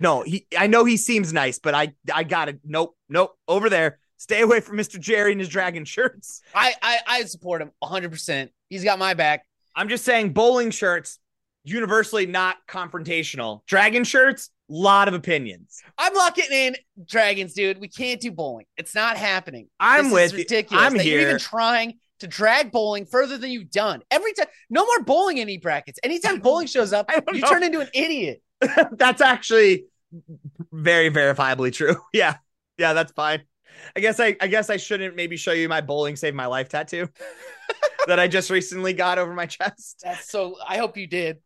No, 0.00 0.22
he 0.22 0.46
I 0.56 0.66
know 0.66 0.84
he 0.84 0.96
seems 0.96 1.32
nice, 1.32 1.58
but 1.58 1.74
I 1.74 1.94
I 2.12 2.24
got 2.24 2.46
to 2.46 2.58
Nope, 2.64 2.96
nope, 3.08 3.36
over 3.48 3.68
there. 3.68 3.98
Stay 4.16 4.40
away 4.40 4.60
from 4.60 4.76
Mr. 4.76 5.00
Jerry 5.00 5.32
and 5.32 5.40
his 5.40 5.48
dragon 5.48 5.84
shirts. 5.84 6.42
I 6.54 6.74
I, 6.80 6.98
I 7.06 7.22
support 7.24 7.62
him 7.62 7.72
100%. 7.82 8.50
He's 8.68 8.84
got 8.84 8.98
my 8.98 9.14
back. 9.14 9.44
I'm 9.74 9.88
just 9.88 10.04
saying 10.04 10.32
bowling 10.32 10.70
shirts 10.70 11.18
universally 11.64 12.26
not 12.26 12.56
confrontational. 12.68 13.64
Dragon 13.66 14.04
shirts, 14.04 14.50
lot 14.72 15.08
of 15.08 15.14
opinions. 15.14 15.82
I'm 15.98 16.14
locking 16.14 16.46
in 16.50 16.76
dragons, 17.06 17.54
dude. 17.54 17.78
We 17.78 17.88
can't 17.88 18.20
do 18.20 18.30
bowling. 18.30 18.66
It's 18.76 18.94
not 18.94 19.16
happening. 19.16 19.68
I'm 19.78 20.04
This 20.04 20.12
with 20.12 20.24
is 20.24 20.32
you. 20.32 20.38
ridiculous. 20.38 20.84
I'm 20.86 20.96
that 20.96 21.06
You're 21.06 21.20
even 21.20 21.38
trying 21.38 21.98
to 22.20 22.26
drag 22.26 22.72
bowling 22.72 23.04
further 23.06 23.36
than 23.36 23.50
you've 23.50 23.70
done. 23.70 24.00
Every 24.10 24.32
time, 24.32 24.46
no 24.70 24.84
more 24.86 25.02
bowling 25.02 25.38
in 25.38 25.48
e 25.48 25.58
brackets. 25.58 25.98
Anytime 26.02 26.38
bowling 26.40 26.66
shows 26.66 26.92
up, 26.92 27.10
you 27.32 27.40
know. 27.40 27.48
turn 27.48 27.62
into 27.62 27.80
an 27.80 27.88
idiot. 27.94 28.42
that's 28.92 29.20
actually 29.20 29.84
very 30.72 31.10
verifiably 31.10 31.72
true. 31.72 31.96
Yeah. 32.12 32.36
Yeah, 32.78 32.92
that's 32.94 33.12
fine. 33.12 33.42
I 33.96 34.00
guess 34.00 34.18
I 34.20 34.36
I 34.40 34.46
guess 34.48 34.70
I 34.70 34.76
shouldn't 34.76 35.16
maybe 35.16 35.36
show 35.36 35.52
you 35.52 35.68
my 35.68 35.80
bowling 35.80 36.16
save 36.16 36.34
my 36.34 36.46
life 36.46 36.68
tattoo 36.68 37.08
that 38.06 38.18
I 38.18 38.28
just 38.28 38.50
recently 38.50 38.92
got 38.92 39.18
over 39.18 39.32
my 39.34 39.46
chest. 39.46 40.00
That's 40.02 40.30
so. 40.30 40.56
I 40.66 40.78
hope 40.78 40.96
you 40.96 41.06
did. 41.06 41.38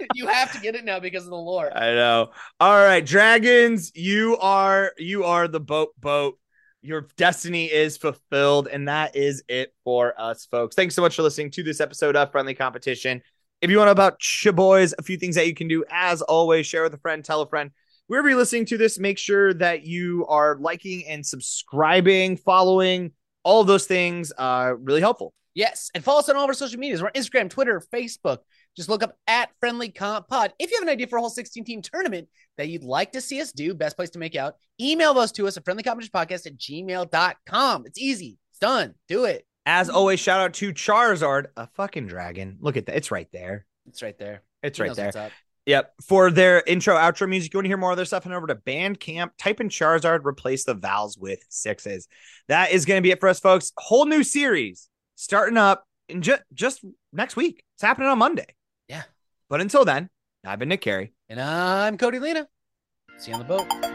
you 0.14 0.26
have 0.26 0.52
to 0.52 0.60
get 0.60 0.74
it 0.74 0.84
now 0.84 1.00
because 1.00 1.24
of 1.24 1.30
the 1.30 1.36
lore. 1.36 1.70
I 1.76 1.94
know. 1.94 2.30
All 2.58 2.76
right, 2.76 3.04
dragons, 3.04 3.92
you 3.94 4.36
are 4.40 4.92
you 4.98 5.24
are 5.24 5.48
the 5.48 5.60
boat 5.60 5.90
boat. 5.98 6.38
Your 6.82 7.08
destiny 7.16 7.66
is 7.66 7.98
fulfilled, 7.98 8.68
and 8.68 8.88
that 8.88 9.14
is 9.14 9.42
it 9.48 9.74
for 9.84 10.18
us, 10.18 10.46
folks. 10.46 10.74
Thanks 10.74 10.94
so 10.94 11.02
much 11.02 11.16
for 11.16 11.22
listening 11.22 11.50
to 11.52 11.62
this 11.62 11.80
episode 11.80 12.16
of 12.16 12.32
Friendly 12.32 12.54
Competition. 12.54 13.20
If 13.60 13.68
you 13.68 13.76
want 13.76 13.88
to 13.88 13.88
know 13.88 13.92
about 13.92 14.20
Shaboys, 14.20 14.94
a 14.98 15.02
few 15.02 15.18
things 15.18 15.34
that 15.34 15.46
you 15.46 15.54
can 15.54 15.68
do, 15.68 15.84
as 15.90 16.22
always, 16.22 16.66
share 16.66 16.82
with 16.82 16.94
a 16.94 16.98
friend, 16.98 17.22
tell 17.22 17.42
a 17.42 17.48
friend. 17.48 17.70
Wherever 18.06 18.28
you're 18.28 18.38
listening 18.38 18.64
to 18.66 18.78
this, 18.78 18.98
make 18.98 19.18
sure 19.18 19.52
that 19.54 19.84
you 19.84 20.26
are 20.28 20.56
liking 20.58 21.06
and 21.06 21.24
subscribing, 21.24 22.38
following. 22.38 23.12
All 23.44 23.62
those 23.62 23.86
things 23.86 24.32
are 24.32 24.74
really 24.74 25.00
helpful. 25.00 25.34
Yes, 25.54 25.90
and 25.94 26.04
follow 26.04 26.20
us 26.20 26.28
on 26.28 26.36
all 26.36 26.44
of 26.44 26.48
our 26.48 26.54
social 26.54 26.78
medias. 26.78 27.02
We're 27.02 27.08
on 27.08 27.14
Instagram, 27.14 27.50
Twitter, 27.50 27.82
Facebook. 27.92 28.38
Just 28.76 28.88
look 28.88 29.02
up 29.02 29.16
at 29.26 29.50
Friendly 29.58 29.88
Comp 29.88 30.28
Pod. 30.28 30.52
If 30.58 30.70
you 30.70 30.76
have 30.76 30.84
an 30.84 30.92
idea 30.92 31.08
for 31.08 31.16
a 31.16 31.20
whole 31.20 31.30
16 31.30 31.64
team 31.64 31.82
tournament 31.82 32.28
that 32.56 32.68
you'd 32.68 32.84
like 32.84 33.12
to 33.12 33.20
see 33.20 33.40
us 33.40 33.50
do, 33.50 33.74
best 33.74 33.96
place 33.96 34.10
to 34.10 34.20
make 34.20 34.36
out, 34.36 34.54
email 34.80 35.12
those 35.12 35.32
to 35.32 35.48
us 35.48 35.56
at 35.56 35.64
friendlycompetitionpodcast 35.64 36.46
at 36.46 36.56
gmail.com. 36.56 37.86
It's 37.86 37.98
easy. 37.98 38.38
It's 38.50 38.58
done. 38.60 38.94
Do 39.08 39.24
it. 39.24 39.44
As 39.66 39.90
always, 39.90 40.20
shout 40.20 40.40
out 40.40 40.54
to 40.54 40.72
Charizard, 40.72 41.46
a 41.56 41.66
fucking 41.74 42.06
dragon. 42.06 42.58
Look 42.60 42.76
at 42.76 42.86
that. 42.86 42.96
It's 42.96 43.10
right 43.10 43.28
there. 43.32 43.66
It's 43.86 44.02
right 44.02 44.18
there. 44.18 44.42
It's 44.62 44.78
He 44.78 44.84
right 44.84 44.94
there. 44.94 45.30
Yep. 45.66 45.92
For 46.06 46.30
their 46.30 46.62
intro, 46.66 46.96
outro 46.96 47.28
music, 47.28 47.52
you 47.52 47.58
want 47.58 47.64
to 47.66 47.68
hear 47.68 47.76
more 47.76 47.90
of 47.90 47.96
their 47.96 48.06
stuff, 48.06 48.24
head 48.24 48.32
over 48.32 48.46
to 48.46 48.54
Bandcamp, 48.54 49.30
type 49.38 49.60
in 49.60 49.68
Charizard, 49.68 50.24
replace 50.24 50.64
the 50.64 50.74
vowels 50.74 51.18
with 51.18 51.40
sixes. 51.48 52.08
That 52.48 52.72
is 52.72 52.86
going 52.86 52.98
to 52.98 53.02
be 53.02 53.10
it 53.10 53.20
for 53.20 53.28
us, 53.28 53.40
folks. 53.40 53.72
Whole 53.76 54.06
new 54.06 54.24
series 54.24 54.89
starting 55.20 55.58
up 55.58 55.84
in 56.08 56.22
ju- 56.22 56.38
just 56.54 56.82
next 57.12 57.36
week. 57.36 57.62
It's 57.76 57.82
happening 57.82 58.08
on 58.08 58.18
Monday. 58.18 58.46
Yeah. 58.88 59.02
But 59.50 59.60
until 59.60 59.84
then, 59.84 60.08
I've 60.44 60.58
been 60.58 60.70
Nick 60.70 60.80
Carey. 60.80 61.12
And 61.28 61.40
I'm 61.40 61.98
Cody 61.98 62.18
Lena. 62.18 62.48
See 63.18 63.30
you 63.30 63.36
on 63.36 63.40
the 63.40 63.44
boat. 63.46 63.89